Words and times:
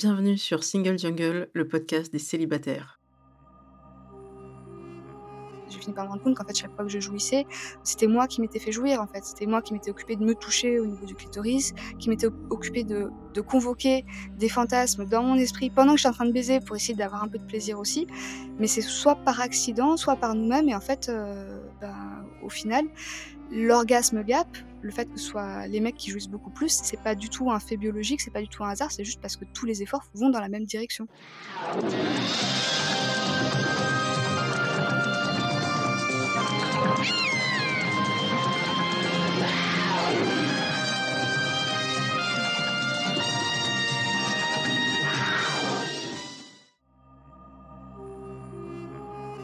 bienvenue 0.00 0.38
sur 0.38 0.64
Single 0.64 0.98
Jungle, 0.98 1.50
le 1.52 1.68
podcast 1.68 2.10
des 2.10 2.18
célibataires. 2.18 2.98
J'ai 5.68 5.78
fini 5.78 5.92
par 5.92 6.06
me 6.06 6.08
rendre 6.12 6.22
compte 6.22 6.38
qu'en 6.38 6.46
fait, 6.46 6.56
chaque 6.56 6.74
fois 6.74 6.86
que 6.86 6.90
je 6.90 7.00
jouissais, 7.00 7.44
c'était 7.84 8.06
moi 8.06 8.26
qui 8.26 8.40
m'étais 8.40 8.58
fait 8.58 8.72
jouir 8.72 9.02
en 9.02 9.06
fait. 9.06 9.22
C'était 9.22 9.44
moi 9.44 9.60
qui 9.60 9.74
m'étais 9.74 9.90
occupé 9.90 10.16
de 10.16 10.24
me 10.24 10.34
toucher 10.34 10.80
au 10.80 10.86
niveau 10.86 11.04
du 11.04 11.14
clitoris, 11.14 11.74
qui 11.98 12.08
m'étais 12.08 12.28
occupé 12.48 12.82
de, 12.82 13.10
convoquer 13.42 14.06
des 14.38 14.48
fantasmes 14.48 15.04
dans 15.04 15.22
mon 15.22 15.34
esprit 15.34 15.68
pendant 15.68 15.92
que 15.92 15.98
je 15.98 16.04
suis 16.04 16.08
en 16.08 16.14
train 16.14 16.24
de 16.24 16.32
baiser 16.32 16.60
pour 16.60 16.76
essayer 16.76 16.94
d'avoir 16.94 17.22
un 17.22 17.28
peu 17.28 17.36
de 17.36 17.44
plaisir 17.44 17.78
aussi. 17.78 18.06
Mais 18.58 18.68
c'est 18.68 18.80
soit 18.80 19.16
par 19.16 19.42
accident, 19.42 19.98
soit 19.98 20.16
par 20.16 20.34
nous-mêmes. 20.34 20.70
Et 20.70 20.74
en 20.74 20.80
fait, 20.80 21.10
euh, 21.10 21.60
ben, 21.82 22.24
au 22.42 22.48
final, 22.48 22.86
l'orgasme 23.50 24.22
gap, 24.24 24.48
le 24.82 24.90
fait 24.90 25.06
que 25.06 25.18
ce 25.18 25.26
soit 25.26 25.66
les 25.66 25.80
mecs 25.80 25.96
qui 25.96 26.10
jouissent 26.10 26.28
beaucoup 26.28 26.50
plus, 26.50 26.80
c'est 26.82 27.02
pas 27.02 27.14
du 27.14 27.28
tout 27.28 27.50
un 27.50 27.60
fait 27.60 27.76
biologique, 27.76 28.20
c'est 28.20 28.32
pas 28.32 28.40
du 28.40 28.48
tout 28.48 28.64
un 28.64 28.70
hasard, 28.70 28.90
c'est 28.90 29.04
juste 29.04 29.20
parce 29.20 29.36
que 29.36 29.44
tous 29.52 29.66
les 29.66 29.82
efforts 29.82 30.04
vont 30.14 30.30
dans 30.30 30.40
la 30.40 30.48
même 30.48 30.64
direction. 30.64 31.06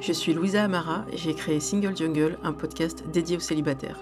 Je 0.06 0.12
suis 0.12 0.32
Louisa 0.32 0.62
Amara 0.62 1.04
et 1.12 1.16
j'ai 1.16 1.34
créé 1.34 1.58
Single 1.58 1.96
Jungle, 1.96 2.38
un 2.44 2.52
podcast 2.52 3.02
dédié 3.12 3.38
aux 3.38 3.40
célibataires. 3.40 3.98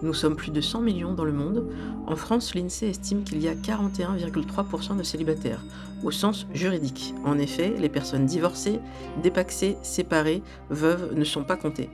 Nous 0.00 0.14
sommes 0.14 0.34
plus 0.34 0.50
de 0.50 0.62
100 0.62 0.80
millions 0.80 1.12
dans 1.12 1.26
le 1.26 1.32
monde. 1.32 1.70
En 2.06 2.16
France, 2.16 2.54
l'INSEE 2.54 2.88
estime 2.88 3.22
qu'il 3.22 3.42
y 3.42 3.48
a 3.48 3.54
41,3% 3.54 4.96
de 4.96 5.02
célibataires, 5.02 5.62
au 6.02 6.10
sens 6.10 6.46
juridique. 6.54 7.12
En 7.26 7.38
effet, 7.38 7.74
les 7.78 7.90
personnes 7.90 8.24
divorcées, 8.24 8.80
dépaxées, 9.22 9.76
séparées, 9.82 10.42
veuves 10.70 11.12
ne 11.14 11.24
sont 11.24 11.44
pas 11.44 11.56
comptées. 11.56 11.90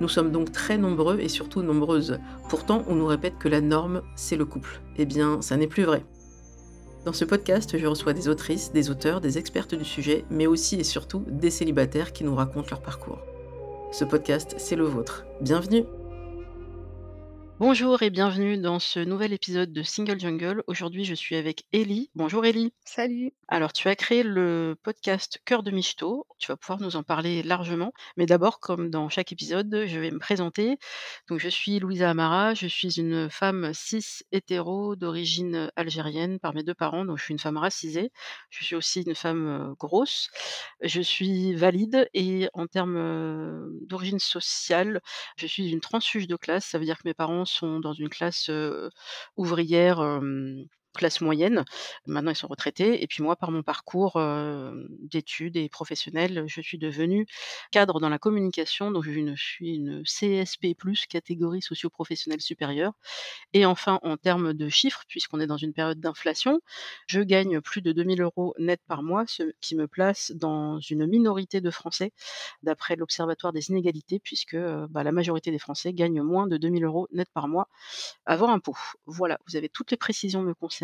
Nous 0.00 0.08
sommes 0.08 0.32
donc 0.32 0.50
très 0.50 0.78
nombreux 0.78 1.20
et 1.20 1.28
surtout 1.28 1.62
nombreuses. 1.62 2.18
Pourtant, 2.48 2.82
on 2.88 2.96
nous 2.96 3.06
répète 3.06 3.38
que 3.38 3.48
la 3.48 3.60
norme, 3.60 4.02
c'est 4.16 4.36
le 4.36 4.46
couple. 4.46 4.80
Eh 4.96 5.04
bien, 5.04 5.40
ça 5.42 5.56
n'est 5.56 5.68
plus 5.68 5.84
vrai. 5.84 6.02
Dans 7.04 7.14
ce 7.14 7.24
podcast, 7.24 7.78
je 7.78 7.86
reçois 7.86 8.12
des 8.12 8.28
autrices, 8.28 8.72
des 8.72 8.90
auteurs, 8.90 9.22
des 9.22 9.38
expertes 9.38 9.74
du 9.74 9.86
sujet, 9.86 10.24
mais 10.30 10.46
aussi 10.46 10.76
et 10.76 10.84
surtout 10.84 11.24
des 11.28 11.50
célibataires 11.50 12.12
qui 12.12 12.24
nous 12.24 12.34
racontent 12.34 12.68
leur 12.70 12.82
parcours. 12.82 13.20
Ce 13.90 14.04
podcast, 14.04 14.54
c'est 14.58 14.76
le 14.76 14.84
vôtre. 14.84 15.24
Bienvenue 15.40 15.84
Bonjour 17.60 18.02
et 18.02 18.08
bienvenue 18.08 18.56
dans 18.56 18.78
ce 18.78 19.00
nouvel 19.00 19.34
épisode 19.34 19.70
de 19.70 19.82
Single 19.82 20.18
Jungle. 20.18 20.64
Aujourd'hui, 20.66 21.04
je 21.04 21.14
suis 21.14 21.36
avec 21.36 21.66
Ellie. 21.74 22.10
Bonjour 22.14 22.46
Ellie. 22.46 22.72
Salut. 22.86 23.34
Alors, 23.48 23.74
tu 23.74 23.86
as 23.88 23.96
créé 23.96 24.22
le 24.22 24.78
podcast 24.82 25.42
Cœur 25.44 25.62
de 25.62 25.70
Michto. 25.70 26.26
Tu 26.38 26.50
vas 26.50 26.56
pouvoir 26.56 26.80
nous 26.80 26.96
en 26.96 27.02
parler 27.02 27.42
largement. 27.42 27.92
Mais 28.16 28.24
d'abord, 28.24 28.60
comme 28.60 28.88
dans 28.88 29.10
chaque 29.10 29.32
épisode, 29.32 29.84
je 29.86 29.98
vais 29.98 30.10
me 30.10 30.18
présenter. 30.18 30.78
Donc, 31.28 31.38
je 31.38 31.50
suis 31.50 31.80
Louisa 31.80 32.08
Amara. 32.08 32.54
Je 32.54 32.66
suis 32.66 32.98
une 32.98 33.28
femme 33.28 33.72
cis 33.74 34.22
hétéro 34.32 34.96
d'origine 34.96 35.70
algérienne 35.76 36.38
par 36.38 36.54
mes 36.54 36.62
deux 36.62 36.72
parents. 36.72 37.04
Donc, 37.04 37.18
je 37.18 37.24
suis 37.24 37.32
une 37.32 37.38
femme 37.38 37.58
racisée. 37.58 38.10
Je 38.48 38.64
suis 38.64 38.74
aussi 38.74 39.02
une 39.02 39.14
femme 39.14 39.46
euh, 39.46 39.74
grosse. 39.78 40.30
Je 40.80 41.02
suis 41.02 41.54
valide 41.54 42.08
et 42.14 42.48
en 42.54 42.66
termes 42.66 42.96
euh, 42.96 43.68
d'origine 43.86 44.18
sociale, 44.18 45.02
je 45.36 45.46
suis 45.46 45.68
une 45.70 45.80
transfuge 45.80 46.26
de 46.26 46.36
classe. 46.36 46.64
Ça 46.64 46.78
veut 46.78 46.86
dire 46.86 46.96
que 46.96 47.06
mes 47.06 47.12
parents 47.12 47.44
sont 47.50 47.80
dans 47.80 47.92
une 47.92 48.08
classe 48.08 48.50
ouvrière 49.36 50.20
classe 50.94 51.20
moyenne. 51.20 51.64
Maintenant, 52.06 52.30
ils 52.30 52.36
sont 52.36 52.48
retraités. 52.48 53.02
Et 53.02 53.06
puis 53.06 53.22
moi, 53.22 53.36
par 53.36 53.50
mon 53.50 53.62
parcours 53.62 54.20
d'études 55.00 55.56
et 55.56 55.68
professionnel, 55.68 56.44
je 56.46 56.60
suis 56.60 56.78
devenue 56.78 57.26
cadre 57.70 58.00
dans 58.00 58.08
la 58.08 58.18
communication. 58.18 58.90
Donc, 58.90 59.04
je 59.04 59.34
suis 59.36 59.74
une 59.76 60.02
CSP+, 60.04 60.74
catégorie 61.08 61.62
socio-professionnelle 61.62 62.40
supérieure. 62.40 62.92
Et 63.52 63.66
enfin, 63.66 64.00
en 64.02 64.16
termes 64.16 64.52
de 64.54 64.68
chiffres, 64.68 65.04
puisqu'on 65.08 65.40
est 65.40 65.46
dans 65.46 65.56
une 65.56 65.72
période 65.72 66.00
d'inflation, 66.00 66.60
je 67.06 67.20
gagne 67.20 67.60
plus 67.60 67.82
de 67.82 67.92
2000 67.92 68.22
euros 68.22 68.54
net 68.58 68.80
par 68.86 69.02
mois, 69.02 69.24
ce 69.26 69.42
qui 69.60 69.76
me 69.76 69.86
place 69.86 70.32
dans 70.34 70.80
une 70.80 71.06
minorité 71.06 71.60
de 71.60 71.70
Français, 71.70 72.12
d'après 72.62 72.96
l'Observatoire 72.96 73.52
des 73.52 73.70
inégalités, 73.70 74.20
puisque 74.20 74.56
bah, 74.56 75.04
la 75.04 75.12
majorité 75.12 75.50
des 75.50 75.58
Français 75.58 75.92
gagnent 75.92 76.22
moins 76.22 76.46
de 76.46 76.56
2000 76.56 76.84
euros 76.84 77.06
net 77.12 77.28
par 77.32 77.48
mois 77.48 77.68
avant 78.26 78.52
impôt. 78.52 78.76
Voilà, 79.06 79.38
vous 79.46 79.56
avez 79.56 79.68
toutes 79.68 79.90
les 79.90 79.96
précisions 79.96 80.42
me 80.42 80.54
concernant 80.54 80.79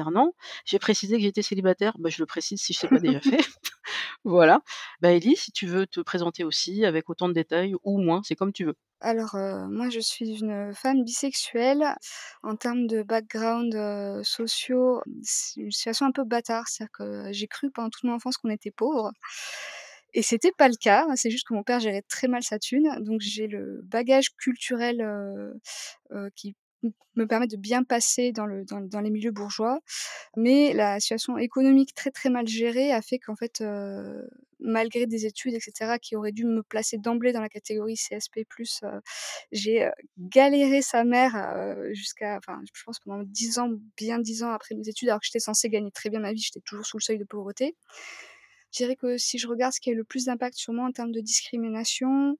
j'ai 0.65 0.79
précisé 0.79 1.17
que 1.17 1.23
j'étais 1.23 1.43
célibataire, 1.43 1.97
bah, 1.99 2.11
je 2.11 2.21
le 2.21 2.27
précise 2.27 2.61
si 2.61 2.73
je 2.73 2.87
ne 2.87 2.91
l'ai 2.91 2.97
pas 2.97 3.01
déjà 3.01 3.21
fait. 3.21 3.37
voilà. 4.25 4.63
Bah, 5.01 5.13
Ellie, 5.13 5.37
si 5.37 5.53
tu 5.53 5.67
veux 5.67 5.87
te 5.87 6.01
présenter 6.01 6.45
aussi 6.45 6.85
avec 6.85 7.09
autant 7.11 7.29
de 7.29 7.35
détails 7.35 7.75
ou 7.85 7.99
moins, 7.99 8.23
c'est 8.25 8.35
comme 8.35 8.53
tu 8.53 8.65
veux. 8.65 8.77
Alors, 9.01 9.37
moi, 9.69 9.91
je 9.91 10.01
suis 10.01 10.41
une 10.41 10.73
femme 10.75 11.05
bisexuelle. 11.05 11.85
En 12.43 12.57
termes 12.57 12.87
de 12.87 13.03
background 13.03 14.23
sociaux, 14.25 15.03
c'est 15.23 15.61
une 15.61 15.71
situation 15.71 16.07
un 16.07 16.13
peu 16.13 16.25
bâtard. 16.25 16.67
C'est-à-dire 16.69 16.93
que 16.93 17.33
j'ai 17.33 17.47
cru 17.47 17.71
pendant 17.71 17.91
toute 17.91 18.05
mon 18.05 18.15
enfance 18.15 18.37
qu'on 18.37 18.51
était 18.51 18.71
pauvre. 18.71 19.13
Et 20.15 20.23
c'était 20.23 20.53
pas 20.57 20.69
le 20.69 20.77
cas. 20.81 21.07
C'est 21.15 21.31
juste 21.31 21.47
que 21.47 21.55
mon 21.55 21.63
père 21.63 21.79
gérait 21.79 22.05
très 22.09 22.27
mal 22.27 22.43
sa 22.43 22.59
thune. 22.59 22.89
Donc, 23.01 23.21
j'ai 23.21 23.47
le 23.49 23.83
bagage 23.85 24.31
culturel 24.37 25.05
qui 26.35 26.57
me 27.17 27.27
permet 27.27 27.47
de 27.47 27.57
bien 27.57 27.83
passer 27.83 28.33
dans, 28.33 28.47
le, 28.47 28.65
dans, 28.65 28.81
dans, 28.81 29.01
les 29.01 29.11
milieux 29.11 29.31
bourgeois. 29.31 29.81
Mais 30.37 30.73
la 30.75 31.01
situation 31.01 31.39
économique 31.39 31.95
très 31.95 32.11
très 32.11 32.29
mal 32.29 32.47
gérée 32.47 32.93
a 32.93 33.03
fait 33.03 33.19
qu'en 33.19 33.37
fait, 33.37 33.61
euh, 33.61 34.23
malgré 34.61 35.07
des 35.07 35.27
études, 35.27 35.55
etc., 35.55 35.99
qui 36.01 36.17
auraient 36.17 36.33
dû 36.33 36.45
me 36.45 36.63
placer 36.63 36.99
d'emblée 36.99 37.33
dans 37.33 37.41
la 37.41 37.49
catégorie 37.49 37.95
CSP, 37.95 38.41
euh, 38.83 39.01
j'ai 39.53 39.85
euh, 39.85 39.91
galéré 40.19 40.83
sa 40.83 41.05
mère 41.05 41.35
jusqu'à, 41.93 42.37
enfin, 42.37 42.61
je 42.73 42.83
pense 42.85 43.01
pendant 43.01 43.23
10 43.23 43.59
ans, 43.59 43.71
bien 43.97 44.19
10 44.19 44.43
ans 44.45 44.51
après 44.51 44.75
mes 44.75 44.89
études, 44.89 45.09
alors 45.09 45.21
que 45.21 45.27
j'étais 45.27 45.41
censée 45.41 45.69
gagner 45.69 45.91
très 45.91 46.11
bien 46.11 46.21
ma 46.21 46.33
vie, 46.33 46.41
j'étais 46.41 46.61
toujours 46.61 46.87
sous 46.87 46.99
le 46.99 47.03
seuil 47.03 47.19
de 47.19 47.25
pauvreté. 47.25 47.77
Je 48.73 48.79
dirais 48.79 48.97
que 48.97 49.17
si 49.17 49.39
je 49.39 49.49
regarde 49.49 49.73
ce 49.73 49.81
qui 49.81 49.89
a 49.91 49.93
eu 49.93 49.97
le 49.97 50.05
plus 50.05 50.27
d'impact 50.27 50.57
sur 50.57 50.73
moi 50.75 50.87
en 50.87 50.93
termes 50.93 51.13
de 51.13 51.21
discrimination, 51.21 52.37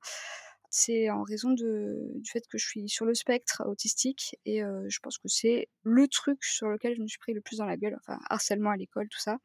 c'est 0.77 1.09
en 1.11 1.23
raison 1.23 1.53
du 1.53 2.31
fait 2.31 2.47
que 2.49 2.59
je 2.59 2.67
suis 2.67 2.89
sur 2.89 3.07
le 3.07 3.15
spectre 3.15 3.63
autistique 3.67 4.37
et 4.45 4.61
je 4.61 4.99
pense 5.01 5.17
que 5.17 5.29
c'est 5.29 5.69
le 5.83 6.07
truc 6.07 6.45
sur 6.45 6.69
lequel 6.69 6.95
je 6.95 7.01
me 7.01 7.07
suis 7.07 7.19
pris 7.19 7.33
le 7.33 7.41
plus 7.41 7.59
dans 7.59 7.65
la 7.65 7.77
gueule, 7.77 7.97
enfin 8.01 8.19
harcèlement 8.29 8.71
à 8.71 8.77
l'école, 8.77 9.09
tout 9.09 9.19
ça. 9.19 9.39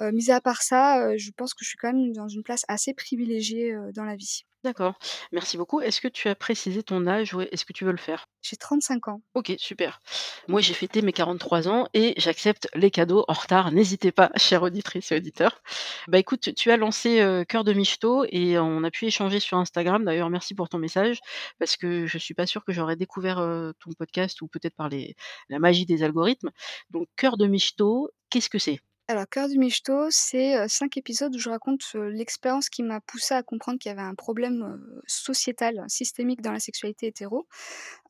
Mis 0.00 0.30
à 0.30 0.40
part 0.40 0.62
ça, 0.62 1.16
je 1.16 1.30
pense 1.36 1.54
que 1.54 1.64
je 1.64 1.70
suis 1.70 1.78
quand 1.78 1.92
même 1.92 2.12
dans 2.12 2.28
une 2.28 2.42
place 2.42 2.64
assez 2.68 2.94
privilégiée 2.94 3.76
dans 3.94 4.04
la 4.04 4.16
vie. 4.16 4.44
D'accord, 4.62 4.98
merci 5.32 5.56
beaucoup. 5.56 5.80
Est-ce 5.80 6.02
que 6.02 6.08
tu 6.08 6.28
as 6.28 6.34
précisé 6.34 6.82
ton 6.82 7.06
âge? 7.06 7.32
Ou 7.32 7.40
est-ce 7.40 7.64
que 7.64 7.72
tu 7.72 7.86
veux 7.86 7.92
le 7.92 7.96
faire? 7.96 8.26
J'ai 8.42 8.56
35 8.56 9.08
ans. 9.08 9.22
OK, 9.32 9.54
super. 9.56 10.02
Moi, 10.48 10.60
j'ai 10.60 10.74
fêté 10.74 11.00
mes 11.00 11.14
43 11.14 11.66
ans 11.68 11.88
et 11.94 12.12
j'accepte 12.18 12.68
les 12.74 12.90
cadeaux 12.90 13.24
en 13.26 13.32
retard. 13.32 13.72
N'hésitez 13.72 14.12
pas, 14.12 14.30
chère 14.36 14.62
auditrice 14.62 15.12
et 15.12 15.16
auditeur. 15.16 15.62
Bah, 16.08 16.18
écoute, 16.18 16.54
tu 16.54 16.70
as 16.70 16.76
lancé, 16.76 17.42
Cœur 17.48 17.64
de 17.64 17.72
Michto 17.72 18.26
et 18.28 18.58
on 18.58 18.84
a 18.84 18.90
pu 18.90 19.06
échanger 19.06 19.40
sur 19.40 19.56
Instagram. 19.56 20.04
D'ailleurs, 20.04 20.28
merci 20.28 20.54
pour 20.54 20.68
ton 20.68 20.78
message 20.78 21.20
parce 21.58 21.78
que 21.78 22.04
je 22.06 22.18
suis 22.18 22.34
pas 22.34 22.46
sûre 22.46 22.62
que 22.62 22.72
j'aurais 22.72 22.96
découvert, 22.96 23.36
ton 23.78 23.92
podcast 23.98 24.42
ou 24.42 24.48
peut-être 24.48 24.76
par 24.76 24.90
les 24.90 25.16
la 25.48 25.58
magie 25.58 25.86
des 25.86 26.02
algorithmes. 26.02 26.50
Donc 26.90 27.08
Cœur 27.16 27.38
de 27.38 27.46
Michto, 27.46 28.10
qu'est-ce 28.28 28.50
que 28.50 28.58
c'est? 28.58 28.80
Alors, 29.10 29.28
Cœur 29.28 29.48
du 29.48 29.58
Michto, 29.58 30.06
c'est 30.10 30.68
cinq 30.68 30.96
épisodes 30.96 31.34
où 31.34 31.38
je 31.40 31.50
raconte 31.50 31.94
l'expérience 31.94 32.68
qui 32.68 32.84
m'a 32.84 33.00
poussée 33.00 33.34
à 33.34 33.42
comprendre 33.42 33.80
qu'il 33.80 33.88
y 33.88 33.92
avait 33.92 34.06
un 34.06 34.14
problème 34.14 34.80
sociétal, 35.08 35.84
systémique 35.88 36.42
dans 36.42 36.52
la 36.52 36.60
sexualité 36.60 37.08
hétéro. 37.08 37.48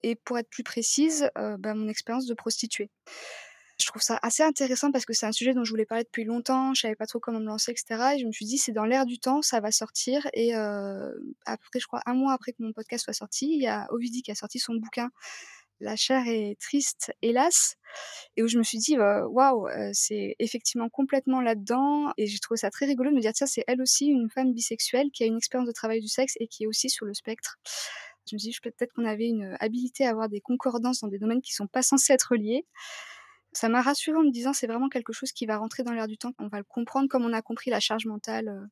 Et 0.02 0.14
pour 0.14 0.36
être 0.36 0.50
plus 0.50 0.62
précise, 0.62 1.30
bah, 1.34 1.72
mon 1.72 1.88
expérience 1.88 2.26
de 2.26 2.34
prostituée. 2.34 2.90
Je 3.80 3.86
trouve 3.86 4.02
ça 4.02 4.18
assez 4.20 4.42
intéressant 4.42 4.92
parce 4.92 5.06
que 5.06 5.14
c'est 5.14 5.24
un 5.24 5.32
sujet 5.32 5.54
dont 5.54 5.64
je 5.64 5.70
voulais 5.70 5.86
parler 5.86 6.04
depuis 6.04 6.24
longtemps, 6.24 6.74
je 6.74 6.82
savais 6.82 6.96
pas 6.96 7.06
trop 7.06 7.18
comment 7.18 7.40
me 7.40 7.46
lancer, 7.46 7.70
etc. 7.70 8.16
Et 8.16 8.18
je 8.18 8.26
me 8.26 8.32
suis 8.32 8.44
dit, 8.44 8.58
c'est 8.58 8.72
dans 8.72 8.84
l'air 8.84 9.06
du 9.06 9.18
temps, 9.18 9.40
ça 9.40 9.60
va 9.60 9.70
sortir. 9.70 10.28
Et 10.34 10.52
après, 10.52 11.80
je 11.80 11.86
crois, 11.86 12.02
un 12.04 12.12
mois 12.12 12.34
après 12.34 12.52
que 12.52 12.62
mon 12.62 12.74
podcast 12.74 13.04
soit 13.04 13.14
sorti, 13.14 13.46
il 13.54 13.62
y 13.62 13.68
a 13.68 13.86
Ovidie 13.90 14.20
qui 14.20 14.32
a 14.32 14.34
sorti 14.34 14.58
son 14.58 14.74
bouquin 14.74 15.08
la 15.80 15.96
chair 15.96 16.22
est 16.26 16.56
triste, 16.60 17.12
hélas, 17.22 17.76
et 18.36 18.42
où 18.42 18.48
je 18.48 18.58
me 18.58 18.62
suis 18.62 18.78
dit, 18.78 18.96
«Bah, 18.96 19.26
waouh, 19.26 19.68
c'est 19.92 20.36
effectivement 20.38 20.88
complètement 20.88 21.40
là-dedans, 21.40 22.12
et 22.16 22.26
j'ai 22.26 22.38
trouvé 22.38 22.58
ça 22.58 22.70
très 22.70 22.86
rigolo 22.86 23.10
de 23.10 23.16
me 23.16 23.20
dire, 23.20 23.32
tiens, 23.32 23.46
c'est 23.46 23.64
elle 23.66 23.82
aussi 23.82 24.06
une 24.06 24.30
femme 24.30 24.52
bisexuelle 24.52 25.10
qui 25.12 25.24
a 25.24 25.26
une 25.26 25.36
expérience 25.36 25.68
de 25.68 25.72
travail 25.72 26.00
du 26.00 26.08
sexe 26.08 26.34
et 26.40 26.46
qui 26.46 26.64
est 26.64 26.66
aussi 26.66 26.90
sur 26.90 27.06
le 27.06 27.14
spectre. 27.14 27.58
Je 28.28 28.36
me 28.36 28.38
suis 28.38 28.50
dit, 28.50 28.58
peut-être 28.62 28.92
qu'on 28.92 29.06
avait 29.06 29.26
une 29.28 29.56
habilité 29.60 30.06
à 30.06 30.10
avoir 30.10 30.28
des 30.28 30.40
concordances 30.40 31.00
dans 31.00 31.08
des 31.08 31.18
domaines 31.18 31.42
qui 31.42 31.52
sont 31.52 31.66
pas 31.66 31.82
censés 31.82 32.12
être 32.12 32.36
liés. 32.36 32.66
Ça 33.52 33.68
m'a 33.68 33.82
rassurée 33.82 34.16
en 34.16 34.22
me 34.22 34.30
disant: 34.30 34.52
«C'est 34.52 34.68
vraiment 34.68 34.88
quelque 34.88 35.12
chose 35.12 35.32
qui 35.32 35.44
va 35.44 35.56
rentrer 35.56 35.82
dans 35.82 35.92
l'air 35.92 36.06
du 36.06 36.16
temps, 36.16 36.32
on 36.38 36.46
va 36.48 36.58
le 36.58 36.64
comprendre 36.64 37.08
comme 37.08 37.24
on 37.24 37.32
a 37.32 37.42
compris 37.42 37.70
la 37.70 37.80
charge 37.80 38.06
mentale, 38.06 38.68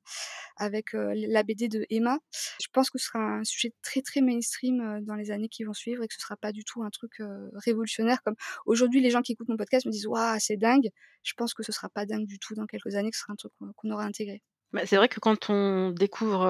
avec, 0.56 0.92
la 0.94 1.42
BD 1.42 1.68
de 1.68 1.84
Emma». 1.90 2.18
Je 2.62 2.68
pense 2.72 2.90
que 2.90 2.98
ce 2.98 3.06
sera 3.06 3.18
un 3.20 3.44
sujet 3.44 3.72
très, 3.82 4.02
très 4.02 4.20
mainstream, 4.20 5.00
dans 5.04 5.16
les 5.16 5.30
années 5.32 5.48
qui 5.48 5.64
vont 5.64 5.72
suivre 5.74 6.04
et 6.04 6.08
que 6.08 6.14
ce 6.14 6.20
sera 6.20 6.36
pas 6.36 6.52
du 6.52 6.64
tout 6.64 6.82
un 6.84 6.90
truc, 6.90 7.14
révolutionnaire 7.54 8.22
comme 8.22 8.36
aujourd'hui 8.66 9.00
les 9.00 9.10
gens 9.10 9.22
qui 9.22 9.32
écoutent 9.32 9.48
mon 9.48 9.56
podcast 9.56 9.86
me 9.86 9.90
disent: 9.92 10.06
«Waouh, 10.06 10.38
c'est 10.40 10.56
dingue!» 10.56 10.90
je 11.24 11.32
pense 11.36 11.52
que 11.54 11.62
ce 11.62 11.72
sera 11.72 11.88
pas 11.90 12.06
dingue 12.06 12.26
du 12.26 12.38
tout 12.38 12.54
dans 12.54 12.66
quelques 12.66 12.94
années, 12.94 13.10
que 13.10 13.16
ce 13.16 13.22
sera 13.22 13.32
un 13.34 13.36
truc 13.36 13.52
qu'on 13.76 13.90
aura 13.90 14.04
intégré. 14.04 14.40
Bah, 14.74 14.84
c'est 14.84 14.96
vrai 14.96 15.08
que 15.08 15.18
quand 15.18 15.48
on 15.48 15.90
découvre, 15.92 16.44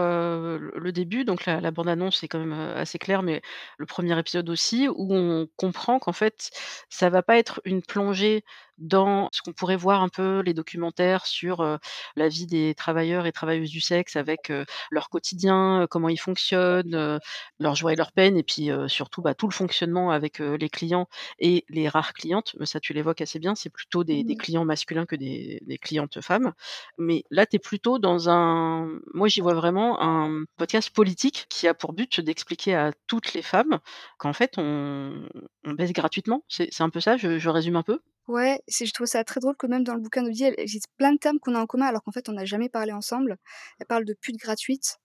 le 0.74 0.90
début, 0.92 1.24
donc 1.24 1.46
la 1.46 1.60
la 1.60 1.70
bande 1.70 1.88
annonce 1.88 2.24
est 2.24 2.28
quand 2.28 2.40
même, 2.40 2.52
assez 2.52 2.98
claire, 2.98 3.22
mais 3.22 3.40
le 3.78 3.86
premier 3.86 4.18
épisode 4.18 4.48
aussi, 4.50 4.88
où 4.88 5.14
on 5.14 5.46
comprend 5.56 6.00
qu'en 6.00 6.12
fait, 6.12 6.50
ça 6.90 7.10
va 7.10 7.22
pas 7.22 7.38
être 7.38 7.60
une 7.64 7.80
plongée 7.80 8.44
dans 8.78 9.28
ce 9.32 9.42
qu'on 9.42 9.52
pourrait 9.52 9.76
voir 9.76 10.02
un 10.02 10.08
peu 10.08 10.40
les 10.40 10.54
documentaires 10.54 11.26
sur, 11.26 11.78
la 12.16 12.28
vie 12.28 12.46
des 12.46 12.74
travailleurs 12.74 13.26
et 13.26 13.32
travailleuses 13.32 13.70
du 13.70 13.80
sexe 13.80 14.16
avec, 14.16 14.52
leur 14.90 15.10
quotidien, 15.10 15.86
comment 15.90 16.08
ils 16.08 16.18
fonctionnent, 16.20 16.94
heu, 16.94 17.18
leurs 17.58 17.74
joies 17.76 17.92
et 17.92 17.96
leurs 17.96 18.12
peines 18.12 18.36
et 18.36 18.42
puis, 18.42 18.70
surtout, 18.88 19.22
bah, 19.22 19.34
tout 19.34 19.48
le 19.48 19.54
fonctionnement 19.54 20.10
avec, 20.10 20.38
les 20.40 20.68
clients 20.68 21.08
et 21.38 21.64
les 21.68 21.88
rares 21.88 22.12
clientes. 22.14 22.54
Mais 22.58 22.66
ça, 22.66 22.80
tu 22.80 22.92
l'évoques 22.92 23.20
assez 23.20 23.38
bien, 23.38 23.54
c'est 23.54 23.70
plutôt 23.70 24.04
des 24.04 24.24
des 24.24 24.34
Mmh 24.34 24.36
clients 24.36 24.64
masculins 24.64 25.06
que 25.06 25.16
des 25.16 25.60
des 25.66 25.78
clientes 25.78 26.20
femmes. 26.20 26.52
Mais 26.98 27.24
là, 27.30 27.46
tu 27.46 27.56
es 27.56 27.58
plutôt 27.58 27.98
dans 27.98 28.28
un 28.30 28.88
moi, 29.14 29.28
j'y 29.28 29.40
vois 29.40 29.54
vraiment 29.54 30.00
un 30.02 30.44
podcast 30.56 30.90
politique 30.90 31.46
qui 31.48 31.66
a 31.68 31.74
pour 31.74 31.92
but 31.92 32.20
d'expliquer 32.20 32.74
à 32.74 32.92
toutes 33.06 33.34
les 33.34 33.42
femmes 33.42 33.78
qu'en 34.18 34.32
fait 34.32 34.54
on 34.58 35.28
on 35.64 35.72
baise 35.72 35.92
gratuitement. 35.92 36.44
C'est 36.48 36.68
c'est 36.72 36.82
un 36.82 36.90
peu 36.90 37.00
ça? 37.00 37.16
Je 37.16 37.38
je 37.38 37.48
résume 37.50 37.76
un 37.76 37.82
peu? 37.82 38.00
Ouais, 38.28 38.60
c'est 38.68 38.84
je 38.84 38.92
trouve 38.92 39.06
ça 39.06 39.24
très 39.24 39.40
drôle 39.40 39.56
que 39.56 39.66
même 39.66 39.84
dans 39.84 39.94
le 39.94 40.00
bouquin 40.02 40.22
d'Olivier, 40.22 40.48
elle 40.48 40.60
existe 40.60 40.86
plein 40.98 41.12
de 41.14 41.18
termes 41.18 41.38
qu'on 41.40 41.54
a 41.54 41.60
en 41.60 41.66
commun 41.66 41.86
alors 41.86 42.02
qu'en 42.02 42.12
fait 42.12 42.28
on 42.28 42.32
n'a 42.32 42.44
jamais 42.44 42.68
parlé 42.68 42.92
ensemble. 42.92 43.38
Elle 43.80 43.86
parle 43.86 44.04
de 44.04 44.12
pute 44.12 44.36
gratuite 44.36 44.98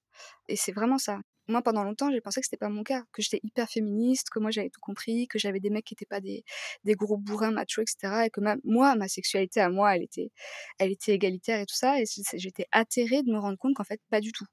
et 0.49 0.55
c'est 0.57 0.73
vraiment 0.73 0.97
ça. 0.97 1.19
Moi 1.47 1.61
pendant 1.61 1.83
longtemps, 1.85 2.11
j'ai 2.11 2.21
pensé 2.21 2.41
que 2.41 2.47
c'était 2.47 2.57
pas 2.57 2.69
mon 2.69 2.83
cas, 2.83 3.03
que 3.13 3.21
j'étais 3.21 3.41
hyper 3.43 3.69
féministe, 3.69 4.29
que 4.31 4.39
moi 4.39 4.51
j'avais 4.51 4.69
tout 4.71 4.81
compris, 4.81 5.27
que 5.29 5.39
j'avais 5.39 5.59
des 5.61 5.69
mecs 5.69 5.85
qui 5.85 5.93
étaient 5.95 6.05
pas 6.07 6.21
des 6.21 6.43
des 6.85 6.95
gros 6.95 7.17
bourrins 7.17 7.51
machos 7.51 7.83
et 7.83 7.85
cetera 7.87 8.25
et 8.27 8.31
que 8.31 8.41
ma 8.41 8.55
moi, 8.65 8.95
ma 8.95 9.07
sexualité 9.09 9.61
à 9.61 9.69
moi, 9.69 9.95
elle 9.95 10.03
était 10.03 10.31
elle 10.79 10.91
était 10.91 11.13
égalitaire 11.13 11.59
et 11.61 11.67
tout 11.67 11.75
ça 11.75 12.01
et 12.01 12.05
j'étais 12.35 12.67
atterrée 12.73 13.23
de 13.23 13.31
me 13.31 13.39
rendre 13.39 13.57
compte 13.59 13.75
qu'en 13.75 13.83
fait 13.85 14.01
pas 14.09 14.21
du 14.21 14.31
tout. 14.33 14.45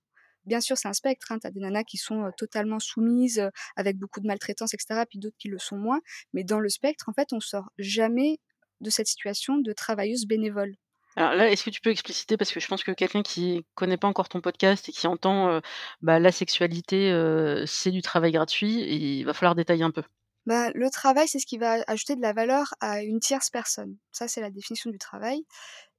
Bien 0.47 0.61
sûr, 0.61 0.79
c'est 0.79 0.89
un 0.89 0.93
spectre, 0.95 1.33
hein, 1.33 1.39
tu 1.41 1.47
as 1.47 1.51
des 1.51 1.61
nanas 1.61 1.85
qui 1.85 1.99
sont, 1.99 2.31
totalement 2.37 2.79
soumises, 2.81 3.39
heu, 3.41 3.51
avec 3.77 3.99
beaucoup 3.99 4.21
de 4.21 4.27
maltraitance 4.27 4.75
et 4.75 4.79
cetera, 4.81 5.07
puis 5.07 5.19
d'autres 5.19 5.37
qui 5.39 5.49
le 5.49 5.59
sont 5.59 5.77
moins, 5.77 6.01
mais 6.33 6.45
dans 6.45 6.61
le 6.61 6.69
spectre, 6.71 7.09
en 7.09 7.13
fait, 7.13 7.33
on 7.33 7.41
sort 7.41 7.71
jamais 7.79 8.39
de 8.81 8.91
cette 8.91 9.07
situation 9.09 9.59
de 9.59 9.73
travailleuse 9.73 10.27
bénévole. 10.27 10.77
Alors 11.17 11.35
là, 11.35 11.51
est-ce 11.51 11.65
que 11.65 11.71
tu 11.71 11.81
peux 11.81 11.91
expliciter? 11.91 12.37
Parce 12.37 12.53
que 12.53 12.59
je 12.61 12.67
pense 12.69 12.83
que 12.85 12.93
quelqu'un 12.93 13.23
qui 13.23 13.65
connaît 13.75 13.97
pas 13.97 14.09
encore 14.09 14.29
ton 14.29 14.41
podcast 14.41 14.89
et 14.89 14.93
qui 14.93 15.07
entend, 15.07 15.49
heu, 15.59 15.61
bah, 16.03 16.19
la 16.21 16.33
sexualité, 16.33 17.11
heu, 17.13 17.65
c'est 17.67 17.91
du 17.91 18.03
travail 18.03 18.33
gratuit, 18.33 18.73
il 19.21 19.25
va 19.25 19.33
falloir 19.35 19.55
détailler 19.57 19.83
un 19.85 19.91
peu. 19.91 20.03
Bah, 20.47 20.71
le 20.75 20.91
travail, 20.91 21.29
c'est 21.29 21.39
ce 21.39 21.47
qui 21.47 21.59
va 21.59 21.83
ajouter 21.87 22.17
de 22.17 22.21
la 22.23 22.33
valeur 22.33 22.75
à 22.81 23.03
une 23.03 23.21
tierce 23.21 23.51
personne. 23.51 23.97
Ça, 24.11 24.27
c'est 24.29 24.41
la 24.41 24.51
définition 24.51 24.91
du 24.91 24.99
travail 24.99 25.45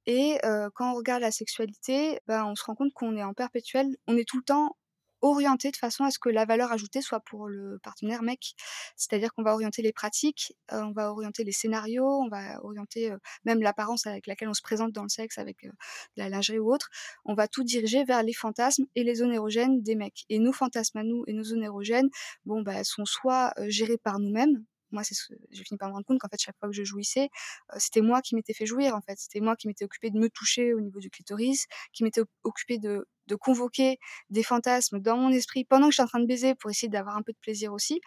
et 0.06 0.38
heu, 0.44 0.70
quand 0.74 0.92
on 0.92 0.96
regarde 0.96 1.22
la 1.22 1.32
sexualité, 1.32 2.20
bah, 2.26 2.46
on 2.46 2.54
se 2.56 2.64
rend 2.64 2.74
compte 2.76 2.92
qu'on 2.94 3.16
est 3.16 3.24
en 3.24 3.34
perpétuel 3.34 3.88
on 4.08 4.16
est 4.18 4.28
tout 4.28 4.38
le 4.38 4.44
temps 4.44 4.76
orienté 5.22 5.70
de 5.70 5.76
façon 5.76 6.04
à 6.04 6.10
ce 6.10 6.18
que 6.18 6.28
la 6.28 6.44
valeur 6.44 6.72
ajoutée 6.72 7.00
soit 7.02 7.20
pour 7.20 7.48
le 7.48 7.78
partenaire 7.82 8.22
mec. 8.22 8.54
C'est-à-dire 8.96 9.32
qu'on 9.34 9.42
va 9.42 9.54
orienter 9.54 9.82
les 9.82 9.92
pratiques, 9.92 10.54
heu, 10.72 10.76
on 10.82 10.92
va 10.92 11.10
orienter 11.12 11.44
les 11.44 11.52
scénarios, 11.52 12.06
on 12.06 12.28
va 12.28 12.62
orienter, 12.64 13.10
heu, 13.12 13.18
même 13.44 13.60
l'apparence 13.62 14.06
avec 14.06 14.26
laquelle 14.26 14.48
on 14.48 14.54
se 14.54 14.62
présente 14.62 14.92
dans 14.92 15.02
le 15.04 15.08
sexe 15.08 15.38
avec, 15.38 15.64
heu, 15.64 15.72
la 16.16 16.28
lingerie 16.28 16.58
ou 16.58 16.72
autre. 16.72 16.90
On 17.24 17.34
va 17.34 17.48
tout 17.48 17.64
diriger 17.64 18.04
vers 18.04 18.22
les 18.22 18.32
fantasmes 18.34 18.86
et 18.94 19.04
les 19.04 19.14
zones 19.16 19.32
érogènes 19.32 19.82
des 19.82 19.94
mecs 19.94 20.24
et 20.28 20.38
nos 20.38 20.52
fantasmes 20.52 20.98
à 20.98 21.04
nous 21.04 21.24
et 21.26 21.32
nos 21.32 21.44
zones 21.44 21.62
érogènes, 21.64 22.10
bon, 22.46 22.62
bah, 22.62 22.84
sont 22.84 23.04
soit, 23.04 23.52
heu, 23.58 23.68
gérées 23.70 23.98
par 23.98 24.18
nous-mêmes. 24.18 24.64
Moi, 24.92 25.04
c'est 25.04 25.14
ce 25.14 25.32
j'ai 25.50 25.64
fini 25.64 25.78
par 25.78 25.88
me 25.88 25.94
rendre 25.94 26.06
compte 26.06 26.18
qu'en 26.20 26.28
fait, 26.28 26.40
chaque 26.40 26.58
fois 26.58 26.68
que 26.68 26.74
je 26.74 26.84
jouissais, 26.84 27.28
heu, 27.74 27.76
c'était 27.78 28.00
moi 28.02 28.22
qui 28.22 28.34
m'étais 28.36 28.54
fait 28.54 28.66
jouir, 28.66 28.94
en 28.96 29.00
fait. 29.02 29.18
C'était 29.18 29.40
moi 29.40 29.56
qui 29.56 29.68
m'étais 29.68 29.84
occupée 29.84 30.10
de 30.10 30.18
me 30.18 30.28
toucher 30.30 30.74
au 30.74 30.80
niveau 30.80 31.00
du 31.00 31.10
clitoris, 31.10 31.66
qui 31.92 32.04
m'étais 32.04 32.22
occupée 32.44 32.78
de 32.78 33.06
de 33.28 33.36
convoquer 33.36 33.98
des 34.30 34.42
fantasmes 34.42 34.98
dans 34.98 35.16
mon 35.16 35.30
esprit 35.30 35.64
pendant 35.64 35.86
que 35.88 35.92
j'étais 35.92 36.02
en 36.02 36.06
train 36.08 36.18
de 36.20 36.26
baiser 36.26 36.56
pour 36.56 36.70
essayer 36.70 36.88
d'avoir 36.88 37.16
un 37.16 37.22
peu 37.22 37.32
de 37.32 37.38
plaisir 37.40 37.72
aussi. 37.72 38.00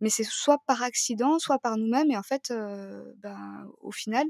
Mais 0.00 0.10
c'est 0.10 0.24
soit 0.24 0.58
par 0.66 0.82
accident, 0.82 1.38
soit 1.40 1.58
par 1.58 1.76
nous-mêmes 1.76 2.10
et 2.10 2.16
en 2.16 2.22
fait, 2.22 2.50
heu, 2.52 3.12
ben, 3.18 3.66
au 3.80 3.90
final, 3.92 4.24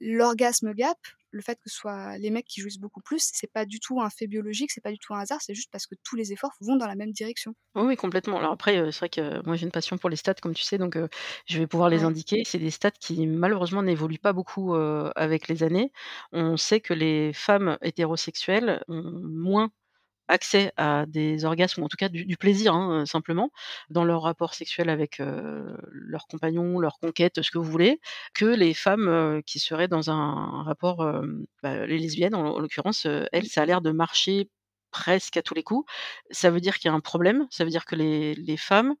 l'orgasme 0.00 0.72
gap, 0.74 0.98
le 1.30 1.42
fait 1.42 1.56
que 1.60 1.68
ce 1.70 1.76
soit 1.76 2.18
les 2.18 2.30
mecs 2.30 2.46
qui 2.46 2.60
jouissent 2.60 2.78
beaucoup 2.80 3.00
plus, 3.02 3.30
c'est 3.34 3.52
pas 3.52 3.64
du 3.66 3.80
tout 3.80 4.00
un 4.00 4.10
fait 4.10 4.26
biologique, 4.26 4.70
c'est 4.72 4.80
pas 4.82 4.92
du 4.92 4.98
tout 4.98 5.14
un 5.14 5.20
hasard, 5.20 5.40
c'est 5.42 5.54
juste 5.54 5.70
parce 5.72 5.86
que 5.86 5.94
tous 6.04 6.16
les 6.16 6.32
efforts 6.32 6.52
vont 6.60 6.76
dans 6.76 6.86
la 6.86 6.96
même 6.96 7.12
direction. 7.12 7.54
Oui, 7.74 7.82
oui, 7.84 7.96
complètement. 7.96 8.38
Alors 8.38 8.52
après, 8.52 8.90
c'est 8.92 8.98
vrai 8.98 9.08
que 9.10 9.44
moi 9.46 9.54
j'ai 9.56 9.64
une 9.66 9.70
passion 9.72 9.98
pour 9.98 10.08
les 10.10 10.16
stats 10.16 10.34
comme 10.34 10.54
tu 10.54 10.62
sais, 10.62 10.78
donc 10.78 10.96
je 11.46 11.58
vais 11.58 11.66
pouvoir 11.66 11.90
les 11.90 12.02
Ouais. 12.02 12.04
indiquer. 12.04 12.42
C'est 12.44 12.58
des 12.58 12.70
stats 12.70 12.90
qui 12.90 13.26
malheureusement 13.26 13.82
n'évoluent 13.82 14.18
pas 14.18 14.32
beaucoup, 14.32 14.74
avec 14.74 15.48
les 15.48 15.62
années. 15.62 15.92
On 16.32 16.56
sait 16.56 16.80
que 16.80 16.94
les 16.94 17.32
femmes 17.34 17.78
hétérosexuelles 17.82 18.82
ont 18.88 19.02
moins 19.22 19.70
accès 20.28 20.72
à 20.76 21.06
des 21.06 21.44
orgasmes 21.44 21.82
ou 21.82 21.84
en 21.86 21.88
tout 21.88 21.96
cas 21.96 22.08
du 22.08 22.24
du 22.26 22.36
plaisir, 22.36 22.74
hein, 22.74 23.02
heu, 23.02 23.06
simplement, 23.06 23.50
dans 23.90 24.04
leur 24.04 24.22
rapport 24.22 24.54
sexuel 24.54 24.90
avec, 24.90 25.20
heu, 25.20 25.76
leur 25.92 26.26
compagnon, 26.28 26.78
leur 26.80 26.98
conquête, 27.00 27.42
ce 27.42 27.50
que 27.50 27.58
vous 27.58 27.70
voulez, 27.70 28.00
que 28.34 28.44
les 28.46 28.74
femmes, 28.74 29.08
heu, 29.08 29.42
qui 29.46 29.58
seraient 29.60 29.88
dans 29.88 30.10
un 30.10 30.62
rapport, 30.64 31.06
hem, 31.08 31.46
bah, 31.62 31.86
les 31.86 31.98
lesbiennes 31.98 32.34
en 32.34 32.46
en 32.56 32.58
l'occurrence, 32.60 33.06
heu, 33.06 33.26
elles, 33.32 33.46
ça 33.48 33.62
a 33.62 33.66
l'air 33.66 33.80
de 33.82 33.90
marcher 33.92 34.48
presque 34.90 35.36
à 35.36 35.42
tous 35.42 35.54
les 35.54 35.62
coups. 35.62 35.90
Ça 36.30 36.50
veut 36.50 36.60
dire 36.60 36.78
qu'il 36.78 36.88
y 36.90 36.92
a 36.92 36.94
un 36.96 37.00
problème, 37.00 37.46
ça 37.50 37.64
veut 37.64 37.70
dire 37.70 37.84
que 37.86 37.94
les 37.96 38.34
les 38.34 38.56
femmes, 38.56 38.94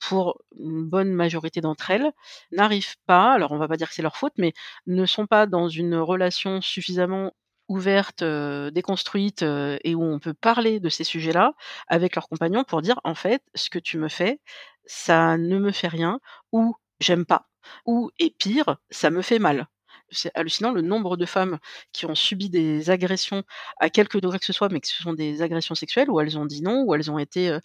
pour 0.00 0.38
une 0.58 0.84
bonne 0.84 1.12
majorité 1.12 1.60
d'entre 1.60 1.90
elles, 1.90 2.12
n'arrivent 2.52 2.96
pas, 3.06 3.32
alors 3.34 3.52
on 3.52 3.58
va 3.58 3.68
pas 3.68 3.76
dire 3.76 3.88
que 3.88 3.94
c'est 3.94 4.02
leur 4.02 4.16
faute, 4.16 4.34
mais 4.38 4.52
ne 4.86 5.06
sont 5.06 5.26
pas 5.26 5.46
dans 5.46 5.68
une 5.68 5.96
relation 5.96 6.60
suffisamment 6.62 7.32
ouverte, 7.68 8.22
heu, 8.22 8.70
déconstruite, 8.72 9.42
et 9.42 9.94
où 9.94 10.02
on 10.04 10.18
peut 10.20 10.34
parler 10.34 10.80
de 10.80 10.88
ces 10.88 11.04
sujets-là 11.04 11.54
avec 11.88 12.14
leur 12.16 12.28
compagnon 12.28 12.64
pour 12.64 12.82
dire: 12.82 13.00
«En 13.04 13.14
fait, 13.14 13.42
ce 13.54 13.70
que 13.70 13.78
tu 13.78 13.98
me 13.98 14.08
fais, 14.08 14.40
ça 14.86 15.36
ne 15.38 15.58
me 15.58 15.72
fait 15.72 15.88
rien» 15.88 16.20
ou 16.52 16.74
«J'aime 17.00 17.26
pas» 17.26 17.48
ou 17.86 18.10
et 18.18 18.30
pire, 18.30 18.78
«Ça 18.90 19.10
me 19.10 19.22
fait 19.22 19.38
mal». 19.38 19.68
C'est 20.10 20.30
hallucinant 20.34 20.72
le 20.72 20.80
nombre 20.82 21.16
de 21.16 21.26
femmes 21.26 21.58
qui 21.92 22.06
ont 22.06 22.14
subi 22.14 22.48
des 22.48 22.90
agressions 22.90 23.42
à 23.78 23.90
quelque 23.90 24.18
degré 24.18 24.38
que 24.38 24.44
ce 24.46 24.52
soit, 24.54 24.68
mais 24.70 24.80
que 24.80 24.88
ce 24.88 25.02
sont 25.02 25.12
des 25.12 25.42
agressions 25.42 25.74
sexuelles 25.74 26.10
où 26.10 26.20
elles 26.20 26.38
ont 26.38 26.46
dit 26.46 26.62
non, 26.62 26.82
où 26.86 26.94
elles 26.94 27.10
ont 27.10 27.18
été, 27.18 27.58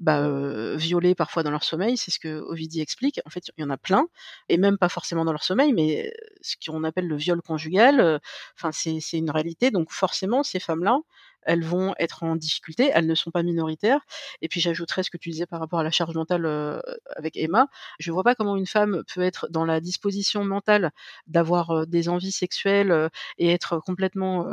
bah, 0.00 0.28
violées 0.76 1.14
parfois 1.14 1.42
dans 1.42 1.50
leur 1.50 1.64
sommeil. 1.64 1.96
C'est 1.96 2.10
ce 2.10 2.18
que 2.18 2.40
Ovidie 2.40 2.80
explique. 2.80 3.20
En 3.26 3.30
fait, 3.30 3.44
il 3.56 3.60
y 3.60 3.64
en 3.64 3.70
a 3.70 3.76
plein 3.76 4.06
et 4.48 4.56
même 4.56 4.78
pas 4.78 4.88
forcément 4.88 5.24
dans 5.24 5.32
leur 5.32 5.44
sommeil, 5.44 5.72
mais, 5.74 6.12
ce 6.42 6.56
qu'on 6.64 6.84
appelle 6.84 7.06
le 7.06 7.16
viol 7.16 7.42
conjugal, 7.42 8.20
enfin 8.56 8.72
c'est 8.72 9.18
une 9.18 9.30
réalité 9.30 9.70
donc 9.70 9.90
forcément 9.92 10.42
ces 10.42 10.60
femmes-là, 10.60 10.98
elles 11.42 11.64
vont 11.64 11.94
être 11.98 12.22
en 12.24 12.36
difficulté, 12.36 12.90
elles 12.94 13.06
ne 13.06 13.14
sont 13.14 13.30
pas 13.30 13.42
minoritaires 13.42 14.00
et 14.42 14.48
puis 14.48 14.60
j'ajouterais 14.60 15.02
ce 15.02 15.10
que 15.10 15.16
tu 15.18 15.30
disais 15.30 15.46
par 15.46 15.60
rapport 15.60 15.78
à 15.80 15.84
la 15.84 15.90
charge 15.90 16.14
mentale, 16.14 16.44
heu, 16.46 16.82
avec 17.16 17.36
Emma. 17.36 17.66
Je 17.98 18.12
vois 18.12 18.24
pas 18.24 18.34
comment 18.34 18.56
une 18.56 18.66
femme 18.66 19.02
peut 19.12 19.22
être 19.22 19.48
dans 19.50 19.64
la 19.64 19.80
disposition 19.80 20.44
mentale 20.44 20.90
d'avoir, 21.26 21.86
des 21.86 22.08
envies 22.08 22.32
sexuelles, 22.32 22.90
heu 22.92 23.08
et 23.38 23.50
être 23.52 23.78
complètement, 23.80 24.46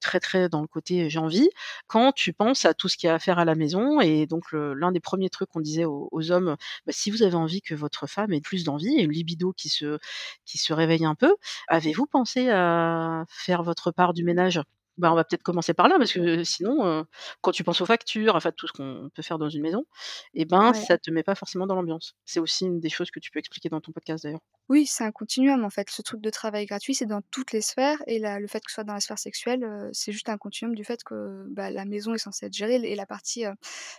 très, 0.00 0.20
très 0.20 0.48
dans 0.48 0.60
le 0.62 0.66
côté 0.66 1.08
j'ai 1.10 1.18
envie, 1.18 1.48
quand 1.86 2.12
tu 2.12 2.32
penses 2.32 2.64
à 2.64 2.74
tout 2.74 2.88
ce 2.88 2.96
qu'il 2.96 3.06
y 3.08 3.10
a 3.10 3.14
à 3.14 3.18
faire 3.18 3.38
à 3.38 3.44
la 3.44 3.54
maison 3.54 4.00
et 4.00 4.26
donc 4.26 4.52
l'un 4.52 4.92
des 4.92 5.00
premiers 5.00 5.30
trucs 5.30 5.48
qu'on 5.50 5.60
disait 5.60 5.84
aux 5.84 6.08
aux 6.12 6.30
hommes, 6.32 6.56
bah, 6.86 6.92
si 6.92 7.10
vous 7.10 7.22
avez 7.22 7.34
envie 7.36 7.62
que 7.62 7.74
votre 7.74 8.06
femme 8.06 8.32
ait 8.32 8.40
plus 8.40 8.64
d'envie 8.64 8.96
et 8.98 9.02
une 9.04 9.12
libido 9.12 9.52
qui 9.52 9.68
se 9.68 9.98
qui 10.44 10.58
se 10.58 10.72
réveille 10.72 11.04
un 11.04 11.14
peu, 11.14 11.34
avez-vous 11.68 12.06
pensé 12.06 12.48
à 12.50 13.24
faire 13.28 13.62
votre 13.62 13.90
part 13.92 14.12
du 14.14 14.24
ménage? 14.24 14.60
Bah, 14.98 15.10
on 15.10 15.14
va 15.14 15.24
peut-être 15.24 15.42
commencer 15.42 15.72
par 15.72 15.88
là 15.88 15.96
parce 15.98 16.12
que 16.12 16.44
sinon, 16.44 16.84
heu, 16.86 17.04
quand 17.40 17.52
tu 17.52 17.64
penses 17.64 17.80
aux 17.80 17.86
factures, 17.86 18.36
enfin 18.36 18.52
tout 18.52 18.66
ce 18.68 18.72
qu'on 18.72 19.08
peut 19.14 19.22
faire 19.22 19.38
dans 19.38 19.48
une 19.48 19.62
maison 19.62 19.86
et 20.34 20.44
ben, 20.44 20.72
Ouais. 20.72 20.86
ça 20.86 20.98
te 20.98 21.10
met 21.10 21.22
pas 21.22 21.34
forcément 21.34 21.66
dans 21.66 21.74
l'ambiance. 21.74 22.14
C'est 22.26 22.40
aussi 22.40 22.66
une 22.66 22.78
des 22.80 22.90
choses 22.90 23.10
que 23.10 23.18
tu 23.20 23.30
peux 23.30 23.38
expliquer 23.38 23.70
dans 23.70 23.80
ton 23.80 23.92
podcast 23.92 24.24
d'ailleurs. 24.24 24.40
Oui, 24.68 24.86
c'est 24.86 25.04
un 25.04 25.10
continuum 25.12 25.64
en 25.64 25.70
fait. 25.70 25.90
Ce 25.90 26.02
truc 26.02 26.20
de 26.20 26.30
travail 26.30 26.66
gratuit, 26.66 26.94
c'est 26.94 27.04
dans 27.06 27.20
toutes 27.30 27.52
les 27.52 27.60
sphères 27.60 27.98
et 28.06 28.18
la 28.18 28.38
le 28.40 28.46
fait 28.46 28.60
que 28.64 28.70
ce 28.70 28.74
soit 28.76 28.84
dans 28.84 28.94
la 28.94 29.00
sphère 29.00 29.18
sexuelle, 29.18 29.64
heu, 29.64 29.90
c'est 29.92 30.12
juste 30.12 30.28
un 30.28 30.38
continuum 30.38 30.74
du 30.74 30.84
fait 30.84 31.02
que, 31.04 31.44
bah, 31.50 31.70
la 31.70 31.84
maison 31.84 32.14
est 32.14 32.18
censée 32.18 32.46
être 32.46 32.54
gérée 32.54 32.76
et 32.76 32.94
la 32.94 33.04
partie, 33.06 33.44
heu, 33.44 33.52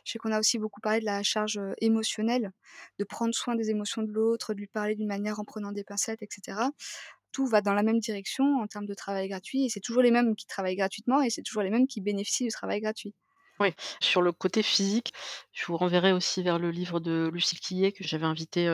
je 0.05 0.12
sais 0.13 0.19
qu'on 0.19 0.31
a 0.31 0.39
aussi 0.39 0.57
beaucoup 0.59 0.79
parlé 0.81 1.00
de 1.01 1.05
la 1.05 1.21
charge, 1.21 1.59
émotionnelle, 1.79 2.51
de 2.97 3.03
prendre 3.03 3.35
soin 3.35 3.55
des 3.55 3.69
émotions 3.69 4.01
de 4.03 4.12
l'autre, 4.12 4.53
de 4.53 4.59
lui 4.59 4.67
parler 4.67 4.95
d'une 4.95 5.07
manière 5.07 5.39
en 5.39 5.43
prenant 5.45 5.71
des 5.73 5.83
pincettes 5.83 6.21
et 6.23 6.27
cetera. 6.31 6.71
Tout 7.33 7.45
va 7.47 7.61
dans 7.61 7.73
la 7.73 7.83
même 7.83 7.99
direction 7.99 8.61
en 8.61 8.67
termes 8.67 8.85
de 8.85 8.93
travail 8.93 9.27
gratuit 9.27 9.65
et 9.65 9.69
c'est 9.69 9.81
toujours 9.81 10.03
les 10.03 10.11
mêmes 10.11 10.35
qui 10.35 10.47
travaillent 10.47 10.77
gratuitement 10.77 11.21
et 11.21 11.29
c'est 11.29 11.41
toujours 11.41 11.63
les 11.63 11.69
mêmes 11.69 11.87
qui 11.87 11.99
bénéficient 11.99 12.45
du 12.45 12.51
travail 12.51 12.79
gratuit. 12.79 13.13
Oui, 13.59 13.69
sur 14.01 14.23
le 14.23 14.31
côté 14.31 14.63
physique, 14.63 15.13
je 15.51 15.65
vous 15.67 15.77
renverrai 15.77 16.11
aussi 16.11 16.41
vers 16.41 16.57
le 16.57 16.71
livre 16.71 16.99
de 16.99 17.29
Lucille 17.31 17.59
Quillet 17.59 17.91
que 17.91 18.03
j'avais 18.03 18.25
invité, 18.25 18.67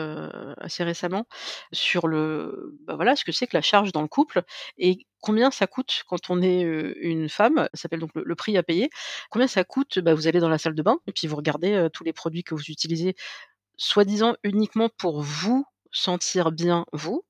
assez 0.57 0.85
récemment 0.85 1.25
sur 1.73 2.07
le 2.07 2.77
bah, 2.87 2.95
voilà, 2.95 3.17
ce 3.17 3.25
que 3.25 3.33
c'est 3.33 3.45
que 3.45 3.57
la 3.57 3.61
charge 3.61 3.91
dans 3.91 4.01
le 4.01 4.07
couple 4.07 4.41
et 4.77 5.05
combien 5.19 5.51
ça 5.51 5.67
coûte 5.67 6.03
quand 6.07 6.29
on 6.29 6.41
est, 6.41 6.61
une 6.61 7.27
femme. 7.27 7.67
Ça 7.73 7.81
s'appelle 7.81 7.99
donc 7.99 8.11
le 8.15 8.35
prix 8.35 8.57
à 8.57 8.63
payer. 8.63 8.89
Combien 9.29 9.47
ça 9.47 9.65
coûte? 9.65 9.99
Bah, 9.99 10.13
vous 10.13 10.27
allez 10.27 10.39
dans 10.39 10.49
la 10.49 10.57
salle 10.57 10.75
de 10.75 10.81
bain 10.81 10.97
et 11.07 11.11
puis 11.11 11.27
vous 11.27 11.35
regardez, 11.35 11.87
tous 11.93 12.05
les 12.05 12.13
produits 12.13 12.43
que 12.43 12.55
vous 12.55 12.63
utilisez, 12.69 13.15
soi-disant 13.75 14.35
uniquement 14.43 14.89
pour 14.97 15.21
vous 15.21 15.65
sentir 15.91 16.51
bien 16.51 16.85
vous 16.93 17.25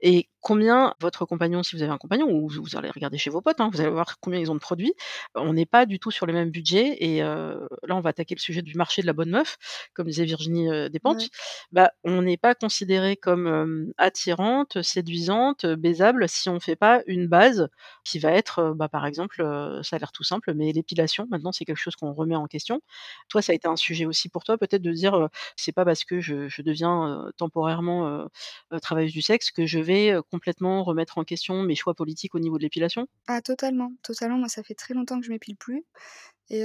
et 0.00 0.28
combien 0.48 0.94
votre 1.00 1.26
compagnon, 1.26 1.62
si 1.62 1.76
vous 1.76 1.82
avez 1.82 1.92
un 1.92 1.98
compagnon 1.98 2.28
ou 2.30 2.48
vous 2.48 2.76
allez 2.76 2.90
regarder 2.90 3.18
chez 3.18 3.30
vos 3.30 3.42
potes, 3.42 3.60
hein, 3.60 3.68
vous 3.72 3.80
allez 3.82 3.90
voir 3.90 4.18
combien 4.20 4.40
ils 4.40 4.50
ont 4.50 4.54
de 4.54 4.60
produits. 4.60 4.94
On 5.34 5.52
n'est 5.52 5.66
pas 5.66 5.86
du 5.86 5.98
tout 5.98 6.10
sur 6.10 6.26
le 6.26 6.32
même 6.32 6.50
budget 6.50 6.96
et 7.00 7.22
heu, 7.22 7.68
là, 7.86 7.96
on 7.96 8.00
va 8.00 8.10
attaquer 8.10 8.34
le 8.34 8.40
sujet 8.40 8.62
du 8.62 8.74
marché 8.76 9.02
de 9.02 9.06
la 9.06 9.12
bonne 9.12 9.30
meuf, 9.30 9.58
comme 9.94 10.06
disait 10.08 10.24
Virginie, 10.24 10.68
heu, 10.70 10.88
Despentes. 10.88 11.24
Ouais. 11.24 11.30
Bah, 11.72 11.90
on 12.04 12.22
n'est 12.22 12.38
pas 12.38 12.54
considéré 12.54 13.16
comme, 13.16 13.46
hem, 13.46 13.92
attirante, 13.98 14.82
séduisante, 14.82 15.66
baisable 15.66 16.28
si 16.28 16.48
on 16.48 16.60
fait 16.60 16.76
pas 16.76 17.02
une 17.06 17.26
base 17.28 17.68
qui 18.04 18.18
va 18.18 18.32
être, 18.32 18.60
heu, 18.60 18.74
bah, 18.74 18.88
par 18.88 19.06
exemple, 19.06 19.36
ça 19.82 19.96
a 19.96 19.98
l'air 19.98 20.12
tout 20.12 20.24
simple, 20.24 20.54
mais 20.54 20.72
l'épilation, 20.72 21.26
maintenant, 21.30 21.52
c'est 21.52 21.64
quelque 21.66 21.76
chose 21.76 21.96
qu'on 21.96 22.12
remet 22.14 22.36
en 22.36 22.46
question. 22.46 22.80
Toi, 23.28 23.42
ça 23.42 23.52
a 23.52 23.54
été 23.54 23.68
un 23.68 23.76
sujet 23.76 24.06
aussi 24.06 24.28
pour 24.28 24.44
toi 24.44 24.56
peut-être 24.58 24.82
de 24.82 24.92
dire, 24.92 25.28
«C'est 25.56 25.72
pas 25.72 25.84
parce 25.84 26.04
que 26.04 26.20
je 26.20 26.48
je 26.48 26.62
deviens, 26.62 27.30
temporairement, 27.36 28.28
travailleuse 28.82 29.12
du 29.12 29.22
sexe 29.22 29.50
que 29.50 29.66
je 29.66 29.78
vais, 29.78 30.16
complètement 30.38 30.84
remettre 30.84 31.18
en 31.18 31.24
question 31.24 31.62
mes 31.62 31.74
choix 31.74 31.94
politiques 31.94 32.34
au 32.34 32.40
niveau 32.40 32.58
de 32.58 32.62
l'épilation?» 32.62 33.08
Ah 33.26 33.42
totalement, 33.42 33.92
totalement. 34.02 34.38
Moi, 34.38 34.48
ça 34.48 34.62
fait 34.62 34.74
très 34.74 34.94
longtemps 34.94 35.20
que 35.20 35.26
je 35.26 35.30
m'épile 35.30 35.56
plus 35.56 35.84
et 36.50 36.64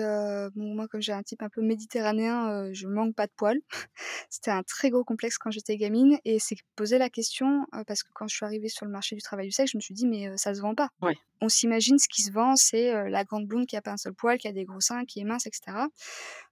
bon, 0.55 0.75
moi, 0.75 0.87
comme 0.87 1.01
j'ai 1.01 1.13
un 1.13 1.23
type 1.23 1.41
un 1.43 1.49
peu 1.49 1.61
méditerranéen, 1.61 2.69
heu, 2.69 2.73
je 2.73 2.87
manque 2.87 3.15
pas 3.15 3.27
de 3.27 3.33
poils. 3.35 3.59
C'était 4.29 4.51
un 4.51 4.63
très 4.63 4.89
gros 4.89 5.03
complexe 5.03 5.37
quand 5.37 5.51
j'étais 5.51 5.77
gamine 5.77 6.19
et 6.25 6.39
c'est 6.39 6.55
poser 6.75 6.97
la 6.99 7.09
question, 7.09 7.67
heu, 7.75 7.83
parce 7.87 8.03
que 8.03 8.09
quand 8.13 8.27
je 8.27 8.35
suis 8.35 8.45
arrivée 8.45 8.69
sur 8.69 8.85
le 8.85 8.91
marché 8.91 9.15
du 9.15 9.21
travail 9.21 9.47
du 9.47 9.51
sexe, 9.53 9.71
je 9.73 9.77
me 9.77 9.81
suis 9.81 9.93
dit: 9.95 10.07
«Mais 10.07 10.29
heu, 10.29 10.37
ça 10.37 10.53
se 10.55 10.61
vend 10.61 10.75
pas». 10.75 10.89
Ouais. 11.01 11.17
On 11.41 11.49
s'imagine 11.49 11.99
ce 11.99 12.07
qui 12.09 12.23
se 12.23 12.31
vend, 12.31 12.55
c'est, 12.55 13.09
la 13.09 13.25
grande 13.25 13.47
blonde 13.47 13.65
qui 13.67 13.75
a 13.77 13.81
pas 13.81 13.91
un 13.91 13.97
seul 13.97 14.13
poil, 14.13 14.37
qui 14.37 14.47
a 14.47 14.53
des 14.53 14.65
gros 14.65 14.79
seins, 14.81 15.05
qui 15.05 15.19
est 15.19 15.25
mince 15.25 15.47
et 15.47 15.51
cetera. 15.53 15.89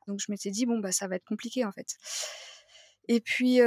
Donc 0.08 0.20
je 0.20 0.28
m'étais 0.32 0.52
dit: 0.52 0.66
«Bon, 0.66 0.80
bah, 0.80 0.92
ça 0.92 1.08
va 1.08 1.16
être 1.18 1.26
compliqué, 1.26 1.66
en 1.66 1.72
fait». 1.72 1.96
Et 3.14 3.20
puis, 3.20 3.60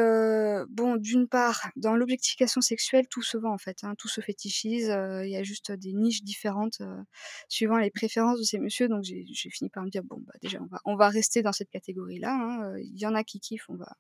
bon, 0.71 0.97
d'une 0.97 1.29
part, 1.29 1.69
dans 1.77 1.95
l'objectification 1.97 2.63
sexuelle, 2.63 3.07
tout 3.11 3.21
se 3.21 3.37
vend, 3.37 3.53
en 3.53 3.59
fait, 3.59 3.77
hein, 3.85 3.95
tout 3.99 4.09
se 4.09 4.23
fétichise, 4.23 4.87
il 4.87 5.29
y 5.29 5.37
a 5.37 5.43
juste 5.43 5.71
des 5.71 5.93
niches 5.93 6.23
différentes, 6.23 6.81
suivant 7.51 7.77
les 7.77 7.91
préférences 7.91 8.39
de 8.39 8.45
ces 8.45 8.59
messieurs. 8.59 8.89
Donc 8.89 9.05
j'ai 9.05 9.51
fini 9.51 9.69
par 9.69 9.83
me 9.85 9.91
dire: 9.91 10.03
«Bon, 10.03 10.17
bah, 10.27 10.33
déjà, 10.41 10.61
on 10.87 10.97
va 10.97 11.09
rester 11.11 11.43
dans 11.43 11.53
cette 11.53 11.69
catégorie-là, 11.69 12.33
hein, 12.33 12.75
il 12.79 12.99
y 12.99 13.05
en 13.07 13.15
a 13.15 13.23
qui 13.23 13.39
kiffent, 13.39 13.69
on 13.69 13.77
va 13.77 13.93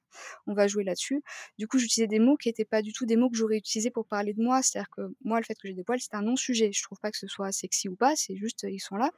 on 0.46 0.54
va 0.54 0.66
jouer 0.66 0.82
là-dessus». 0.84 1.22
Du 1.58 1.68
coup, 1.68 1.78
j'utilisais 1.78 2.06
des 2.08 2.20
mots 2.20 2.36
qui 2.36 2.48
étaient 2.48 2.64
pas 2.64 2.80
du 2.80 2.92
tout 2.94 3.04
des 3.04 3.16
mots 3.16 3.28
que 3.28 3.36
j'aurais 3.36 3.58
utilisés 3.58 3.90
pour 3.90 4.06
parler 4.06 4.32
de 4.32 4.42
moi. 4.42 4.62
C'est-à-dire 4.62 4.88
que 4.96 5.02
moi, 5.24 5.38
le 5.40 5.44
fait 5.44 5.54
que 5.56 5.68
j'ai 5.68 5.74
des 5.74 5.84
poils, 5.84 6.00
c'est 6.00 6.14
un 6.14 6.22
non-sujet. 6.22 6.70
Je 6.72 6.82
trouve 6.82 6.98
pas 7.00 7.10
que 7.10 7.18
ce 7.18 7.26
soit 7.28 7.52
sexy 7.52 7.88
ou 7.90 7.96
pas, 7.96 8.14
c'est 8.16 8.36
juste, 8.36 8.64
ils 8.68 8.80
sont 8.80 8.96
là 8.96 9.10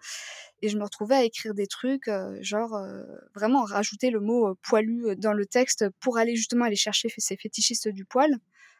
et 0.63 0.69
je 0.69 0.79
me 0.79 0.85
retrouvais 0.85 1.15
à 1.17 1.25
écrire 1.25 1.55
des 1.55 1.67
trucs, 1.67 2.11
genre, 2.41 2.79
vraiment 3.35 3.65
rajouter 3.65 4.11
le 4.11 4.21
mot, 4.21 4.55
poilu, 4.63 5.15
dans 5.17 5.33
le 5.35 5.47
texte 5.47 5.85
pour 6.01 6.16
aller 6.19 6.37
justement 6.37 6.65
aller 6.67 6.77
chercher 6.77 7.09
ces 7.19 7.37
fétichistes 7.37 7.89
du 7.89 8.05
poil. 8.05 8.37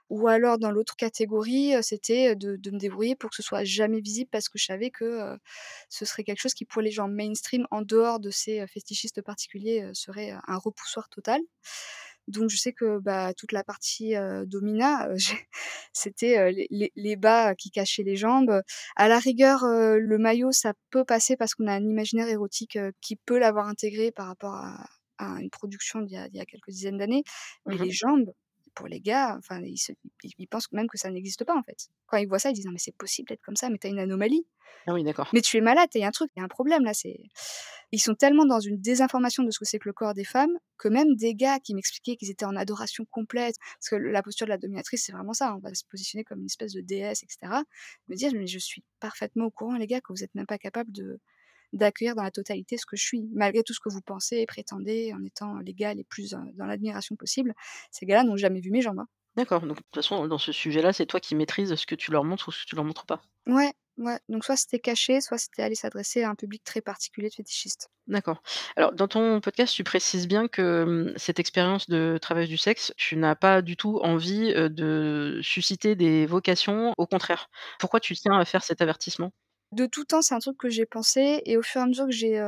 Ou 0.09 0.29
alors 0.29 0.59
dans 0.59 0.71
l'autre 0.71 0.95
catégorie, 0.97 1.75
heu, 1.75 1.83
c'était, 1.83 2.31
heu, 2.33 2.37
de 2.37 2.71
me 2.71 2.79
débrouiller 2.79 3.17
pour 3.17 3.31
que 3.31 3.37
ce 3.37 3.43
soit 3.43 3.65
jamais 3.65 4.01
visible 4.01 4.29
parce 4.31 4.49
que 4.49 4.57
je 4.59 4.65
savais 4.67 4.91
que, 4.91 5.05
heu, 5.35 5.39
ce 5.89 6.05
serait 6.05 6.23
quelque 6.25 6.41
chose 6.41 6.55
qui 6.55 6.65
pour 6.65 6.81
les 6.83 6.93
gens 6.93 7.09
mainstream 7.09 7.67
en 7.73 7.83
dehors 7.83 8.21
de 8.21 8.31
ces, 8.31 8.65
fétichistes 8.69 9.21
particuliers, 9.23 9.91
serait, 9.95 10.31
un 10.47 10.57
repoussoir 10.59 11.09
total. 11.09 11.41
Donc 12.29 12.51
je 12.51 12.57
sais 12.57 12.73
que, 12.73 12.99
bah, 12.99 13.35
toute 13.35 13.53
la 13.53 13.65
partie, 13.65 14.17
heu, 14.17 14.47
domina, 14.47 15.09
c'était, 15.93 16.53
les 16.97 17.17
bas 17.17 17.55
qui 17.55 17.71
cachaient 17.71 18.03
les 18.03 18.17
jambes. 18.17 18.63
À 18.97 19.09
la 19.09 19.19
rigueur, 19.19 19.65
le 19.67 20.19
maillot, 20.19 20.53
ça 20.53 20.75
peut 20.91 21.05
passer 21.05 21.37
parce 21.37 21.55
qu'on 21.55 21.67
a 21.69 21.75
un 21.75 21.85
imaginaire 21.85 22.29
érotique, 22.29 22.79
qui 23.01 23.17
peut 23.17 23.39
l'avoir 23.39 23.69
intégré 23.69 24.11
par 24.13 24.27
rapport 24.29 24.55
à 24.55 24.87
à 25.19 25.41
une 25.41 25.51
production 25.51 26.01
d'il 26.03 26.15
y 26.15 26.19
a 26.19 26.29
d'il 26.29 26.39
y 26.39 26.41
a 26.43 26.47
quelques 26.47 26.71
dizaines 26.71 26.99
d'années. 26.99 27.25
Mais 27.67 27.77
Mmh 27.77 27.83
mh. 27.83 27.87
les 27.87 27.91
jambes, 27.93 28.33
pour 28.75 28.89
les 28.89 29.01
gars, 29.01 29.37
enfin, 29.39 29.61
ils 29.63 29.79
se 29.79 29.93
ils 30.25 30.33
ils 30.39 30.49
pensent 30.49 30.71
même 30.73 30.89
que 30.89 30.99
ça 30.99 31.11
n'existe 31.11 31.45
pas, 31.45 31.57
en 31.57 31.63
fait. 31.63 31.89
Quand 32.07 32.19
ils 32.19 32.29
voient 32.29 32.39
ça, 32.39 32.51
ils 32.51 32.55
disent: 32.55 32.67
«Non 32.67 32.73
mais 32.73 32.79
c'est 32.79 32.97
possible 32.97 33.29
d'être 33.29 33.43
comme 33.43 33.57
ça, 33.57 33.71
mais 33.71 33.79
tu 33.79 33.87
as 33.89 33.91
une 33.91 33.99
anomalie, 34.01 34.47
Ah 34.87 34.93
oui, 34.95 35.03
d'accord. 35.05 35.29
mais 35.33 35.41
tu 35.43 35.57
es 35.59 35.61
malade, 35.61 35.89
il 35.95 36.01
y 36.01 36.05
a 36.05 36.09
un 36.09 36.13
truc, 36.13 36.31
il 36.37 36.41
y 36.41 36.43
a 36.43 36.45
un 36.45 36.49
problème 36.49 36.85
là, 36.85 36.95
c'est» 36.95 37.19
ils 37.93 38.01
sont 38.01 38.15
tellement 38.15 38.47
dans 38.47 38.61
une 38.61 38.81
désinformation 38.81 39.43
de 39.45 39.51
ce 39.51 39.59
que 39.59 39.65
c'est 39.65 39.79
que 39.79 39.89
le 39.89 39.93
corps 39.95 40.15
des 40.15 40.25
femmes, 40.25 40.53
que 40.79 40.89
même 40.89 41.15
des 41.17 41.35
gars 41.35 41.61
qui 41.61 41.75
m'expliquaient 41.75 42.17
qu'ils 42.17 42.31
étaient 42.31 42.45
en 42.47 42.57
adoration 42.57 43.05
complète, 43.11 43.57
parce 43.81 43.91
que 43.91 43.97
la 43.97 44.23
posture 44.23 44.47
de 44.47 44.51
la 44.51 44.59
dominatrice, 44.59 45.05
c'est 45.07 45.13
vraiment 45.13 45.33
ça, 45.35 45.55
on 45.57 45.61
va 45.61 45.75
se 45.75 45.85
positionner 45.91 46.25
comme 46.25 46.41
une 46.41 46.47
espèce 46.47 46.73
de 46.75 46.81
déesse 46.83 47.23
et 47.23 47.27
cetera. 47.31 47.65
Me 48.09 48.17
dire: 48.17 48.33
«Mais 48.35 48.47
je 48.49 48.59
suis 48.59 48.85
parfaitement 49.01 49.47
au 49.47 49.51
courant 49.51 49.77
les 49.77 49.87
gars 49.87 50.01
que 50.01 50.13
vous 50.13 50.25
êtes 50.25 50.35
même 50.35 50.47
pas 50.47 50.59
capables 50.59 50.93
de 50.93 51.21
d'accueillir 51.73 52.15
dans 52.17 52.23
la 52.25 52.31
totalité 52.33 52.77
ce 52.79 52.87
que 52.87 52.97
je 52.97 53.05
suis, 53.05 53.29
malgré 53.35 53.63
tout 53.65 53.75
ce 53.75 53.81
que 53.81 53.89
vous 53.91 54.03
pensez 54.03 54.39
et 54.39 54.47
prétendez 54.47 55.13
en 55.15 55.25
étant 55.25 55.59
les 55.61 55.75
gars 55.75 55.95
les 55.95 56.05
plus, 56.05 56.35
heu, 56.35 56.39
dans 56.55 56.67
l'admiration 56.67 57.17
possible». 57.17 57.55
Ces 57.93 58.07
gars-là 58.07 58.25
n'ont 58.25 58.37
jamais 58.37 58.61
vu 58.61 58.71
mes 58.71 58.83
jambes, 58.83 59.01
hein. 59.01 59.09
D'accord, 59.37 59.61
donc 59.67 59.77
de 59.79 59.83
toute 59.83 59.95
façon, 59.95 60.27
dans 60.29 60.39
ce 60.39 60.51
sujet-là, 60.53 60.93
c'est 60.95 61.05
toi 61.07 61.21
qui 61.21 61.35
maîtrises 61.35 61.75
ce 61.75 61.87
que 61.87 61.95
tu 61.95 62.11
leur 62.11 62.25
montres 62.25 62.49
ou 62.49 62.53
ce 62.53 62.65
que 62.65 62.69
tu 62.71 62.75
leur 62.77 62.85
montres 62.85 63.05
pas? 63.07 63.21
Ouais, 63.47 63.73
ouais, 63.99 64.19
donc 64.29 64.45
soit 64.45 64.57
c'était 64.57 64.79
caché, 64.81 65.21
soit 65.21 65.39
c'était 65.39 65.63
aller 65.63 65.75
s'adresser 65.77 66.23
à 66.25 66.31
un 66.31 66.35
public 66.37 66.63
très 66.65 66.81
particulier 66.81 67.29
de 67.29 67.35
fétichistes. 67.35 67.89
D'accord. 68.09 68.41
Alors 68.77 68.93
dans 68.93 69.09
ton 69.09 69.41
podcast, 69.41 69.75
tu 69.75 69.83
précises 69.83 70.29
bien 70.29 70.47
que, 70.47 71.13
cette 71.17 71.41
expérience 71.41 71.89
de 71.89 72.19
travailleuse 72.23 72.49
du 72.51 72.57
sexe, 72.57 72.93
tu 72.97 73.17
n'as 73.17 73.35
pas 73.35 73.63
du 73.63 73.77
tout 73.77 73.99
envie, 74.01 74.53
de 74.55 75.41
susciter 75.43 75.97
des 75.97 76.25
vocations, 76.27 76.95
au 76.99 77.07
contraire. 77.09 77.49
Pourquoi 77.81 77.99
tu 77.99 78.15
tiens 78.15 78.39
à 78.39 78.45
faire 78.45 78.63
cet 78.63 78.81
avertissement? 78.81 79.33
De 79.73 79.87
tout 79.87 80.05
temps, 80.05 80.23
c'est 80.23 80.35
un 80.35 80.39
truc 80.39 80.57
que 80.57 80.69
j'ai 80.69 80.87
pensé 80.87 81.43
et 81.45 81.57
au 81.57 81.63
fur 81.63 81.81
et 81.81 81.85
à 81.85 81.87
mesure 81.89 82.07
que 82.07 82.13
j'ai, 82.13 82.41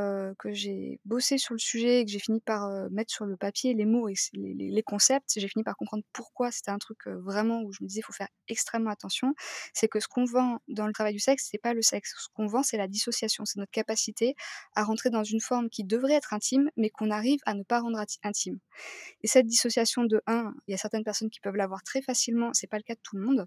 j'ai 0.54 1.00
bossé 1.04 1.36
sur 1.36 1.52
le 1.52 1.58
sujet 1.58 2.00
et 2.00 2.04
que 2.04 2.10
j'ai 2.12 2.20
fini 2.20 2.40
par, 2.40 2.68
heu, 2.70 2.88
mettre 2.90 3.12
sur 3.12 3.26
le 3.26 3.36
papier 3.36 3.74
les 3.74 3.84
mots 3.86 4.08
et 4.08 4.14
les 4.34 4.82
concepts, 4.84 5.32
j'ai 5.36 5.48
fini 5.48 5.64
par 5.64 5.76
comprendre 5.76 6.04
pourquoi 6.12 6.52
c'était 6.52 6.70
un 6.70 6.78
truc, 6.78 7.06
heu, 7.08 7.16
vraiment 7.18 7.62
où 7.62 7.72
je 7.72 7.82
me 7.82 7.88
disais: 7.88 8.00
«Il 8.00 8.04
faut 8.04 8.12
faire 8.12 8.28
extrêmement 8.46 8.90
attention». 8.90 9.34
C'est 9.74 9.88
que 9.88 9.98
ce 10.00 10.06
qu'on 10.08 10.24
vend 10.24 10.60
dans 10.68 10.86
le 10.86 10.92
travail 10.92 11.12
du 11.12 11.18
sexe, 11.18 11.48
c'est 11.50 11.58
pas 11.58 11.74
le 11.74 11.82
sexe. 11.82 12.14
Ce 12.18 12.28
qu'on 12.34 12.46
vend, 12.46 12.62
c'est 12.62 12.76
la 12.78 12.86
dissociation. 12.88 13.44
C'est 13.44 13.58
notre 13.58 13.72
capacité 13.72 14.34
à 14.76 14.84
rentrer 14.84 15.10
dans 15.10 15.24
une 15.24 15.40
forme 15.40 15.70
qui 15.70 15.82
devrait 15.84 16.14
être 16.14 16.32
intime, 16.32 16.70
mais 16.76 16.88
qu'on 16.88 17.10
arrive 17.10 17.40
à 17.46 17.54
ne 17.54 17.64
pas 17.64 17.80
rendre 17.80 17.98
intime 18.22 18.58
et 19.22 19.28
cette 19.28 19.46
dissociation 19.46 20.04
de 20.04 20.22
un, 20.26 20.54
il 20.68 20.72
y 20.72 20.74
a 20.74 20.78
certaines 20.78 21.04
personnes 21.04 21.30
qui 21.30 21.40
peuvent 21.40 21.56
l'avoir 21.56 21.82
très 21.84 22.02
facilement, 22.02 22.50
c'est 22.54 22.66
pas 22.68 22.78
le 22.78 22.84
cas 22.84 22.94
de 22.94 23.00
tout 23.02 23.16
le 23.16 23.24
monde. 23.24 23.46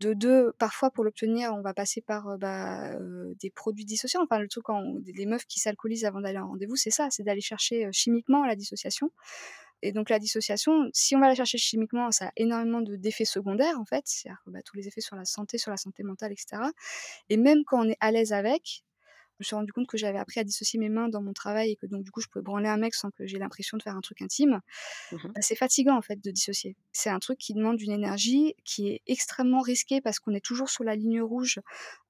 De 0.00 0.12
2, 0.12 0.52
parfois 0.58 0.90
pour 0.90 1.04
l'obtenir, 1.04 1.52
on 1.54 1.60
va 1.62 1.72
passer 1.72 2.00
par, 2.00 2.36
bah, 2.38 2.90
des 3.40 3.50
produits 3.50 3.84
dissociants. 3.84 4.22
Enfin, 4.24 4.40
le 4.40 4.48
truc 4.48 4.64
quand 4.64 4.78
on 4.80 5.00
les 5.06 5.26
meufs 5.26 5.46
qui 5.46 5.60
s'alcoolisent 5.60 6.04
avant 6.04 6.20
d'aller 6.20 6.38
en 6.38 6.48
rendez-vous, 6.48 6.76
c'est 6.76 6.90
ça, 6.90 7.08
c'est 7.10 7.22
d'aller 7.22 7.40
chercher, 7.40 7.88
chimiquement 7.92 8.44
la 8.44 8.56
dissociation 8.56 9.10
et 9.82 9.92
donc 9.92 10.08
la 10.10 10.18
dissociation, 10.18 10.88
si 10.94 11.14
on 11.14 11.20
va 11.20 11.28
la 11.28 11.34
chercher 11.34 11.58
chimiquement, 11.58 12.10
ça 12.10 12.28
a 12.28 12.32
énormément 12.36 12.80
de 12.80 12.96
d'effets 12.96 13.26
secondaires, 13.26 13.78
en 13.78 13.84
fait. 13.84 14.02
C'est-à-dire 14.06 14.40
bah, 14.46 14.60
tous 14.64 14.76
les 14.76 14.88
effets 14.88 15.02
sur 15.02 15.14
la 15.16 15.24
santé, 15.26 15.58
sur 15.58 15.70
la 15.70 15.76
santé 15.76 16.02
mentale 16.02 16.32
et 16.32 16.36
cetera 16.38 16.72
et 17.28 17.36
même 17.36 17.64
quand 17.66 17.84
on 17.84 17.88
est 17.90 17.96
à 18.00 18.10
l'aise 18.12 18.32
avec, 18.32 18.84
je 19.40 19.44
me 19.44 19.44
suis 19.44 19.56
rendu 19.56 19.72
compte 19.72 19.86
que 19.88 19.98
j'avais 19.98 20.18
appris 20.18 20.40
à 20.40 20.44
dissocier 20.44 20.78
mes 20.80 20.88
mains 20.88 21.08
dans 21.08 21.22
mon 21.22 21.32
travail 21.32 21.72
et 21.72 21.76
que 21.76 21.86
donc 21.86 22.04
du 22.04 22.10
coup, 22.10 22.20
je 22.20 22.28
pouvais 22.28 22.42
branler 22.42 22.68
un 22.68 22.76
mec 22.78 22.94
sans 22.94 23.10
que 23.10 23.26
j'ai 23.26 23.38
l'impression 23.38 23.76
de 23.78 23.82
faire 23.82 23.96
un 23.96 24.00
truc 24.00 24.22
intime. 24.22 24.60
Mmh 25.10 25.18
mh. 25.24 25.34
Bah, 25.34 25.42
c'est 25.42 25.56
fatigant 25.56 25.96
en 25.96 26.02
fait 26.02 26.22
de 26.22 26.30
dissocier. 26.30 26.76
C'est 26.92 27.10
un 27.10 27.18
truc 27.18 27.38
qui 27.38 27.54
demande 27.54 27.80
une 27.80 27.92
énergie 27.92 28.54
qui 28.64 28.88
est 28.88 29.02
extrêmement 29.06 29.60
risquée 29.62 30.00
parce 30.00 30.20
qu'on 30.20 30.32
est 30.34 30.44
toujours 30.44 30.70
sur 30.70 30.84
la 30.84 30.96
ligne 30.96 31.22
rouge. 31.22 31.60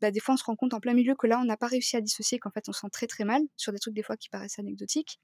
Bah, 0.03 0.11
des 0.11 0.21
fois, 0.21 0.35
on 0.35 0.39
se 0.39 0.45
rend 0.45 0.57
compte 0.57 0.75
en 0.75 0.81
plein 0.81 0.95
milieu 0.95 1.15
que 1.17 1.27
là, 1.27 1.39
on 1.41 1.45
n'a 1.47 1.57
pas 1.57 1.69
réussi 1.69 1.97
à 1.97 2.01
dissocier, 2.03 2.39
qu'en 2.39 2.51
fait, 2.51 2.69
on 2.69 2.73
se 2.73 2.81
sent 2.81 2.89
très, 2.93 3.07
très 3.07 3.25
mal 3.25 3.43
sur 3.57 3.73
des 3.73 3.79
trucs 3.79 3.95
des 3.95 4.03
fois 4.03 4.17
qui 4.19 4.29
paraissent 4.31 4.59
anecdotiques. 4.59 5.21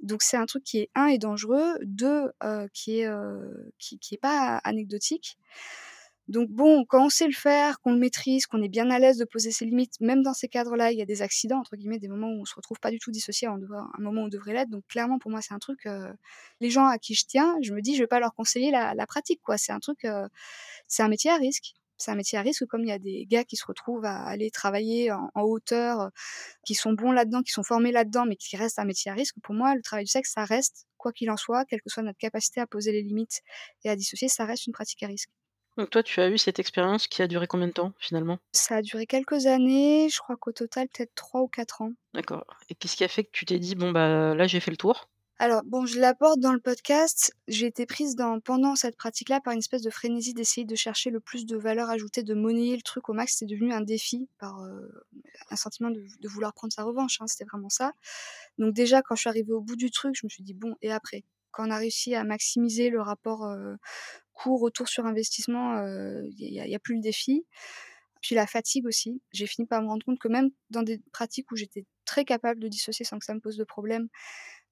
Donc 0.00 0.22
c'est 0.22 0.36
un 0.38 0.46
truc 0.46 0.64
qui 0.64 0.78
est 0.80 0.90
un 0.94 1.06
est 1.08 1.18
dangereux, 1.18 1.74
2 1.82 2.30
heu, 2.44 2.68
qui 2.74 3.00
est, 3.00 3.08
heu, 3.08 3.72
qui 3.78 3.98
qui 3.98 4.14
est 4.14 4.18
pas 4.18 4.58
anecdotique. 4.58 5.38
Donc 6.28 6.50
bon, 6.50 6.84
quand 6.84 7.06
on 7.06 7.08
sait 7.08 7.26
le 7.26 7.32
faire, 7.32 7.80
qu'on 7.80 7.92
le 7.92 7.98
maîtrise, 7.98 8.46
qu'on 8.46 8.62
est 8.62 8.68
bien 8.68 8.90
à 8.90 8.98
l'aise 8.98 9.16
de 9.18 9.24
poser 9.24 9.50
ses 9.50 9.64
limites, 9.64 9.98
même 10.00 10.22
dans 10.22 10.34
ces 10.34 10.48
cadres-là, 10.48 10.92
il 10.92 10.98
y 10.98 11.02
a 11.02 11.06
des 11.06 11.22
«accidents» 11.22 11.58
entre 11.60 11.76
guillemets, 11.76 11.98
des 11.98 12.08
moments 12.08 12.28
où 12.30 12.42
on 12.42 12.44
se 12.44 12.54
retrouve 12.54 12.78
pas 12.80 12.90
du 12.90 12.98
tout 12.98 13.10
dissocié, 13.10 13.48
devant 13.60 13.86
un 13.98 14.02
moment 14.02 14.22
où 14.22 14.24
on 14.26 14.28
devrait 14.28 14.52
l'être. 14.52 14.68
Donc 14.70 14.84
clairement, 14.88 15.18
pour 15.18 15.30
moi, 15.30 15.40
c'est 15.42 15.54
un 15.54 15.58
truc, 15.58 15.86
heu, 15.86 16.08
les 16.60 16.70
gens 16.70 16.86
à 16.86 16.98
qui 16.98 17.14
je 17.14 17.24
tiens, 17.26 17.56
je 17.62 17.72
me 17.72 17.80
dis: 17.80 17.94
«Je 17.96 18.02
vais 18.02 18.06
pas 18.06 18.20
leur 18.20 18.34
conseiller 18.34 18.70
la 18.70 19.06
pratique, 19.06 19.40
quoi». 19.42 19.56
C'est 19.58 19.72
un 19.72 19.80
truc, 19.80 20.04
heu, 20.04 20.26
c'est 20.88 21.02
un 21.02 21.08
métier 21.08 21.30
à 21.30 21.36
risque. 21.36 21.74
C'est 21.98 22.10
un 22.12 22.14
métier 22.16 22.38
à 22.38 22.42
risque, 22.42 22.64
comme 22.66 22.82
il 22.84 22.88
y 22.88 22.92
a 22.92 22.98
des 23.00 23.26
gars 23.26 23.44
qui 23.44 23.56
se 23.56 23.66
retrouvent 23.66 24.04
à 24.04 24.22
aller 24.24 24.50
travailler 24.52 25.10
en 25.12 25.30
en 25.34 25.42
hauteur, 25.42 26.10
qui 26.66 26.74
sont 26.74 26.92
bons 26.94 27.12
là-dedans, 27.12 27.42
qui 27.42 27.52
sont 27.52 27.62
formés 27.64 27.92
là-dedans, 27.92 28.26
mais 28.26 28.36
qui 28.36 28.56
restent 28.56 28.78
un 28.80 28.84
métier 28.86 29.10
à 29.12 29.14
risque. 29.14 29.36
Pour 29.42 29.54
moi, 29.54 29.74
le 29.76 29.82
travail 29.82 30.04
du 30.06 30.10
sexe, 30.12 30.32
ça 30.34 30.44
reste, 30.44 30.86
quoi 30.98 31.12
qu'il 31.12 31.30
en 31.30 31.36
soit, 31.38 31.64
quelle 31.66 31.82
que 31.82 31.90
soit 31.90 32.02
notre 32.04 32.18
capacité 32.18 32.60
à 32.60 32.66
poser 32.68 32.92
les 32.92 33.02
limites 33.02 33.42
et 33.84 33.90
à 33.90 33.96
dissocier, 33.96 34.28
ça 34.28 34.44
reste 34.46 34.66
une 34.66 34.74
pratique 34.74 35.02
à 35.04 35.08
risque. 35.08 35.30
Donc 35.78 35.90
toi, 35.90 36.02
tu 36.02 36.20
as 36.20 36.28
eu 36.28 36.36
cette 36.36 36.58
expérience 36.58 37.06
qui 37.06 37.22
a 37.22 37.26
duré 37.26 37.46
combien 37.46 37.68
de 37.68 37.72
temps 37.72 37.94
finalement? 37.98 38.38
Ça 38.52 38.76
a 38.76 38.82
duré 38.82 39.06
quelques 39.06 39.46
années, 39.46 40.08
je 40.10 40.18
crois 40.18 40.36
qu'au 40.36 40.52
total 40.52 40.88
peut-être 40.88 41.14
3 41.14 41.40
ou 41.40 41.48
4 41.48 41.80
ans. 41.80 41.92
D'accord 42.12 42.44
et 42.68 42.74
qu'est-ce 42.74 42.96
qui 42.96 43.04
a 43.04 43.08
fait 43.08 43.24
que 43.24 43.30
tu 43.32 43.46
t'es 43.46 43.58
dit: 43.58 43.74
«Bon 43.74 43.92
bah, 43.92 44.34
là 44.34 44.46
j'ai 44.46 44.60
fait 44.60 44.70
le 44.70 44.76
tour»? 44.76 45.08
Alors 45.40 45.62
bon, 45.64 45.86
je 45.86 46.00
l'aborde 46.00 46.40
dans 46.40 46.52
le 46.52 46.58
podcast. 46.58 47.32
J'ai 47.46 47.66
été 47.66 47.86
prise 47.86 48.16
dans 48.16 48.40
pendant 48.40 48.74
cette 48.74 48.96
pratique-là 48.96 49.40
par 49.40 49.52
une 49.52 49.60
espèce 49.60 49.82
de 49.82 49.90
frénésie 49.90 50.34
d'essayer 50.34 50.64
de 50.66 50.74
chercher 50.74 51.10
le 51.10 51.20
plus 51.20 51.46
de 51.46 51.56
valeur 51.56 51.90
ajoutée, 51.90 52.24
de 52.24 52.34
monnayer 52.34 52.74
le 52.74 52.82
truc 52.82 53.08
au 53.08 53.12
max. 53.12 53.36
C'est 53.38 53.46
devenu 53.46 53.72
un 53.72 53.80
défi 53.80 54.28
par, 54.40 54.64
heu, 54.64 54.90
un 55.50 55.56
sentiment 55.56 55.90
de 55.90 56.04
de 56.20 56.28
vouloir 56.28 56.52
prendre 56.54 56.72
sa 56.72 56.82
revanche, 56.82 57.18
hein, 57.20 57.26
c'était 57.28 57.44
vraiment 57.44 57.68
ça. 57.68 57.92
Donc 58.58 58.74
déjà 58.74 59.00
quand 59.02 59.14
je 59.14 59.20
suis 59.20 59.28
arrivée 59.30 59.52
au 59.52 59.60
bout 59.60 59.76
du 59.76 59.90
truc, 59.92 60.16
je 60.16 60.26
me 60.26 60.28
suis 60.28 60.42
dit: 60.42 60.54
«Bon 60.54 60.74
et 60.82 60.90
après?» 60.92 61.24
quand 61.50 61.66
on 61.66 61.70
a 61.70 61.78
réussi 61.78 62.14
à 62.14 62.24
maximiser 62.24 62.90
le 62.90 63.00
rapport, 63.00 63.46
heu, 63.46 63.76
coût 64.38 64.56
retour 64.58 64.88
sur 64.88 65.06
investissement, 65.06 65.78
heu, 65.82 66.28
il 66.38 66.54
y 66.54 66.74
a 66.76 66.78
plus 66.80 66.96
le 66.96 67.02
défi. 67.02 67.46
Puis 68.22 68.34
la 68.34 68.46
fatigue 68.46 68.86
aussi. 68.86 69.22
J'ai 69.32 69.46
fini 69.46 69.66
par 69.66 69.82
me 69.82 69.88
rendre 69.88 70.04
compte 70.04 70.18
que 70.18 70.28
même 70.28 70.50
dans 70.70 70.82
des 70.82 71.00
pratiques 71.12 71.50
où 71.52 71.56
j'étais 71.56 71.84
très 72.04 72.24
capable 72.24 72.60
de 72.60 72.68
dissocier 72.68 73.04
sans 73.04 73.18
que 73.18 73.24
ça 73.24 73.34
me 73.34 73.40
pose 73.40 73.56
de 73.56 73.64
problème, 73.64 74.08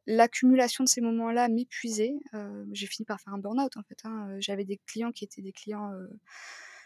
l'accumulation 0.06 0.84
de 0.84 0.88
ces 0.90 1.00
moments-là 1.02 1.48
m'épuisait. 1.48 2.14
Heu, 2.34 2.66
j'ai 2.72 2.86
fini 2.86 3.06
par 3.06 3.20
faire 3.20 3.34
un 3.34 3.38
burn-out 3.38 3.76
en 3.76 3.82
fait, 3.84 3.98
hein, 4.04 4.28
heu, 4.32 4.38
j'avais 4.40 4.64
des 4.64 4.80
clients 4.86 5.12
qui 5.12 5.24
étaient 5.24 5.42
des 5.42 5.52
clients, 5.52 5.92
heu, 5.94 6.10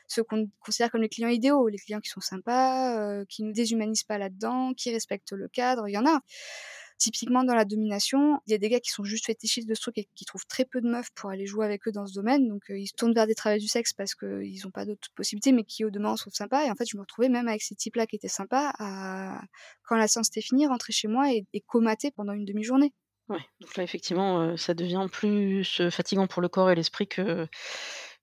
ceux 0.09 0.25
qu'on 0.25 0.51
considère 0.61 0.91
comme 0.91 1.03
les 1.03 1.09
clients 1.09 1.29
idéaux, 1.29 1.69
les 1.69 1.79
clients 1.79 2.01
qui 2.01 2.11
sont 2.11 2.21
sympas, 2.23 3.25
qui 3.27 3.43
nous 3.45 3.53
déshumanisent 3.53 4.05
pas 4.05 4.19
là-dedans, 4.19 4.75
qui 4.75 4.93
respectent 4.93 5.33
le 5.33 5.49
cadre, 5.49 5.89
il 5.89 5.93
y 5.93 5.99
en 5.99 6.07
a. 6.07 6.21
Typiquement 7.00 7.45
dans 7.45 7.54
la 7.57 7.64
domination, 7.64 8.40
il 8.47 8.52
y 8.52 8.54
a 8.54 8.59
des 8.59 8.69
gars 8.69 8.80
qui 8.80 8.90
sont 8.90 9.04
juste 9.04 9.26
fétichistes 9.26 9.69
de 9.69 9.75
ce 9.75 9.80
truc 9.80 9.99
et 9.99 10.09
qui 10.14 10.26
trouvent 10.26 10.47
très 10.47 10.66
peu 10.66 10.83
de 10.83 10.88
meufs 10.88 11.11
pour 11.14 11.30
aller 11.30 11.47
jouer 11.47 11.66
avec 11.66 11.88
eux 11.88 11.92
dans 11.92 12.07
ce 12.07 12.14
domaine, 12.14 12.47
donc 12.49 12.71
heu, 12.71 12.78
ils 12.78 12.88
se 12.88 12.95
tournent 12.95 13.14
vers 13.14 13.26
des 13.26 13.35
travailleurs 13.35 13.62
du 13.62 13.69
sexe 13.69 13.95
parce 13.95 14.14
qu'ils 14.14 14.66
ont 14.66 14.71
pas 14.71 14.85
d'autres 14.87 15.09
possibilités, 15.14 15.52
mais 15.52 15.64
qui 15.64 15.85
au 15.87 15.90
demeurant 15.90 16.16
trouvent 16.16 16.35
sympas 16.35 16.66
et 16.66 16.71
en 16.71 16.76
fait, 16.76 16.87
je 16.88 16.97
me 16.99 17.02
retrouvais 17.02 17.30
même 17.30 17.49
avec 17.49 17.62
ces 17.62 17.75
types-là 17.75 18.07
qui 18.07 18.16
étaient 18.16 18.28
sympas 18.28 18.73
à 18.78 19.42
quand 19.85 19.97
la 19.97 20.09
séance 20.09 20.28
était 20.28 20.42
finie, 20.42 20.66
rentrer 20.66 20.92
chez 20.92 21.09
moi 21.09 21.33
et 21.33 21.47
et 21.54 21.61
comater 21.62 22.11
pendant 22.12 22.35
une 22.35 22.45
demi-journée. 22.45 22.92
Ouais, 23.28 23.40
donc 23.61 23.76
là 23.76 23.85
effectivement, 23.85 24.42
heu, 24.42 24.57
ça 24.57 24.75
devient 24.75 25.07
plus, 25.11 25.80
heu, 25.80 25.88
fatigant 25.90 26.26
pour 26.26 26.42
le 26.42 26.49
corps 26.49 26.71
et 26.71 26.75
l'esprit 26.75 27.07
que 27.09 27.47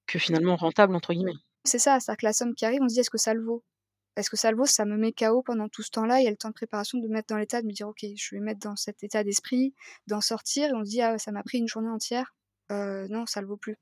que 0.07 0.19
finalement 0.19 0.55
«rentable» 0.57 0.95
entre 0.95 1.13
guillemets. 1.13 1.33
C'est 1.65 1.77
ça, 1.77 1.99
c'est-à-dire 1.99 2.17
que 2.17 2.25
la 2.25 2.33
somme 2.33 2.55
qui 2.55 2.65
arrive, 2.65 2.81
on 2.81 2.89
se 2.89 2.95
dit: 2.95 2.99
«Est-ce 3.01 3.11
que 3.11 3.19
ça 3.19 3.35
le 3.35 3.43
vaut?» 3.43 3.63
Est-ce 4.17 4.29
que 4.31 4.37
ça 4.37 4.51
le 4.51 4.57
vaut? 4.57 4.65
Ça 4.65 4.85
me 4.85 4.97
met 4.97 5.13
KO 5.13 5.43
pendant 5.43 5.69
tout 5.69 5.83
ce 5.83 5.91
temps-là. 5.91 6.19
Il 6.21 6.25
y 6.25 6.27
a 6.27 6.31
le 6.31 6.37
temps 6.37 6.49
de 6.49 6.53
préparation 6.55 6.99
de 6.99 7.07
me 7.07 7.13
mettre 7.13 7.29
dans 7.29 7.37
l'état 7.37 7.61
de 7.61 7.67
me 7.67 7.71
dire: 7.73 7.87
«OK, 7.89 8.05
je 8.17 8.35
vais 8.35 8.39
me 8.41 8.45
mettre 8.47 8.59
dans 8.61 8.75
cet 8.75 9.03
état 9.03 9.23
d'esprit», 9.23 9.73
d'en 10.07 10.21
sortir 10.21 10.69
et 10.71 10.73
on 10.75 10.83
se 10.85 10.89
dit: 10.91 11.01
«Ah 11.01 11.17
ça 11.19 11.31
m'a 11.31 11.43
pris 11.43 11.59
une 11.59 11.69
journée 11.69 11.89
entière». 11.89 12.35
Heu, 12.71 13.07
non, 13.09 13.25
ça 13.27 13.41
le 13.41 13.47
vaut 13.47 13.57
plus. 13.57 13.77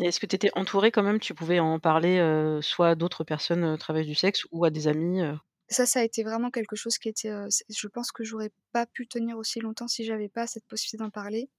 Est-ce 0.00 0.20
que 0.20 0.26
tu 0.26 0.36
étais 0.36 0.50
entourée 0.54 0.90
quand 0.92 1.02
même? 1.02 1.18
Tu 1.18 1.34
pouvais 1.34 1.58
en 1.58 1.78
parler, 1.80 2.18
heu, 2.18 2.60
soit 2.60 2.90
à 2.90 2.94
d'autres 2.94 3.24
personnes, 3.24 3.64
heu, 3.64 3.78
travailleuses 3.78 4.08
du 4.08 4.14
sexe 4.14 4.44
ou 4.50 4.64
à 4.66 4.70
des 4.70 4.86
amis, 4.86 5.22
heu? 5.22 5.38
Ça, 5.68 5.86
ça 5.86 6.00
a 6.00 6.04
été 6.04 6.22
vraiment 6.22 6.50
quelque 6.50 6.76
chose 6.76 6.98
qui 6.98 7.08
était, 7.08 7.30
je 7.70 7.88
pense 7.88 8.12
que 8.12 8.24
j'aurais 8.24 8.50
pas 8.72 8.86
pu 8.86 9.06
tenir 9.08 9.38
aussi 9.38 9.58
longtemps 9.60 9.88
si 9.88 10.04
j'avais 10.04 10.28
pas 10.28 10.46
cette 10.46 10.66
possibilité 10.66 10.98
d'en 11.04 11.10
parler. 11.10 11.50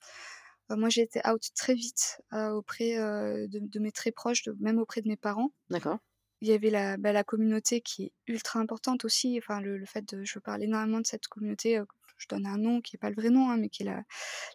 Moi, 0.69 0.89
j'ai 0.89 1.01
été 1.03 1.21
out 1.27 1.43
très 1.55 1.75
vite, 1.75 2.21
auprès, 2.33 2.95
de 2.97 3.59
de 3.59 3.79
mes 3.79 3.91
très 3.93 4.11
proches, 4.11 4.43
de 4.43 4.55
même 4.59 4.79
auprès 4.79 5.01
de 5.01 5.09
mes 5.09 5.17
parents. 5.17 5.51
D'accord. 5.69 5.99
Il 6.43 6.49
y 6.49 6.53
avait 6.53 6.69
la 6.69 6.97
bah, 6.97 7.11
la 7.13 7.23
communauté 7.23 7.81
qui 7.81 8.03
est 8.05 8.13
ultra 8.27 8.59
importante 8.59 9.05
aussi, 9.05 9.37
enfin 9.39 9.61
le 9.61 9.77
le 9.77 9.85
fait 9.87 10.03
de 10.13 10.23
je 10.25 10.37
parle 10.39 10.61
énormément 10.63 10.99
de 11.01 11.07
cette 11.07 11.27
communauté, 11.27 11.79
heu, 11.79 11.87
je 12.17 12.27
donne 12.29 12.45
un 12.45 12.57
nom 12.57 12.81
qui 12.81 12.95
est 12.97 12.99
pas 12.99 13.09
le 13.09 13.15
vrai 13.15 13.29
nom, 13.31 13.49
hein, 13.49 13.57
mais 13.57 13.69
qui 13.69 13.83
est 13.83 13.85
la 13.87 14.03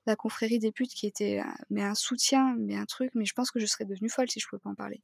la 0.06 0.16
confrérie 0.16 0.58
des 0.60 0.72
putes 0.72 0.92
qui 0.94 1.06
était, 1.06 1.42
mais 1.70 1.82
un 1.82 1.94
soutien, 1.96 2.54
mais 2.58 2.76
un 2.76 2.84
truc, 2.86 3.10
mais 3.14 3.24
je 3.24 3.32
pense 3.34 3.50
que 3.50 3.60
je 3.60 3.66
serais 3.66 3.86
devenue 3.86 4.10
folle 4.10 4.30
si 4.30 4.40
je 4.40 4.46
pouvais 4.48 4.60
pas 4.60 4.70
en 4.70 4.74
parler. 4.76 5.02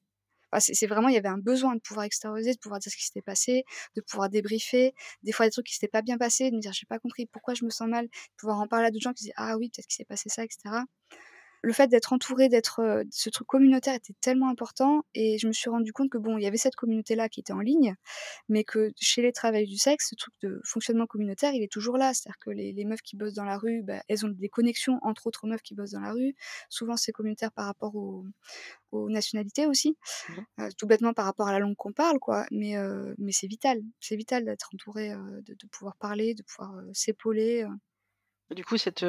Enfin, 0.53 0.61
c'est 0.75 0.87
vraiment 0.89 1.09
il 1.09 1.15
y 1.15 1.19
avait 1.19 1.29
un 1.29 1.39
besoin 1.39 1.77
de 1.77 1.81
pouvoir 1.83 2.07
extérioriser, 2.07 2.55
de 2.55 2.59
pouvoir 2.61 2.81
dire 2.81 2.93
ce 2.93 2.97
qui 2.99 3.05
s'était 3.07 3.23
passé, 3.23 3.65
de 3.97 4.03
pouvoir 4.03 4.31
débriefer, 4.31 4.95
des 5.25 5.33
fois 5.33 5.47
des 5.47 5.53
trucs 5.53 5.67
qui 5.67 5.75
s'étaient 5.75 5.89
pas 5.89 6.03
bien 6.03 6.19
passés, 6.19 6.51
de 6.51 6.57
me 6.57 6.61
dire: 6.63 6.73
«J'ai 6.75 6.87
pas 6.87 6.99
compris 7.01 7.27
pourquoi 7.27 7.55
je 7.55 7.65
me 7.67 7.71
sens 7.71 7.89
mal», 7.89 8.07
de 8.07 8.11
pouvoir 8.39 8.61
en 8.61 8.69
parler 8.69 8.87
à 8.89 8.91
d'autres 8.93 9.03
gens 9.05 9.13
qui 9.15 9.25
disaient: 9.25 9.35
«Ah 9.37 9.59
oui, 9.59 9.71
peut-être 9.71 9.87
qu'il 9.89 9.97
s'est 9.97 10.05
passé 10.07 10.29
ça» 10.31 10.45
et 10.45 10.49
cetera. 10.51 10.85
Le 11.65 11.73
fait 11.73 11.89
d'être 11.89 12.13
entourée, 12.13 12.49
d'être, 12.49 13.05
ce 13.11 13.31
truc 13.31 13.47
communautaire 13.47 13.95
était 13.95 14.15
tellement 14.21 14.49
important 14.51 15.05
et 15.15 15.39
je 15.39 15.47
me 15.47 15.53
suis 15.53 15.71
rendu 15.71 15.93
compte 15.93 16.11
que 16.11 16.19
bon, 16.19 16.37
il 16.39 16.45
y 16.45 16.47
avait 16.47 16.59
cette 16.59 16.77
communauté-là 16.77 17.29
qui 17.29 17.41
était 17.41 17.53
en 17.55 17.61
ligne, 17.61 17.95
mais 18.49 18.65
que 18.65 18.93
chez 19.01 19.23
les 19.23 19.33
travailleurs 19.33 19.69
du 19.69 19.79
sexe, 19.79 20.11
ce 20.11 20.15
truc 20.17 20.35
de 20.43 20.61
fonctionnement 20.65 21.07
communautaire, 21.07 21.53
il 21.55 21.63
est 21.63 21.73
toujours 21.73 21.97
là. 21.99 22.13
C'est-à-dire 22.15 22.39
que 22.41 22.51
les 22.51 22.73
les 22.73 22.85
meufs 22.85 23.03
qui 23.03 23.17
bossent 23.17 23.35
dans 23.35 23.45
la 23.45 23.59
rue, 23.59 23.83
bah, 23.83 24.03
elles 24.09 24.27
ont 24.27 24.29
des 24.29 24.49
connexions 24.49 24.99
entre 25.03 25.27
autres 25.27 25.47
meufs 25.47 25.63
qui 25.63 25.75
bossent 25.75 25.93
dans 25.93 26.01
la 26.01 26.13
rue. 26.13 26.35
Souvent, 26.69 26.97
c'est 26.97 27.13
communautaire 27.13 27.53
par 27.53 27.67
rapport 27.67 27.95
aux 27.97 28.27
aux 28.93 29.11
nationalités 29.11 29.67
aussi, 29.67 29.97
Mmh 30.29 30.69
tout 30.79 30.87
bêtement 30.87 31.13
par 31.15 31.25
rapport 31.27 31.49
à 31.49 31.53
la 31.53 31.59
langue 31.61 31.77
qu'on 31.77 31.93
parle 31.93 32.19
quoi, 32.21 32.47
mais 32.51 32.75
mais 33.19 33.33
c'est 33.33 33.47
vital. 33.49 33.83
C'est 34.01 34.17
vital 34.17 34.45
d'être 34.45 34.71
entouré, 34.75 35.11
de 35.11 35.55
de 35.55 35.67
pouvoir 35.69 35.97
parler, 35.97 36.35
de 36.35 36.43
pouvoir, 36.43 36.75
s'épauler. 36.93 37.67
Du 38.55 38.65
coup, 38.65 38.77
cette, 38.77 39.05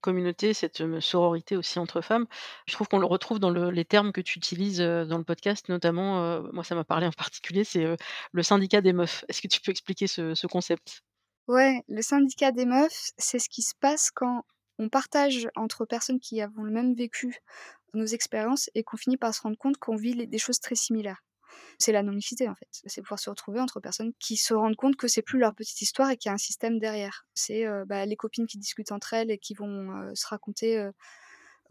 communauté, 0.00 0.54
cette, 0.54 0.82
sororité 1.00 1.56
aussi 1.56 1.78
entre 1.78 2.00
femmes, 2.00 2.26
je 2.66 2.74
trouve 2.74 2.88
qu'on 2.88 2.98
le 2.98 3.06
retrouve 3.06 3.38
dans 3.38 3.50
le 3.50 3.70
les 3.70 3.84
termes 3.84 4.12
que 4.12 4.20
tu 4.20 4.38
utilises, 4.38 4.78
dans 4.78 5.18
le 5.18 5.24
podcast 5.24 5.68
notamment, 5.68 6.42
moi 6.52 6.64
ça 6.64 6.74
m'a 6.74 6.84
parlé 6.84 7.06
en 7.06 7.12
particulier, 7.12 7.64
c'est, 7.64 7.96
le 8.32 8.42
syndicat 8.42 8.80
des 8.80 8.92
meufs. 8.92 9.24
Est-ce 9.28 9.42
que 9.42 9.48
tu 9.48 9.60
peux 9.60 9.70
expliquer 9.70 10.06
ce 10.06 10.34
ce 10.34 10.46
concept? 10.46 11.02
Ouais, 11.46 11.82
le 11.88 12.00
syndicat 12.00 12.52
des 12.52 12.64
meufs, 12.64 13.10
c'est 13.18 13.38
ce 13.38 13.48
qui 13.50 13.62
se 13.62 13.74
passe 13.78 14.10
quand 14.10 14.44
on 14.78 14.88
partage 14.88 15.48
entre 15.56 15.84
personnes 15.84 16.20
qui 16.20 16.40
avons 16.40 16.62
le 16.62 16.72
même 16.72 16.94
vécu 16.94 17.38
nos 17.94 18.06
expériences 18.06 18.70
et 18.74 18.82
qu'on 18.82 18.96
finit 18.96 19.16
par 19.16 19.34
se 19.34 19.42
rendre 19.42 19.58
compte 19.58 19.76
qu'on 19.76 19.96
vit 19.96 20.26
des 20.26 20.38
choses 20.38 20.60
très 20.60 20.74
similaires. 20.74 21.22
C'est 21.78 21.92
la 21.92 22.02
en 22.48 22.54
fait. 22.54 22.68
C'est 22.86 23.02
pouvoir 23.02 23.18
se 23.20 23.30
retrouver 23.30 23.60
entre 23.60 23.80
personnes 23.80 24.12
qui 24.20 24.36
se 24.36 24.54
rendent 24.54 24.76
compte 24.76 24.96
que 24.96 25.08
c'est 25.08 25.22
plus 25.22 25.38
leur 25.38 25.54
petite 25.54 25.80
histoire 25.82 26.10
et 26.10 26.16
qu'il 26.16 26.28
y 26.28 26.32
a 26.32 26.34
un 26.34 26.38
système 26.38 26.78
derrière. 26.78 27.26
C'est, 27.34 27.66
heu, 27.66 27.84
bah, 27.86 28.06
les 28.06 28.16
copines 28.16 28.46
qui 28.46 28.58
discutent 28.58 28.92
entre 28.92 29.14
elles 29.14 29.30
et 29.30 29.38
qui 29.38 29.54
vont, 29.54 29.92
heu, 30.10 30.14
se 30.14 30.26
raconter, 30.26 30.78
heu, 30.78 30.92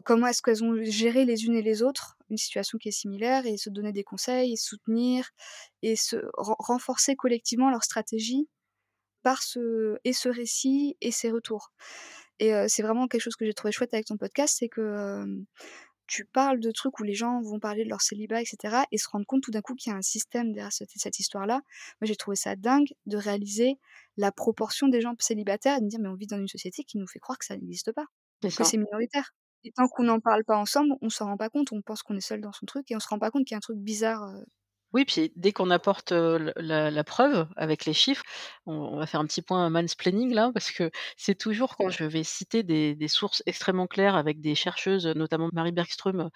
comment 0.04 0.26
est-ce 0.28 0.42
qu'elles 0.42 0.64
ont 0.64 0.76
géré 0.84 1.24
les 1.24 1.46
unes 1.46 1.56
et 1.56 1.62
les 1.62 1.82
autres 1.82 2.16
une 2.30 2.38
situation 2.38 2.78
qui 2.78 2.88
est 2.88 2.92
similaire 2.92 3.46
et 3.46 3.56
se 3.58 3.70
donner 3.70 3.92
des 3.92 4.04
conseils 4.04 4.52
et 4.54 4.56
soutenir 4.56 5.30
et 5.82 5.96
se 5.96 6.16
ren 6.34 6.56
renforcer 6.58 7.16
collectivement 7.16 7.70
leur 7.70 7.84
stratégie 7.84 8.48
par 9.22 9.42
ce 9.42 9.98
et 10.04 10.12
ce 10.14 10.28
récit 10.28 10.96
et 11.00 11.10
ces 11.12 11.30
retours. 11.30 11.72
Et 12.40 12.52
c'est 12.68 12.82
vraiment 12.82 13.08
quelque 13.08 13.22
chose 13.22 13.36
que 13.36 13.46
j'ai 13.46 13.54
trouvé 13.54 13.72
chouette 13.72 13.94
avec 13.94 14.06
ton 14.06 14.16
podcast, 14.18 14.56
c'est 14.60 14.68
que, 14.68 15.26
tu 16.06 16.24
parles 16.26 16.60
de 16.60 16.70
trucs 16.70 16.98
où 17.00 17.02
les 17.04 17.14
gens 17.14 17.40
vont 17.42 17.58
parler 17.60 17.84
de 17.84 17.88
leur 17.90 18.02
célibat 18.02 18.42
et 18.42 18.44
cetera 18.46 18.86
et 18.92 18.98
se 18.98 19.08
rendre 19.08 19.26
compte 19.26 19.42
tout 19.42 19.50
d'un 19.52 19.62
coup 19.62 19.74
qu'il 19.74 19.90
y 19.92 19.94
a 19.94 19.98
un 19.98 20.02
système 20.02 20.52
derrière 20.52 20.72
cette 20.72 20.90
cette 20.96 21.18
histoire-là. 21.20 21.54
Moi, 22.00 22.06
j'ai 22.08 22.16
trouvé 22.16 22.36
ça 22.36 22.56
dingue 22.56 22.88
de 23.06 23.16
réaliser 23.16 23.78
la 24.16 24.32
proportion 24.32 24.88
des 24.88 25.00
gens 25.00 25.14
célibataires 25.20 25.76
et 25.76 25.80
de 25.80 25.84
me 25.86 25.90
dire: 25.90 26.00
«Mais 26.00 26.08
on 26.08 26.14
vit 26.14 26.26
dans 26.26 26.38
une 26.38 26.48
société 26.48 26.84
qui 26.84 26.98
nous 26.98 27.06
fait 27.08 27.18
croire 27.20 27.38
que 27.38 27.44
ça 27.46 27.56
n'existe 27.56 27.92
pas, 27.92 28.06
que 28.56 28.64
c'est 28.64 28.78
minoritaire». 28.78 29.32
Et 29.64 29.72
tant 29.72 29.88
qu'on 29.88 30.04
n'en 30.04 30.20
parle 30.20 30.44
pas 30.44 30.56
ensemble, 30.58 30.94
on 31.02 31.08
s'en 31.10 31.26
rend 31.26 31.36
pas 31.38 31.48
compte. 31.50 31.72
On 31.72 31.82
pense 31.82 32.02
qu'on 32.02 32.16
est 32.16 32.20
seul 32.20 32.40
dans 32.42 32.52
son 32.52 32.66
truc 32.66 32.90
et 32.90 32.96
on 32.96 33.00
se 33.00 33.08
rend 33.08 33.18
pas 33.18 33.30
compte 33.30 33.44
qu'il 33.46 33.54
y 33.54 33.56
a 33.56 33.58
un 33.58 33.60
truc 33.60 33.78
bizarre, 33.78 34.22
heu 34.36 34.44
Oui, 34.94 35.04
puis 35.04 35.32
dès 35.34 35.52
qu'on 35.52 35.70
apporte, 35.70 36.12
la 36.12 36.88
la 36.90 37.04
preuve 37.04 37.48
avec 37.56 37.84
les 37.84 37.92
chiffres, 37.92 38.22
on 38.64 38.74
on 38.94 38.96
va 38.98 39.06
faire 39.06 39.18
un 39.20 39.26
petit 39.26 39.42
point 39.42 39.68
mansplaining 39.68 40.32
là, 40.32 40.52
parce 40.54 40.70
que 40.70 40.88
c'est 41.16 41.34
toujours 41.34 41.76
quand 41.76 41.90
je 41.90 42.04
vais 42.04 42.22
citer 42.22 42.62
des 42.62 42.94
des 42.94 43.08
sources 43.08 43.42
extrêmement 43.46 43.88
claires 43.88 44.14
avec 44.14 44.40
des 44.40 44.54
chercheuses, 44.54 45.06
notamment 45.08 45.48
Marie 45.52 45.72
Bergström 45.72 46.30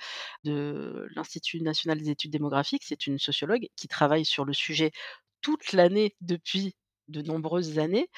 de 0.44 1.06
l'Institut 1.14 1.60
national 1.62 1.98
des 2.00 2.10
études 2.10 2.32
démographiques, 2.32 2.82
c'est 2.84 3.06
une 3.06 3.18
sociologue 3.20 3.68
qui 3.76 3.86
travaille 3.86 4.24
sur 4.24 4.44
le 4.44 4.52
sujet 4.52 4.90
toute 5.40 5.72
l'année 5.72 6.16
depuis 6.20 6.74
de 7.06 7.22
nombreuses 7.22 7.78
années 7.78 8.08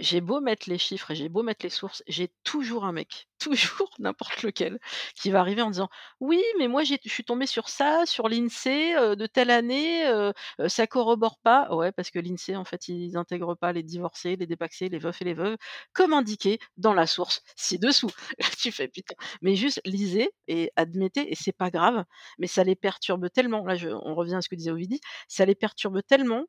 j'ai 0.00 0.20
beau 0.20 0.40
mettre 0.40 0.68
les 0.68 0.78
chiffres 0.78 1.10
et 1.12 1.14
j'ai 1.14 1.28
beau 1.28 1.42
mettre 1.42 1.64
les 1.64 1.70
sources, 1.70 2.02
j'ai 2.08 2.32
toujours 2.44 2.84
un 2.84 2.92
mec, 2.92 3.28
toujours 3.38 3.90
n'importe 3.98 4.42
lequel, 4.42 4.80
qui 5.14 5.30
va 5.30 5.40
arriver 5.40 5.62
en 5.62 5.70
disant: 5.70 5.88
«Oui, 6.20 6.42
mais 6.58 6.68
moi 6.68 6.82
je 6.84 6.94
suis 7.06 7.24
tombé 7.24 7.46
sur 7.46 7.68
ça, 7.68 8.06
sur 8.06 8.28
l'INSEE, 8.28 8.94
heu, 8.98 9.16
de 9.16 9.26
telle 9.26 9.50
année, 9.50 10.06
heu 10.08 10.32
heu, 10.60 10.68
ça 10.68 10.86
corrobore 10.86 11.38
pas». 11.42 11.68
Ouais, 11.74 11.92
parce 11.92 12.10
que 12.10 12.18
l'INSEE, 12.18 12.56
en 12.56 12.64
fait, 12.64 12.88
ils 12.88 13.16
intègrent 13.16 13.54
pas 13.56 13.72
les 13.72 13.82
divorcés, 13.82 14.36
les 14.36 14.46
dépacsés, 14.46 14.88
les 14.88 14.98
veufs 14.98 15.20
et 15.22 15.24
les 15.24 15.34
veuves, 15.34 15.56
comme 15.92 16.12
indiqué 16.14 16.58
dans 16.76 16.94
la 16.94 17.06
source 17.06 17.42
ci-dessous. 17.56 18.10
Tu 18.60 18.72
fais: 18.72 18.88
«Putain». 18.88 19.14
Mais 19.42 19.54
juste 19.56 19.80
lisez 19.84 20.30
et 20.48 20.72
admettez 20.76 21.30
et 21.30 21.34
c'est 21.34 21.52
pas 21.52 21.70
grave, 21.70 22.04
mais 22.38 22.46
ça 22.46 22.64
les 22.64 22.76
perturbe 22.76 23.28
tellement, 23.30 23.64
là 23.64 23.74
je 23.76 23.88
on 23.88 24.14
revient 24.14 24.34
à 24.36 24.40
ce 24.42 24.48
que 24.48 24.54
disait 24.56 24.70
Ovidie, 24.70 25.00
ça 25.28 25.44
les 25.46 25.54
perturbe 25.54 26.00
tellement 26.06 26.44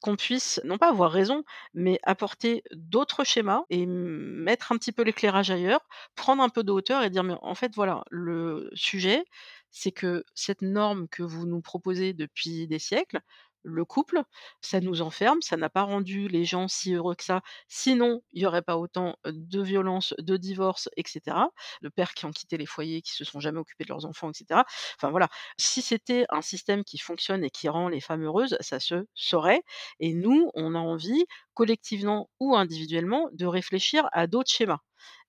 qu'on 0.00 0.16
puisse, 0.16 0.60
non 0.64 0.78
pas 0.78 0.88
avoir 0.90 1.10
raison, 1.10 1.44
mais 1.74 1.98
apporter 2.04 2.62
d'autres 2.72 3.24
schémas 3.24 3.62
et 3.70 3.86
mettre 3.86 4.72
un 4.72 4.78
petit 4.78 4.92
peu 4.92 5.02
l'éclairage 5.02 5.50
ailleurs, 5.50 5.86
prendre 6.14 6.42
un 6.42 6.48
peu 6.48 6.62
de 6.64 6.72
hauteur 6.72 7.02
et 7.02 7.10
dire: 7.10 7.24
«Mais 7.24 7.34
en 7.42 7.54
fait, 7.54 7.74
voilà, 7.74 8.04
le 8.10 8.70
sujet, 8.74 9.24
c'est 9.70 9.92
que 9.92 10.24
cette 10.34 10.62
norme 10.62 11.08
que 11.08 11.22
vous 11.22 11.46
nous 11.46 11.60
proposez 11.60 12.12
depuis 12.14 12.66
des 12.66 12.78
siècles, 12.78 13.20
le 13.66 13.84
couple, 13.84 14.22
ça 14.60 14.80
nous 14.80 15.02
enferme, 15.02 15.42
ça 15.42 15.56
n'a 15.56 15.68
pas 15.70 15.82
rendu 15.82 16.28
les 16.28 16.44
gens 16.44 16.68
si 16.68 16.94
heureux 16.94 17.14
que 17.14 17.24
ça. 17.24 17.42
Sinon, 17.68 18.22
il 18.32 18.42
y 18.42 18.46
aurait 18.46 18.62
pas 18.62 18.76
autant 18.78 19.16
de 19.26 19.60
violences, 19.62 20.14
de 20.18 20.36
divorces 20.36 20.88
et 20.96 21.02
cetera, 21.06 21.50
de 21.82 21.88
pères 21.88 22.14
qui 22.14 22.24
ont 22.26 22.32
quitté 22.32 22.56
les 22.56 22.66
foyers, 22.66 23.02
qui 23.02 23.12
se 23.12 23.24
sont 23.24 23.40
jamais 23.40 23.58
occupés 23.58 23.84
de 23.84 23.90
leurs 23.90 24.06
enfants 24.06 24.30
et 24.30 24.34
cetera. 24.34 24.64
Enfin 24.98 25.10
voilà, 25.10 25.28
si 25.58 25.82
c'était 25.82 26.26
un 26.30 26.42
système 26.42 26.84
qui 26.84 26.98
fonctionne 26.98 27.44
et 27.44 27.50
qui 27.50 27.68
rend 27.68 27.88
les 27.88 28.00
femmes 28.00 28.24
heureuses, 28.24 28.56
ça 28.60 28.80
se 28.80 29.06
saurait 29.14 29.62
et 30.00 30.14
nous, 30.14 30.50
on 30.54 30.74
a 30.74 30.78
envie, 30.78 31.24
collectivement 31.54 32.30
ou 32.40 32.54
individuellement, 32.56 33.28
de 33.32 33.46
réfléchir 33.46 34.08
à 34.12 34.26
d'autres 34.26 34.50
schémas. 34.50 34.80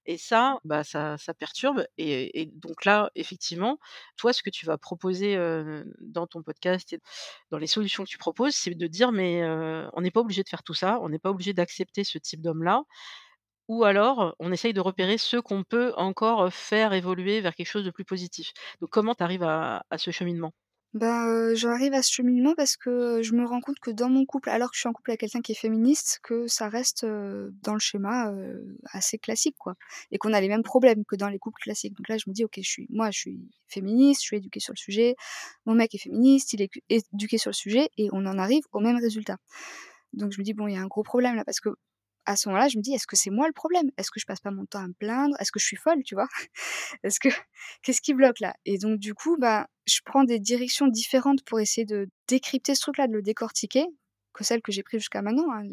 Et 0.07 0.17
ça, 0.17 0.59
bah, 0.63 0.83
ça 0.85 1.17
ça 1.17 1.33
perturbe 1.33 1.85
et 1.97 2.45
donc 2.55 2.85
là, 2.85 3.11
effectivement, 3.15 3.77
toi, 4.15 4.31
ce 4.33 4.41
que 4.41 4.49
tu 4.49 4.65
vas 4.65 4.77
proposer, 4.77 5.35
dans 5.99 6.27
ton 6.27 6.41
podcast 6.43 6.93
et 6.93 6.99
dans 7.51 7.57
les 7.57 7.67
solutions 7.67 8.03
que 8.05 8.09
tu 8.09 8.17
proposes, 8.17 8.55
c'est 8.55 8.73
de 8.73 8.87
dire: 8.87 9.11
«Mais, 9.11 9.43
on 9.93 10.01
n'est 10.01 10.11
pas 10.11 10.21
obligé 10.21 10.43
de 10.43 10.49
faire 10.49 10.63
tout 10.63 10.73
ça, 10.73 10.99
on 11.01 11.09
n'est 11.09 11.19
pas 11.19 11.29
obligé 11.31 11.53
d'accepter 11.53 12.03
ce 12.05 12.17
type 12.17 12.41
d'homme-là» 12.41 12.83
ou 13.69 13.83
alors, 13.85 14.35
on 14.39 14.51
essaye 14.53 14.73
de 14.73 14.81
repérer 14.81 15.17
ceux 15.17 15.41
qu'on 15.41 15.63
peut 15.63 15.93
encore, 15.97 16.53
faire 16.53 16.93
évoluer 16.93 17.41
vers 17.41 17.55
quelque 17.55 17.67
chose 17.69 17.85
de 17.85 17.91
plus 17.91 18.05
positif. 18.05 18.53
Donc 18.81 18.91
comment 18.91 19.15
tu 19.15 19.23
arrives 19.23 19.43
à 19.43 19.83
ce 19.97 20.11
cheminement? 20.11 20.53
Bah, 20.97 21.27
heu, 21.27 21.53
j'arrive 21.55 21.93
à 21.93 22.01
ce 22.01 22.11
cheminement 22.11 22.55
parce 22.55 22.75
que, 22.75 23.21
je 23.21 23.33
me 23.33 23.45
rends 23.45 23.59
compte 23.61 23.79
que 23.79 23.91
dans 23.91 24.09
mon 24.09 24.25
couple, 24.25 24.49
alors 24.49 24.71
que 24.71 24.75
je 24.75 24.79
suis 24.81 24.89
en 24.89 24.93
couple 24.93 25.11
avec 25.11 25.19
quelqu'un 25.19 25.41
qui 25.41 25.51
est 25.51 25.55
féministe, 25.55 26.19
que 26.23 26.47
ça 26.47 26.69
reste, 26.69 27.05
dans 27.05 27.73
le 27.73 27.79
schéma, 27.79 28.31
assez 28.93 29.17
classique, 29.19 29.55
quoi 29.59 29.75
et 30.11 30.17
qu'on 30.17 30.33
a 30.33 30.41
les 30.41 30.47
mêmes 30.47 30.63
problèmes 30.63 31.03
que 31.05 31.15
dans 31.15 31.27
les 31.29 31.39
couples 31.39 31.59
classiques. 31.61 31.93
Donc 31.95 32.07
là, 32.09 32.17
je 32.17 32.23
me 32.29 32.33
dis: 32.33 32.45
«OK, 32.45 32.53
je 32.57 32.69
suis 32.69 32.87
moi, 32.89 33.11
je 33.11 33.19
suis 33.19 33.39
féministe, 33.67 34.21
je 34.21 34.25
suis 34.27 34.37
éduquée 34.37 34.59
sur 34.61 34.73
le 34.73 34.77
sujet, 34.79 35.15
mon 35.65 35.75
mec 35.75 35.93
est 35.93 35.97
féministe, 35.99 36.53
il 36.53 36.61
est 36.63 36.71
éduqué 36.89 37.37
sur 37.37 37.49
le 37.51 37.55
sujet 37.55 37.89
et 37.97 38.09
on 38.13 38.25
en 38.25 38.37
arrive 38.39 38.63
au 38.71 38.79
même 38.79 38.97
résultat». 38.97 39.37
Donc 40.13 40.31
je 40.33 40.39
me 40.39 40.45
dis: 40.45 40.53
«Bon, 40.53 40.67
il 40.67 40.75
y 40.75 40.77
a 40.77 40.81
un 40.81 40.87
gros 40.87 41.03
problème 41.03 41.35
là» 41.35 41.45
parce 41.45 41.59
que 41.61 41.69
à 42.27 42.35
ce 42.35 42.49
moment-là, 42.49 42.67
je 42.67 42.77
me 42.77 42.83
dis: 42.83 42.93
«Est-ce 42.93 43.07
que 43.07 43.15
c'est 43.15 43.31
moi 43.31 43.47
le 43.47 43.53
problème? 43.53 43.89
Est-ce 43.97 44.11
que 44.11 44.19
je 44.19 44.25
passe 44.27 44.41
pas 44.41 44.51
mon 44.51 44.65
temps 44.65 44.79
à 44.83 44.87
me 44.87 44.93
plaindre? 44.93 45.35
Est-ce 45.39 45.51
que 45.51 45.59
je 45.59 45.65
suis 45.65 45.77
folle?» 45.77 46.03
tu 46.05 46.15
vois? 46.15 46.27
Est-ce 47.03 47.19
que 47.19 47.29
qu'est-ce 47.83 48.01
qui 48.01 48.13
bloque 48.13 48.39
là? 48.41 48.55
Et 48.65 48.77
donc 48.77 48.99
du 48.99 49.13
coup, 49.15 49.37
bah, 49.39 49.67
je 49.87 49.99
prends 50.05 50.23
des 50.25 50.39
directions 50.39 50.87
différentes 50.87 51.43
pour 51.45 51.59
essayer 51.59 51.85
de 51.85 52.07
décrypter 52.27 52.75
ce 52.75 52.81
truc-là, 52.81 53.07
de 53.07 53.13
le 53.13 53.21
décortiquer, 53.23 53.85
que 54.33 54.43
celles 54.43 54.61
que 54.61 54.71
j'ai 54.71 54.83
prises 54.83 55.01
jusqu'à 55.01 55.21
maintenant, 55.23 55.51
hein. 55.53 55.63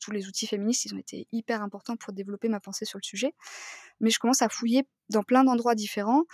Tous 0.00 0.12
les 0.12 0.28
outils 0.28 0.46
féministes, 0.46 0.84
ils 0.86 0.94
ont 0.94 0.98
été 0.98 1.26
hyper 1.32 1.62
importants 1.62 1.96
pour 1.96 2.12
développer 2.12 2.48
ma 2.48 2.60
pensée 2.60 2.84
sur 2.84 2.98
le 2.98 3.04
sujet. 3.04 3.32
Mais 4.00 4.10
je 4.10 4.18
commence 4.18 4.42
à 4.42 4.48
fouiller 4.48 4.84
dans 5.10 5.22
plein 5.24 5.44
d'endroits 5.44 5.74
différents. 5.74 6.24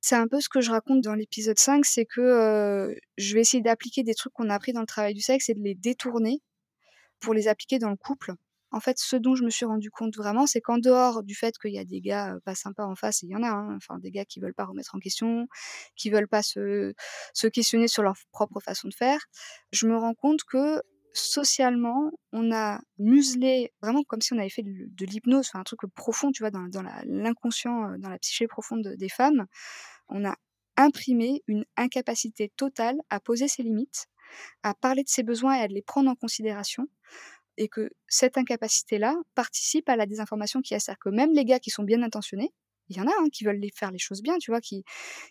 C'est 0.00 0.16
un 0.16 0.28
peu 0.28 0.40
ce 0.40 0.48
que 0.48 0.60
je 0.60 0.70
raconte 0.70 1.02
dans 1.02 1.14
l'épisode 1.14 1.58
5, 1.58 1.84
c'est 1.86 2.06
que, 2.06 2.94
je 3.18 3.34
vais 3.34 3.40
essayer 3.42 3.62
d'appliquer 3.62 4.02
des 4.04 4.14
trucs 4.14 4.32
qu'on 4.34 4.50
a 4.50 4.54
appris 4.54 4.72
dans 4.72 4.80
le 4.80 4.86
travail 4.86 5.14
du 5.14 5.20
sexe 5.22 5.48
et 5.48 5.54
de 5.54 5.60
les 5.62 5.74
détourner 5.74 6.40
pour 7.20 7.34
les 7.34 7.48
appliquer 7.48 7.78
dans 7.78 7.90
le 7.90 7.96
couple. 7.96 8.32
En 8.70 8.80
fait, 8.80 8.98
ce 8.98 9.16
dont 9.16 9.34
je 9.34 9.44
me 9.44 9.50
suis 9.50 9.64
rendu 9.66 9.90
compte 9.90 10.16
vraiment, 10.16 10.46
c'est 10.46 10.60
qu'en 10.60 10.78
dehors 10.78 11.22
du 11.22 11.34
fait 11.34 11.56
qu'il 11.58 11.72
y 11.72 11.78
a 11.78 11.84
des 11.84 12.00
gars, 12.00 12.36
pas 12.44 12.54
sympas 12.54 12.84
en 12.86 12.94
face 12.94 13.22
et 13.22 13.26
il 13.26 13.30
y 13.32 13.36
en 13.36 13.42
a, 13.42 13.48
hein, 13.48 13.76
enfin 13.76 13.98
des 13.98 14.10
gars 14.10 14.24
qui 14.26 14.40
veulent 14.40 14.54
pas 14.54 14.64
remettre 14.66 14.94
en 14.94 14.98
question, 14.98 15.48
qui 15.96 16.10
veulent 16.10 16.28
pas 16.28 16.42
se 16.42 16.92
questionner 17.52 17.88
sur 17.88 18.02
leur 18.02 18.14
propre 18.32 18.60
façon 18.60 18.88
de 18.88 18.94
faire. 18.94 19.20
Je 19.72 19.86
me 19.86 19.96
rends 19.96 20.14
compte 20.14 20.44
que 20.44 20.82
socialement, 21.14 22.10
on 22.32 22.52
a 22.52 22.80
muselé 22.98 23.72
vraiment 23.82 24.02
comme 24.04 24.20
si 24.20 24.34
on 24.34 24.38
avait 24.38 24.50
fait 24.50 24.62
de 24.62 25.04
l'hypnose, 25.06 25.50
un 25.54 25.64
truc, 25.64 25.80
profond, 25.94 26.30
tu 26.32 26.42
vois? 26.42 26.50
Dans 26.50 26.68
l'inconscient, 27.06 27.96
dans 27.98 28.10
la 28.10 28.18
psyché 28.18 28.46
profonde 28.46 28.82
de 28.84 28.94
des 28.94 29.08
femmes. 29.08 29.46
On 30.08 30.24
a 30.24 30.36
imprimé 30.76 31.42
une 31.48 31.64
incapacité 31.76 32.52
totale 32.56 32.96
à 33.10 33.20
poser 33.20 33.48
ses 33.48 33.62
limites, 33.62 34.06
à 34.62 34.74
parler 34.74 35.04
de 35.04 35.08
ses 35.08 35.22
besoins 35.24 35.56
et 35.56 35.60
à 35.62 35.66
les 35.68 35.82
prendre 35.82 36.10
en 36.10 36.16
considération 36.16 36.88
et 37.58 37.68
que 37.68 37.90
cette 38.08 38.38
incapacité-là 38.38 39.16
participe 39.36 39.88
à 39.90 39.96
la 39.96 40.06
désinformation 40.06 40.62
qu'il 40.62 40.76
y 40.76 40.80
a. 40.90 40.96
Que 40.96 41.10
même 41.10 41.32
les 41.34 41.44
gars 41.46 41.60
qui 41.60 41.70
sont 41.70 41.84
bien 41.84 42.02
intentionnés, 42.02 42.50
il 42.90 42.96
y 42.98 43.00
en 43.02 43.06
a, 43.06 43.10
hein, 43.10 43.26
qui 43.32 43.44
veulent 43.44 43.58
les 43.60 43.70
faire 43.76 43.90
les 43.92 43.98
choses 43.98 44.22
bien, 44.22 44.38
tu 44.38 44.50
vois? 44.52 44.60
Qui 44.62 44.84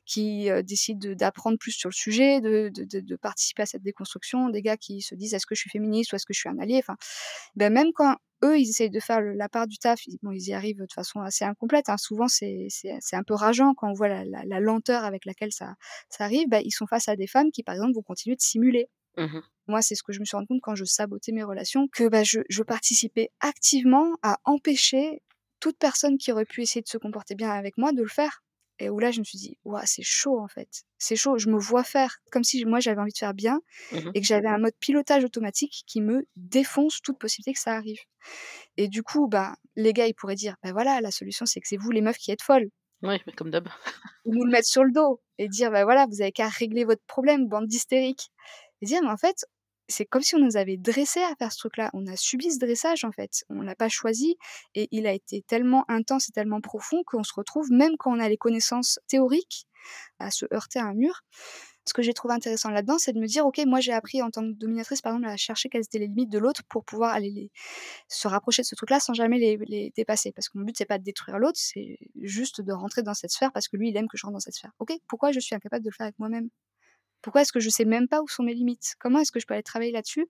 qui, 0.05 0.49
heu, 0.51 0.63
décident 0.63 0.99
de 1.09 1.13
d'apprendre 1.15 1.57
plus 1.59 1.71
sur 1.73 1.89
le 1.89 1.93
sujet, 1.95 2.41
de 2.41 2.71
participer 3.17 3.63
à 3.63 3.67
cette 3.67 3.83
déconstruction. 3.83 4.49
Des 4.49 4.61
gars 4.63 4.77
qui 4.77 5.01
se 5.01 5.15
disent: 5.15 5.33
«Est-ce 5.35 5.45
que 5.47 5.55
je 5.55 5.61
suis 5.61 5.69
féministe 5.71 6.13
ou 6.13 6.17
est-ce 6.17 6.25
que 6.25 6.33
je 6.33 6.39
suis 6.39 6.49
un 6.49 6.59
allié?» 6.59 6.77
enfin, 6.79 6.97
bah, 7.55 7.69
même 7.69 7.91
quand 7.93 8.15
eux, 8.43 8.59
ils 8.59 8.69
essayent 8.69 8.89
de 8.91 8.99
faire 8.99 9.21
la 9.21 9.49
part 9.49 9.67
du 9.67 9.77
taf, 9.79 9.99
ils 10.07 10.17
ils 10.33 10.47
y 10.49 10.53
arrivent 10.53 10.77
de 10.79 10.87
façon 10.93 11.21
assez 11.21 11.45
incomplète, 11.45 11.89
hein. 11.89 11.97
Souvent, 11.97 12.27
c'est 12.27 12.67
un 13.13 13.23
peu 13.23 13.33
rageant 13.35 13.73
quand 13.75 13.89
on 13.89 13.93
voit 13.93 14.09
la 14.09 14.59
lenteur 14.59 15.03
avec 15.05 15.25
laquelle 15.25 15.51
ça 15.53 15.75
arrive. 16.19 16.47
Bah, 16.49 16.61
ils 16.61 16.71
sont 16.71 16.87
face 16.87 17.07
à 17.09 17.15
des 17.15 17.27
femmes 17.27 17.51
qui, 17.51 17.63
par 17.63 17.75
exemple, 17.75 17.93
vont 17.95 18.03
continuer 18.03 18.35
de 18.35 18.41
simuler. 18.41 18.87
Mmh 19.17 19.23
mh. 19.33 19.47
Moi, 19.67 19.81
c'est 19.81 19.95
ce 19.95 20.03
que 20.03 20.13
je 20.13 20.19
me 20.19 20.25
suis 20.25 20.35
rendu 20.37 20.47
compte 20.47 20.61
quand 20.61 20.75
je 20.75 20.85
sabotais 20.85 21.31
mes 21.33 21.43
relations, 21.43 21.87
que, 21.89 22.07
bah, 22.07 22.23
je 22.23 22.39
je 22.49 22.63
participais 22.63 23.31
activement 23.41 24.15
à 24.23 24.39
empêcher 24.45 25.21
toute 25.59 25.77
personne 25.77 26.17
qui 26.17 26.31
aurait 26.31 26.45
pu 26.45 26.61
essayer 26.61 26.81
de 26.81 26.87
se 26.87 26.97
comporter 26.97 27.35
bien 27.35 27.51
avec 27.51 27.77
moi 27.77 27.91
de 27.91 28.01
le 28.01 28.07
faire 28.09 28.43
et 28.79 28.89
où 28.89 28.99
là, 28.99 29.11
je 29.11 29.19
me 29.19 29.23
suis 29.25 29.39
dit: 29.39 29.57
«Waouh, 29.65 29.81
c'est 29.85 30.03
chaud, 30.03 30.39
en 30.39 30.47
fait, 30.47 30.83
c'est 30.99 31.15
chaud». 31.15 31.37
Je 31.39 31.49
me 31.49 31.57
vois 31.59 31.83
faire 31.83 32.17
comme 32.31 32.43
si 32.43 32.63
moi, 32.65 32.79
j'avais 32.79 33.01
envie 33.01 33.11
de 33.11 33.17
faire 33.17 33.33
bien 33.33 33.59
Mmh 33.91 33.99
mh. 34.07 34.13
et 34.13 34.21
que 34.21 34.27
j'avais 34.27 34.49
un 34.49 34.59
mode 34.59 34.73
pilotage 34.81 35.23
automatique 35.25 35.83
qui 35.87 36.01
me 36.01 36.27
défonce 36.37 37.01
toute 37.03 37.19
possibilité 37.19 37.53
que 37.53 37.59
ça 37.61 37.73
arrive 37.75 37.99
et 38.77 38.87
du 38.89 39.03
coup, 39.03 39.27
bah, 39.29 39.55
les 39.77 39.93
gars, 39.93 40.07
ils 40.07 40.15
pourraient 40.15 40.35
dire: 40.35 40.55
«Bah, 40.63 40.71
voilà, 40.73 41.01
la 41.01 41.11
solution, 41.11 41.45
c'est 41.47 41.61
que 41.61 41.67
c'est 41.67 41.77
vous 41.77 41.91
les 41.91 42.01
meufs 42.01 42.17
qui 42.19 42.31
êtes 42.31 42.41
folles». 42.43 42.69
Ouais, 43.03 43.21
mais 43.27 43.33
comme 43.33 43.51
d'hab. 43.51 43.69
Ou 44.25 44.33
nous 44.35 44.43
le 44.43 44.51
mettre 44.51 44.67
sur 44.67 44.83
le 44.83 44.91
dos 44.91 45.21
et 45.39 45.47
dire: 45.47 45.71
«Bah, 45.71 45.83
voilà, 45.85 46.05
vous 46.05 46.21
avez 46.21 46.31
qu'à 46.31 46.49
régler 46.49 46.83
votre 46.85 47.03
problème, 47.07 47.47
bande 47.47 47.67
d'hystériques» 47.67 48.29
et 48.81 48.85
dire: 48.87 49.01
«Mais 49.03 49.09
en 49.09 49.17
fait, 49.17 49.45
c'est 49.89 50.05
comme 50.05 50.21
si 50.23 50.35
on 50.35 50.39
nous 50.39 50.57
avait 50.57 50.77
dressés 50.77 51.21
à 51.23 51.35
faire 51.37 51.51
ce 51.53 51.59
truc-là. 51.59 51.89
On 51.93 52.07
a 52.07 52.15
subi 52.17 52.51
ce 52.51 52.59
dressage, 52.59 53.05
en 53.05 53.11
fait. 53.11 53.45
On 53.49 53.61
l'a 53.61 53.75
pas 53.75 53.89
choisi 53.89 54.37
et 54.75 54.87
il 54.91 55.07
a 55.07 55.13
été 55.13 55.43
tellement 55.47 55.85
intense 55.89 56.29
et 56.29 56.33
tellement 56.33 56.61
profond 56.61 57.03
qu'on 57.05 57.23
se 57.23 57.33
retrouve, 57.35 57.71
même 57.71 57.97
quand 57.97 58.11
on 58.15 58.19
a 58.19 58.29
les 58.29 58.37
connaissances 58.37 58.99
théoriques, 59.07 59.65
à 60.19 60.31
se 60.31 60.45
heurter 60.53 60.79
à 60.79 60.85
un 60.85 60.93
mur». 60.95 61.21
Ce 61.85 61.93
que 61.93 62.01
j'ai 62.01 62.13
trouvé 62.13 62.33
intéressant 62.33 62.69
là-dedans, 62.69 62.97
c'est 62.99 63.13
de 63.13 63.19
me 63.19 63.27
dire: 63.27 63.45
«OK, 63.45 63.59
moi, 63.65 63.79
j'ai 63.79 63.93
appris 63.93 64.21
en 64.21 64.29
tant 64.29 64.41
que 64.41 64.51
dominatrice, 64.57 65.01
par 65.01 65.13
exemple, 65.13 65.29
à 65.29 65.37
chercher 65.37 65.69
quelles 65.69 65.83
étaient 65.85 65.99
les 65.99 66.07
limites 66.07 66.29
de 66.29 66.37
l'autre 66.37 66.61
pour 66.69 66.83
pouvoir 66.83 67.13
aller 67.13 67.49
se 68.09 68.27
rapprocher 68.27 68.61
de 68.63 68.67
ce 68.67 68.75
truc-là 68.75 68.99
sans 68.99 69.13
jamais 69.13 69.39
les 69.39 69.57
les 69.67 69.91
dépasser». 69.95 70.31
Parce 70.33 70.49
que 70.49 70.57
mon 70.57 70.65
but, 70.65 70.75
c'est 70.77 70.85
pas 70.85 70.99
de 70.99 71.03
détruire 71.05 71.39
l'autre, 71.39 71.59
c'est 71.61 71.97
juste 72.21 72.61
de 72.61 72.73
rentrer 72.73 73.03
dans 73.03 73.13
cette 73.15 73.31
sphère 73.31 73.51
parce 73.53 73.67
que 73.69 73.77
lui, 73.77 73.89
il 73.89 73.97
aime 73.97 74.07
que 74.09 74.17
je 74.17 74.25
rentre 74.25 74.33
dans 74.35 74.39
cette 74.41 74.55
sphère. 74.55 74.71
OK, 74.79 74.93
pourquoi 75.07 75.31
je 75.31 75.39
suis 75.39 75.55
incapable 75.55 75.83
de 75.85 75.89
le 75.89 75.93
faire 75.95 76.05
avec 76.07 76.19
moi-même? 76.19 76.49
Pourquoi 77.21 77.41
est-ce 77.41 77.51
que 77.51 77.59
je 77.59 77.69
sais 77.69 77.85
même 77.85 78.07
pas 78.07 78.21
où 78.21 78.27
sont 78.27 78.43
mes 78.43 78.53
limites? 78.53 78.95
Comment 78.99 79.19
est-ce 79.19 79.31
que 79.31 79.39
je 79.39 79.45
peux 79.47 79.53
aller 79.55 79.63
travailler 79.63 79.91
là-dessus? 79.91 80.27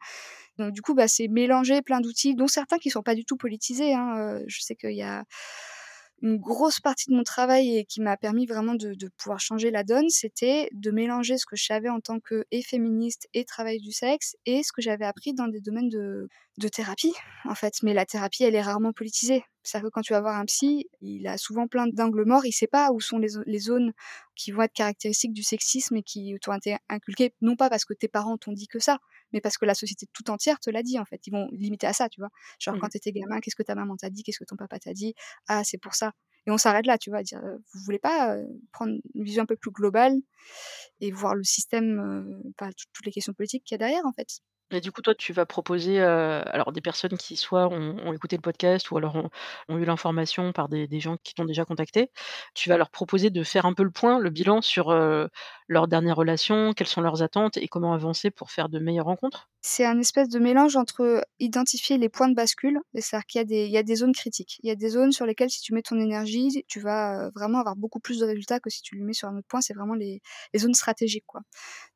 Donc 0.57 0.73
du 0.73 0.81
coup, 0.81 0.93
bah, 0.95 1.07
c'est 1.07 1.27
mélanger 1.29 1.81
plein 1.81 2.01
d'outils, 2.01 2.35
dont 2.35 2.47
certains 2.47 2.77
qui 2.79 2.89
sont 2.91 3.03
pas 3.03 3.15
du 3.15 3.25
tout 3.25 3.37
politisés, 3.37 3.93
hein, 3.93 4.41
je 4.47 4.61
sais 4.61 4.75
qu'il 4.75 4.93
y 4.95 5.03
a 5.03 5.23
une 6.23 6.37
grosse 6.37 6.79
partie 6.79 7.09
de 7.11 7.15
mon 7.15 7.23
travail 7.23 7.77
et 7.77 7.85
qui 7.85 8.01
m'a 8.01 8.17
permis 8.17 8.47
vraiment 8.47 8.73
de 8.75 8.93
de 8.95 9.09
pouvoir 9.17 9.39
changer 9.39 9.69
la 9.71 9.83
donne, 9.83 10.09
c'était 10.09 10.67
de 10.73 10.89
mélanger 10.91 11.37
ce 11.37 11.45
que 11.45 11.55
je 11.55 11.63
savais 11.65 11.89
en 11.89 11.99
tant 11.99 12.19
que 12.19 12.45
et 12.51 12.63
féministe 12.63 13.27
et 13.33 13.45
travail 13.45 13.79
du 13.79 13.91
sexe 13.91 14.35
et 14.45 14.63
ce 14.63 14.71
que 14.71 14.81
j'avais 14.81 15.05
appris 15.05 15.33
dans 15.33 15.47
des 15.47 15.61
domaines 15.61 15.89
de 15.89 16.27
de 16.57 16.67
thérapie, 16.69 17.13
en 17.45 17.53
fait. 17.55 17.75
Mais 17.83 17.93
la 17.93 18.05
thérapie, 18.05 18.43
elle 18.43 18.55
est 18.55 18.61
rarement 18.63 18.93
politisée. 18.93 19.43
C'est-à-dire 19.67 19.89
que 19.89 19.93
quand 19.93 20.01
tu 20.01 20.13
vas 20.13 20.21
voir 20.21 20.37
un 20.37 20.45
psy, 20.45 20.87
il 21.01 21.27
a 21.27 21.37
souvent 21.37 21.67
plein 21.67 21.87
d'angles 21.87 22.25
morts, 22.25 22.45
il 22.45 22.53
sait 22.53 22.67
pas 22.67 22.91
où 22.91 22.99
sont 23.01 23.17
les 23.19 23.29
zo 23.29 23.41
les 23.45 23.59
zones 23.59 23.93
qui 24.35 24.51
vont 24.51 24.63
être 24.63 24.73
caractéristiques 24.73 25.33
du 25.33 25.43
sexisme 25.43 25.95
et 25.97 26.03
qui 26.03 26.35
t'ont 26.41 26.53
été 26.53 26.77
inculquées, 26.89 27.33
non 27.41 27.55
pas 27.55 27.69
parce 27.69 27.85
que 27.85 27.93
tes 27.93 28.07
parents 28.07 28.37
t'ont 28.37 28.53
dit 28.53 28.67
que 28.67 28.79
ça, 28.79 28.99
mais 29.33 29.41
parce 29.41 29.57
que 29.57 29.65
la 29.65 29.75
société 29.75 30.07
tout 30.13 30.29
entière 30.31 30.59
te 30.59 30.69
l'a 30.69 30.83
dit, 30.83 30.99
en 30.99 31.05
fait. 31.05 31.21
Ils 31.27 31.31
vont 31.31 31.49
limiter 31.51 31.87
à 31.87 31.93
ça, 31.93 32.09
tu 32.09 32.21
vois? 32.21 32.29
Genre 32.59 32.75
Mmh 32.75 32.79
quand 32.79 32.87
mh. 32.87 32.89
tu 32.89 32.97
étais 32.97 33.11
gamin, 33.11 33.39
qu'est-ce 33.41 33.55
que 33.55 33.63
ta 33.63 33.75
maman 33.75 33.97
t'a 33.97 34.09
dit? 34.09 34.23
Qu'est-ce 34.23 34.39
que 34.39 34.45
ton 34.45 34.55
papa 34.57 34.79
t'a 34.79 34.93
dit? 34.93 35.13
Ah, 35.47 35.63
c'est 35.65 35.77
pour 35.79 35.95
ça 35.95 36.13
et 36.47 36.51
on 36.51 36.57
s'arrête 36.57 36.85
là, 36.87 36.97
tu 36.97 37.09
vois? 37.09 37.23
Dire, 37.23 37.41
«Vous 37.73 37.81
voulez 37.83 37.99
pas, 37.99 38.37
prendre 38.71 38.93
une 39.15 39.23
vision 39.25 39.43
un 39.43 39.45
peu 39.45 39.57
plus 39.57 39.71
globale 39.71 40.13
et 41.01 41.11
voir 41.11 41.35
le 41.35 41.43
système, 41.43 42.41
enfin 42.59 42.71
toutes 42.93 43.05
les 43.05 43.11
questions 43.11 43.33
politiques 43.33 43.63
qu'il 43.65 43.75
y 43.75 43.77
a 43.77 43.79
derrière, 43.79 44.05
en 44.05 44.13
fait?» 44.13 44.39
Et 44.71 44.81
du 44.81 44.91
coup, 44.91 45.01
toi, 45.01 45.15
tu 45.15 45.31
vas 45.33 45.45
proposer, 45.45 45.99
heu, 45.99 46.05
alors 46.53 46.71
des 46.73 46.81
personnes 46.81 47.17
qui 47.17 47.37
soit 47.37 47.67
ont 47.69 48.11
écouté 48.13 48.35
le 48.35 48.41
podcast 48.41 48.91
ou 48.91 48.97
alors 48.97 49.15
ont 49.69 49.77
eu 49.77 49.85
l'information 49.85 50.51
par 50.53 50.67
des 50.69 50.99
gens 50.99 51.17
qui 51.23 51.33
t'ont 51.33 51.45
déjà 51.45 51.63
contacté. 51.65 52.11
Tu 52.53 52.67
vas 52.69 52.77
leur 52.77 52.89
proposer 52.91 53.29
de 53.29 53.43
faire 53.43 53.65
un 53.65 53.73
peu 53.73 53.83
le 53.83 53.91
point, 53.91 54.19
le 54.19 54.29
bilan 54.29 54.61
sur, 54.61 54.91
heu, 54.91 55.29
leurs 55.69 55.87
dernières 55.87 56.17
relations, 56.17 56.73
quelles 56.73 56.87
sont 56.87 57.01
leurs 57.01 57.23
attentes 57.23 57.55
et 57.57 57.67
comment 57.69 57.93
avancer 57.93 58.29
pour 58.31 58.51
faire 58.51 58.67
de 58.69 58.79
meilleures 58.79 59.05
rencontres? 59.05 59.49
C'est 59.61 59.85
un 59.85 59.99
espèce 59.99 60.29
de 60.29 60.39
mélange 60.39 60.77
entre 60.77 61.25
identifier 61.39 61.97
les 61.97 62.07
points 62.09 62.29
de 62.29 62.35
bascule, 62.35 62.79
c'est-à-dire 62.93 63.25
qu'il 63.25 63.39
y 63.39 63.41
a 63.41 63.45
des 63.45 63.65
il 63.65 63.71
y 63.71 63.77
a 63.77 63.83
des 63.83 63.95
zones 63.95 64.13
critiques. 64.13 64.59
Il 64.63 64.67
y 64.67 64.71
a 64.71 64.75
des 64.75 64.87
zones 64.89 65.11
sur 65.11 65.25
lesquelles 65.25 65.49
si 65.49 65.61
tu 65.61 65.73
mets 65.73 65.81
ton 65.81 65.99
énergie, 65.99 66.63
tu 66.67 66.79
vas, 66.79 67.27
heu, 67.27 67.31
vraiment 67.35 67.59
avoir 67.59 67.75
beaucoup 67.75 67.99
plus 67.99 68.19
de 68.19 68.25
résultats 68.25 68.59
que 68.61 68.69
si 68.69 68.81
tu 68.81 68.95
le 68.95 69.03
mets 69.03 69.13
sur 69.13 69.27
un 69.27 69.35
autre 69.37 69.47
point. 69.47 69.59
C'est 69.61 69.73
vraiment 69.73 69.95
les 69.95 70.21
les 70.53 70.59
zones 70.59 70.73
stratégiques, 70.75 71.25
quoi. 71.25 71.41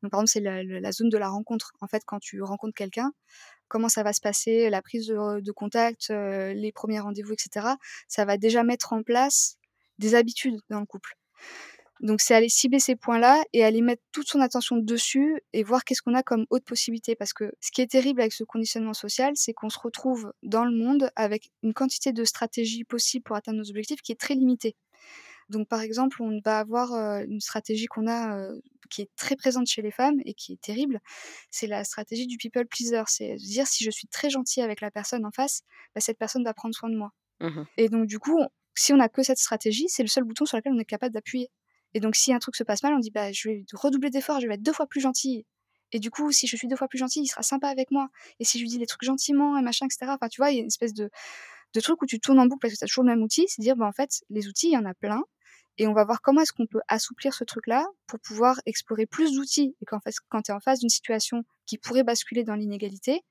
Donc 0.03 0.12
par 0.12 0.19
exemple, 0.21 0.31
c'est 0.31 0.39
la 0.41 0.63
la 0.63 0.91
zone 0.91 1.10
de 1.10 1.17
la 1.17 1.29
rencontre. 1.29 1.73
En 1.81 1.88
fait, 1.88 2.03
quand 2.05 2.19
tu 2.19 2.41
rencontres 2.41 2.61
quelqu'un, 2.69 3.12
comment 3.67 3.89
ça 3.89 4.04
va 4.04 4.13
se 4.13 4.21
passer, 4.21 4.69
la 4.69 4.82
prise 4.82 5.08
de 5.08 5.39
de 5.39 5.52
contact, 5.52 6.12
heu, 6.12 6.52
les 6.54 6.71
premiers 6.71 7.00
rendez-vous 7.00 7.34
et 7.34 7.38
cetera. 7.39 7.78
Ça 8.08 8.26
va 8.26 8.38
déjà 8.38 8.63
mettre 8.63 8.93
en 8.93 9.02
place 9.02 9.58
des 9.97 10.13
habitudes 10.13 10.60
dans 10.69 10.80
le 10.80 10.86
couple. 10.86 11.15
Donc 12.02 12.19
c'est 12.19 12.34
aller 12.34 12.50
cibler 12.50 12.80
ces 12.80 12.95
points-là 12.95 13.43
et 13.54 13.63
aller 13.63 13.82
mettre 13.82 14.02
toute 14.12 14.28
son 14.28 14.41
attention 14.41 14.78
dessus 14.78 15.39
et 15.54 15.62
voir 15.62 15.84
qu'est-ce 15.84 16.02
qu'on 16.02 16.15
a 16.15 16.24
comme 16.24 16.47
autre 16.50 16.65
possibilité. 16.65 17.15
Parce 17.15 17.32
que 17.32 17.54
ce 17.60 17.71
qui 17.71 17.82
est 17.82 17.91
terrible 17.91 18.21
avec 18.21 18.34
ce 18.34 18.43
conditionnement 18.43 18.95
social, 18.95 19.34
c'est 19.36 19.54
qu'on 19.54 19.69
se 19.69 19.78
retrouve 19.78 20.34
dans 20.41 20.65
le 20.65 20.71
monde 20.71 21.12
avec 21.15 21.52
une 21.62 21.74
quantité 21.76 22.12
de 22.12 22.24
stratégies 22.26 22.86
possibles 22.86 23.24
pour 23.24 23.36
atteindre 23.36 23.60
nos 23.60 23.69
objectifs 23.69 24.02
qui 24.02 24.12
est 24.12 24.19
très 24.19 24.34
limitée. 24.34 24.76
Donc 25.50 25.67
par 25.67 25.82
exemple, 25.82 26.24
on 26.24 26.39
va 26.43 26.58
avoir 26.58 26.93
euh, 26.93 27.24
une 27.28 27.39
stratégie 27.39 27.86
qu'on 27.86 28.08
a 28.08 28.36
euh, 28.36 28.60
qui 28.91 29.01
est 29.01 29.10
très 29.15 29.36
présente 29.36 29.67
chez 29.67 29.82
les 29.82 29.91
femmes 29.91 30.19
et 30.25 30.34
qui 30.34 30.54
est 30.54 30.62
terrible, 30.62 30.99
c'est 31.49 31.67
la 31.67 31.84
stratégie 31.84 32.27
du 32.27 32.38
people 32.38 32.67
pleaser. 32.67 33.04
C'est 33.08 33.36
dire 33.36 33.65
si 33.65 33.84
je 33.84 33.89
suis 33.89 34.08
très 34.08 34.30
gentille 34.30 34.62
avec 34.62 34.82
la 34.82 34.91
personne 34.91 35.25
en 35.25 35.32
face, 35.32 35.62
bah, 35.95 36.01
cette 36.01 36.19
personne 36.19 36.43
va 36.43 36.54
prendre 36.54 36.75
soin 36.75 36.89
de 36.89 36.95
moi. 36.95 37.12
Mmh 37.39 37.63
Et 37.77 37.89
donc 37.89 38.06
du 38.06 38.19
coup, 38.19 38.39
si 38.75 38.93
on 38.93 38.99
a 38.99 39.10
que 39.10 39.23
cette 39.23 39.39
stratégie, 39.39 39.86
c'est 39.88 40.04
le 40.04 40.10
seul 40.10 40.23
bouton 40.23 40.45
sur 40.45 40.58
lequel 40.58 40.73
on 40.73 40.80
est 40.80 40.86
capable 40.86 41.13
d'appuyer. 41.13 41.49
Et 41.93 41.99
donc 41.99 42.15
si 42.15 42.32
un 42.34 42.39
truc 42.39 42.56
se 42.56 42.63
passe 42.63 42.84
mal, 42.84 42.93
on 42.93 42.99
dit 42.99 43.12
bah 43.12 43.32
je 43.32 43.49
vais 43.49 43.65
redoubler 43.73 44.12
d'efforts, 44.12 44.39
je 44.39 44.47
vais 44.47 44.56
être 44.56 44.62
deux 44.62 44.73
fois 44.73 44.88
plus 44.88 45.01
gentille. 45.01 45.45
Et 45.93 45.99
du 45.99 46.10
coup, 46.10 46.32
si 46.32 46.47
je 46.47 46.56
suis 46.56 46.67
deux 46.67 46.75
fois 46.75 46.88
plus 46.88 46.99
gentille, 46.99 47.23
il 47.23 47.27
sera 47.27 47.43
sympa 47.43 47.67
avec 47.67 47.91
moi. 47.91 48.10
Et 48.39 48.45
si 48.45 48.58
je 48.58 48.63
lui 48.63 48.69
dis 48.69 48.77
les 48.77 48.86
trucs 48.86 49.04
gentiment 49.04 49.58
et 49.58 49.62
machin, 49.62 49.86
etc. 49.86 50.12
Enfin, 50.13 50.30
tu 50.30 50.39
vois, 50.39 50.51
il 50.51 50.56
y 50.56 50.60
a 50.60 50.62
une 50.62 50.67
espèce 50.67 50.93
de, 50.93 51.10
de 51.73 51.80
truc 51.82 52.01
où 52.01 52.06
tu 52.06 52.19
tournes 52.19 52.39
en 52.39 52.45
boucle 52.45 52.60
parce 52.62 52.73
que 52.73 52.80
tu 52.80 52.84
as 52.86 52.88
toujours 52.88 53.04
le 53.04 53.10
même 53.10 53.21
outil. 53.23 53.45
C'est 53.47 53.62
dire, 53.62 53.75
bah, 53.75 53.86
en 53.86 53.91
fait, 53.91 54.21
les 54.30 54.47
outils, 54.47 54.67
il 54.67 54.73
y 54.73 54.77
en 54.77 54.86
a 54.86 54.93
plein. 54.93 55.21
Et 55.81 55.87
on 55.87 55.93
va 55.93 56.03
voir 56.03 56.21
comment 56.21 56.41
est-ce 56.41 56.53
qu'on 56.53 56.67
peut 56.67 56.81
assouplir 56.89 57.33
ce 57.33 57.43
truc-là 57.43 57.87
pour 58.05 58.19
pouvoir 58.19 58.61
explorer 58.67 59.07
plus 59.07 59.33
d'outils. 59.33 59.75
Et 59.81 59.85
quand 59.85 59.99
tu 60.43 60.51
es 60.51 60.53
en 60.53 60.59
face 60.59 60.77
d'une 60.77 60.89
situation 60.89 61.41
qui 61.65 61.79
pourrait 61.79 62.03
basculer 62.03 62.43
dans 62.43 62.53
l'inégalité, 62.53 63.21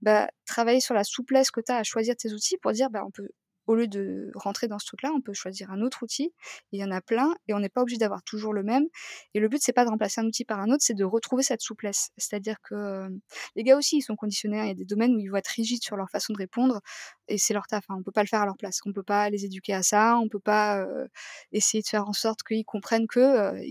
bah, 0.00 0.28
travailler 0.46 0.78
sur 0.78 0.94
la 0.94 1.02
souplesse 1.02 1.50
que 1.50 1.60
tu 1.60 1.72
as 1.72 1.78
à 1.78 1.82
choisir 1.82 2.14
tes 2.14 2.32
outils 2.32 2.56
pour 2.58 2.70
dire, 2.70 2.88
bah, 2.88 3.02
on 3.04 3.10
peut 3.10 3.28
au 3.68 3.74
lieu 3.74 3.86
de 3.86 4.32
rentrer 4.34 4.66
dans 4.66 4.78
ce 4.78 4.86
truc-là, 4.86 5.12
on 5.14 5.20
peut 5.20 5.34
choisir 5.34 5.70
un 5.70 5.82
autre 5.82 6.02
outil. 6.02 6.32
Il 6.72 6.80
y 6.80 6.84
en 6.84 6.90
a 6.90 7.02
plein 7.02 7.34
et 7.46 7.54
on 7.54 7.60
n'est 7.60 7.68
pas 7.68 7.82
obligé 7.82 7.98
d'avoir 7.98 8.22
toujours 8.22 8.54
le 8.54 8.62
même. 8.62 8.86
Et 9.34 9.40
le 9.40 9.48
but, 9.48 9.60
c'est 9.62 9.74
pas 9.74 9.84
de 9.84 9.90
remplacer 9.90 10.22
un 10.22 10.24
outil 10.24 10.46
par 10.46 10.58
un 10.58 10.70
autre, 10.70 10.80
c'est 10.80 10.94
de 10.94 11.04
retrouver 11.04 11.42
cette 11.42 11.60
souplesse. 11.60 12.08
C'est-à-dire 12.16 12.56
que 12.62 12.74
euh, 12.74 13.08
les 13.56 13.64
gars 13.64 13.76
aussi, 13.76 13.98
ils 13.98 14.02
sont 14.02 14.16
conditionnés. 14.16 14.58
Il 14.58 14.68
y 14.68 14.70
a 14.70 14.74
des 14.74 14.86
domaines 14.86 15.14
où 15.14 15.20
ils 15.20 15.28
vont 15.28 15.36
être 15.36 15.48
rigides 15.48 15.82
sur 15.82 15.96
leur 15.96 16.08
façon 16.08 16.32
de 16.32 16.38
répondre 16.38 16.80
et 17.28 17.36
c'est 17.36 17.52
leur 17.52 17.66
taf. 17.66 17.84
Hein. 17.90 17.96
On 17.98 18.02
peut 18.02 18.10
pas 18.10 18.22
le 18.22 18.26
faire 18.26 18.40
à 18.40 18.46
leur 18.46 18.56
place. 18.56 18.80
On 18.86 18.92
peut 18.94 19.02
pas 19.02 19.28
les 19.28 19.44
éduquer 19.44 19.74
à 19.74 19.82
ça. 19.82 20.16
On 20.16 20.28
peut 20.30 20.40
pas 20.40 20.78
euh, 20.80 21.06
essayer 21.52 21.82
de 21.82 21.88
faire 21.88 22.08
en 22.08 22.14
sorte 22.14 22.42
qu'ils 22.42 22.64
comprennent 22.64 23.06
que 23.06 23.20
euh, 23.20 23.62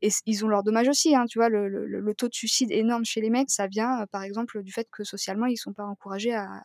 ils 0.00 0.44
ont 0.44 0.48
leur 0.48 0.62
dommage 0.62 0.86
aussi. 0.86 1.16
Hein, 1.16 1.24
tu 1.28 1.40
vois, 1.40 1.48
le, 1.48 1.68
le, 1.68 2.14
taux 2.14 2.28
de 2.28 2.34
suicide 2.34 2.70
énorme 2.70 3.04
chez 3.04 3.20
les 3.20 3.30
mecs, 3.30 3.50
ça 3.50 3.66
vient 3.66 4.06
par 4.12 4.22
exemple 4.22 4.62
du 4.62 4.70
fait 4.70 4.86
que 4.92 5.02
socialement, 5.02 5.46
ils 5.46 5.56
sont 5.56 5.72
pas 5.72 5.84
encouragés 5.84 6.34
à 6.34 6.62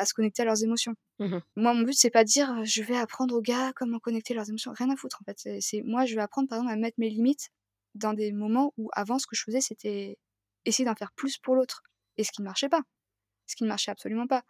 à 0.00 0.06
se 0.06 0.14
connecter 0.14 0.42
à 0.42 0.46
leurs 0.46 0.62
émotions. 0.64 0.94
Mmh 1.18 1.40
moi, 1.56 1.74
mon 1.74 1.82
but, 1.82 1.94
c'est 1.94 2.10
pas 2.10 2.24
de 2.24 2.28
dire 2.28 2.64
je 2.64 2.82
vais 2.82 2.96
apprendre 2.96 3.34
aux 3.36 3.42
gars 3.42 3.72
comment 3.76 3.98
connecter 3.98 4.34
leurs 4.34 4.48
émotions. 4.48 4.72
Rien 4.74 4.90
à 4.90 4.96
foutre, 4.96 5.18
en 5.22 5.24
fait. 5.24 5.60
C'est 5.60 5.82
moi, 5.82 6.06
je 6.06 6.14
vais 6.14 6.22
apprendre, 6.22 6.48
par 6.48 6.58
exemple, 6.58 6.72
à 6.74 6.76
mettre 6.76 6.96
mes 6.98 7.10
limites 7.10 7.50
dans 7.94 8.14
des 8.14 8.32
moments 8.32 8.72
où 8.78 8.88
avant, 8.94 9.18
ce 9.18 9.26
que 9.26 9.36
je 9.36 9.42
faisais, 9.44 9.60
c'était 9.60 10.18
essayer 10.64 10.84
d'en 10.86 10.94
faire 10.94 11.12
plus 11.12 11.38
pour 11.38 11.54
l'autre. 11.56 11.82
Et 12.18 12.24
ce 12.24 12.32
qui 12.32 12.42
ne 12.42 12.46
marchait 12.46 12.68
pas. 12.68 12.82
Ce 13.46 13.56
qui 13.56 13.64
ne 13.64 13.68
marchait 13.68 13.90
absolument 13.90 14.26
pas. 14.26 14.44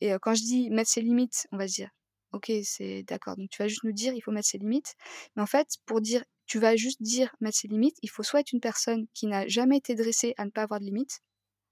Et 0.00 0.12
quand 0.22 0.34
je 0.34 0.42
dis 0.42 0.70
mettre 0.70 0.90
ses 0.90 1.02
limites, 1.02 1.46
on 1.52 1.58
va 1.58 1.68
se 1.68 1.74
dire 1.74 1.90
ok, 2.32 2.52
c'est 2.64 3.02
d'accord. 3.04 3.36
Donc 3.36 3.50
tu 3.50 3.62
vas 3.62 3.68
juste 3.68 3.84
nous 3.84 3.92
dire 3.92 4.14
il 4.14 4.20
faut 4.22 4.32
mettre 4.32 4.48
ses 4.48 4.58
limites. 4.58 4.94
Mais 5.36 5.42
en 5.42 5.46
fait, 5.46 5.68
pour 5.86 6.00
dire 6.00 6.24
tu 6.46 6.58
vas 6.60 6.76
juste 6.76 7.02
dire 7.02 7.34
mettre 7.40 7.58
ses 7.58 7.68
limites, 7.68 7.96
il 8.02 8.10
faut 8.10 8.22
soit 8.24 8.40
être 8.40 8.52
une 8.52 8.60
personne 8.60 9.06
qui 9.14 9.26
n'a 9.28 9.48
jamais 9.48 9.78
été 9.78 9.94
dressée 9.96 10.34
à 10.38 10.44
ne 10.46 10.50
pas 10.50 10.62
avoir 10.64 10.80
de 10.80 10.86
limites, 10.86 11.20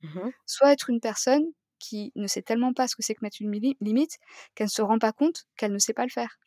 mmh 0.02 0.32
soit 0.46 0.72
être 0.72 0.90
une 0.90 1.00
personne 1.00 1.44
qui 1.82 2.12
ne 2.14 2.26
sait 2.26 2.42
tellement 2.42 2.72
pas 2.72 2.88
ce 2.88 2.96
que 2.96 3.02
c'est 3.02 3.14
que 3.14 3.20
mettre 3.22 3.38
une 3.40 3.50
limite 3.80 4.18
qu'elle 4.54 4.66
ne 4.66 4.70
se 4.70 4.82
rend 4.82 4.98
pas 4.98 5.12
compte 5.12 5.44
qu'elle 5.56 5.72
ne 5.72 5.78
sait 5.78 5.92
pas 5.92 6.04
le 6.04 6.10
faire. 6.10 6.38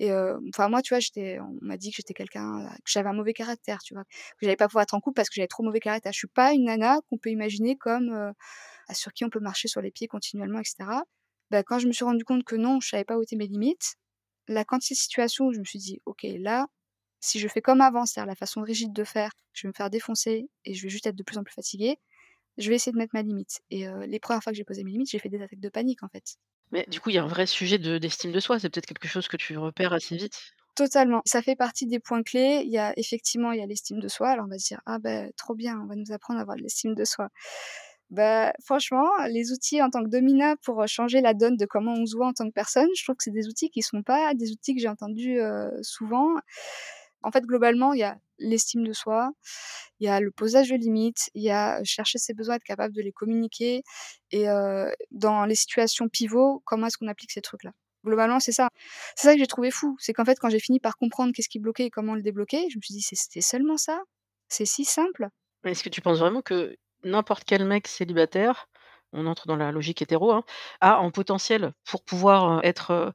Et 0.00 0.12
enfin 0.48 0.68
moi, 0.68 0.80
tu 0.82 0.94
vois, 0.94 1.00
j'étais, 1.00 1.40
on 1.40 1.58
m'a 1.60 1.76
dit 1.76 1.90
que 1.90 1.96
j'étais 1.96 2.14
quelqu'un, 2.14 2.68
que 2.84 2.90
j'avais 2.90 3.08
un 3.08 3.14
mauvais 3.14 3.32
caractère, 3.32 3.80
tu 3.80 3.94
vois, 3.94 4.04
que 4.04 4.42
j'allais 4.42 4.56
pas 4.56 4.68
pouvoir 4.68 4.82
être 4.84 4.94
en 4.94 5.00
couple 5.00 5.16
parce 5.16 5.28
que 5.28 5.34
j'avais 5.36 5.48
trop 5.48 5.64
mauvais 5.64 5.80
caractère. 5.80 6.12
Je 6.12 6.18
suis 6.18 6.28
pas 6.28 6.52
une 6.52 6.66
nana 6.66 7.00
qu'on 7.08 7.18
peut 7.18 7.30
imaginer 7.30 7.76
comme 7.76 8.32
sur 8.92 9.12
qui 9.12 9.24
on 9.24 9.30
peut 9.30 9.40
marcher 9.40 9.68
sur 9.68 9.80
les 9.80 9.90
pieds 9.90 10.06
continuellement, 10.06 10.60
etc. 10.60 11.02
Bah, 11.50 11.62
quand 11.62 11.78
je 11.78 11.88
me 11.88 11.92
suis 11.92 12.04
rendu 12.04 12.24
compte 12.24 12.44
que 12.44 12.56
non, 12.56 12.80
je 12.80 12.88
savais 12.90 13.04
pas 13.04 13.16
où 13.16 13.24
mes 13.32 13.46
limites, 13.46 13.96
la 14.48 14.64
quantité 14.64 14.94
de 14.94 14.98
situations 14.98 15.46
où 15.46 15.52
je 15.52 15.58
me 15.60 15.64
suis 15.64 15.78
dit, 15.78 16.00
ok, 16.06 16.26
là, 16.38 16.66
si 17.20 17.38
je 17.40 17.48
fais 17.48 17.60
comme 17.60 17.80
avant, 17.80 18.06
c'est-à-dire 18.06 18.28
la 18.28 18.36
façon 18.36 18.62
rigide 18.62 18.92
de 18.92 19.04
faire, 19.04 19.32
je 19.52 19.66
vais 19.66 19.68
me 19.68 19.74
faire 19.74 19.90
défoncer 19.90 20.48
et 20.64 20.74
je 20.74 20.82
vais 20.82 20.88
juste 20.88 21.06
être 21.06 21.16
de 21.16 21.22
plus 21.22 21.38
en 21.38 21.42
plus 21.42 21.54
fatiguée 21.54 21.98
je 22.58 22.68
vais 22.68 22.76
essayer 22.76 22.92
de 22.92 22.98
mettre 22.98 23.14
ma 23.14 23.22
limite. 23.22 23.60
Et 23.70 23.86
les 24.06 24.20
premières 24.20 24.42
fois 24.42 24.52
que 24.52 24.56
j'ai 24.58 24.64
posé 24.64 24.84
mes 24.84 24.92
limites, 24.92 25.10
j'ai 25.10 25.18
fait 25.18 25.28
des 25.30 25.40
attaques 25.42 25.60
de 25.60 25.68
panique, 25.70 26.02
en 26.02 26.08
fait. 26.08 26.36
Mais 26.70 26.84
du 26.88 27.00
coup, 27.00 27.10
il 27.10 27.14
y 27.14 27.18
a 27.18 27.22
un 27.24 27.26
vrai 27.26 27.46
sujet 27.46 27.78
de 27.78 27.98
d'estime 27.98 28.32
de 28.32 28.40
soi. 28.40 28.58
C'est 28.58 28.68
peut-être 28.70 28.86
quelque 28.86 29.08
chose 29.08 29.28
que 29.28 29.36
tu 29.36 29.56
repères 29.56 29.92
assez 29.92 30.16
vite? 30.16 30.54
Totalement. 30.76 31.22
Ça 31.24 31.42
fait 31.42 31.56
partie 31.56 31.86
des 31.86 31.98
points 31.98 32.22
clés. 32.22 32.62
Il 32.64 32.70
y 32.70 32.78
a 32.78 32.92
effectivement, 32.96 33.52
il 33.52 33.58
y 33.58 33.62
a 33.62 33.66
l'estime 33.66 33.98
de 34.00 34.08
soi. 34.08 34.28
Alors 34.30 34.46
on 34.46 34.48
va 34.48 34.58
se 34.58 34.68
dire: 34.68 34.80
«Ah 34.86 34.98
ben 34.98 35.30
trop 35.36 35.54
bien, 35.54 35.80
on 35.82 35.86
va 35.86 35.96
nous 35.96 36.12
apprendre 36.12 36.38
à 36.38 36.42
avoir 36.42 36.56
de 36.56 36.62
l'estime 36.62 36.94
de 36.94 37.04
soi». 37.04 37.28
Bah, 38.10 38.52
franchement, 38.64 39.08
les 39.28 39.52
outils 39.52 39.82
en 39.82 39.90
tant 39.90 40.02
que 40.04 40.08
domina 40.08 40.56
pour, 40.64 40.86
changer 40.88 41.20
la 41.20 41.34
donne 41.34 41.56
de 41.56 41.66
comment 41.66 41.92
on 41.94 42.06
se 42.06 42.16
voit 42.16 42.28
en 42.28 42.32
tant 42.32 42.46
que 42.48 42.52
personne, 42.54 42.88
je 42.96 43.04
trouve 43.04 43.16
que 43.16 43.24
c'est 43.24 43.32
des 43.32 43.48
outils 43.48 43.70
qui 43.70 43.82
sont 43.82 44.02
pas 44.02 44.34
des 44.34 44.50
outils 44.52 44.74
que 44.74 44.80
j'ai 44.80 44.88
entendus, 44.88 45.40
souvent. 45.82 46.30
En 47.22 47.30
fait, 47.30 47.44
globalement, 47.44 47.92
il 47.92 48.00
y 48.00 48.04
a 48.04 48.18
l'estime 48.38 48.86
de 48.86 48.92
soi, 48.92 49.30
il 50.00 50.06
y 50.06 50.08
a 50.08 50.20
le 50.20 50.30
posage 50.30 50.68
de 50.70 50.76
limites, 50.76 51.30
il 51.34 51.42
y 51.42 51.50
a 51.50 51.82
chercher 51.84 52.18
ses 52.18 52.34
besoins, 52.34 52.56
être 52.56 52.64
capable 52.64 52.94
de 52.94 53.02
les 53.02 53.12
communiquer 53.12 53.82
et 54.30 54.46
dans 55.10 55.44
les 55.44 55.54
situations 55.56 56.08
pivots, 56.08 56.62
comment 56.64 56.86
est-ce 56.86 56.98
qu'on 56.98 57.08
applique 57.08 57.32
ces 57.32 57.40
trucs-là? 57.42 57.72
Globalement, 58.04 58.38
c'est 58.38 58.52
ça. 58.52 58.68
C'est 59.16 59.26
ça 59.26 59.34
que 59.34 59.40
j'ai 59.40 59.46
trouvé 59.48 59.70
fou, 59.72 59.96
c'est 59.98 60.12
qu'en 60.12 60.24
fait, 60.24 60.38
quand 60.38 60.48
j'ai 60.48 60.60
fini 60.60 60.78
par 60.78 60.96
comprendre 60.96 61.32
qu'est-ce 61.34 61.48
qui 61.48 61.58
bloquait 61.58 61.86
et 61.86 61.90
comment 61.90 62.14
le 62.14 62.22
débloquer, 62.22 62.68
je 62.70 62.78
me 62.78 62.82
suis 62.82 62.94
dit: 62.94 63.02
c'était 63.02 63.40
seulement 63.40 63.76
ça? 63.76 64.00
C'est 64.48 64.66
si 64.66 64.84
simple?» 64.84 65.28
est-ce 65.64 65.82
que 65.82 65.88
tu 65.88 66.00
penses 66.00 66.20
vraiment 66.20 66.40
que 66.40 66.76
n'importe 67.04 67.44
quel 67.44 67.64
mec 67.64 67.88
célibataire, 67.88 68.68
on 69.12 69.26
entre 69.26 69.46
dans 69.46 69.56
la 69.56 69.72
logique 69.72 70.00
hétéro, 70.00 70.32
hein, 70.32 70.44
a 70.80 70.98
en 71.00 71.10
potentiel 71.10 71.72
pour 71.84 72.04
pouvoir, 72.04 72.64
être, 72.64 73.12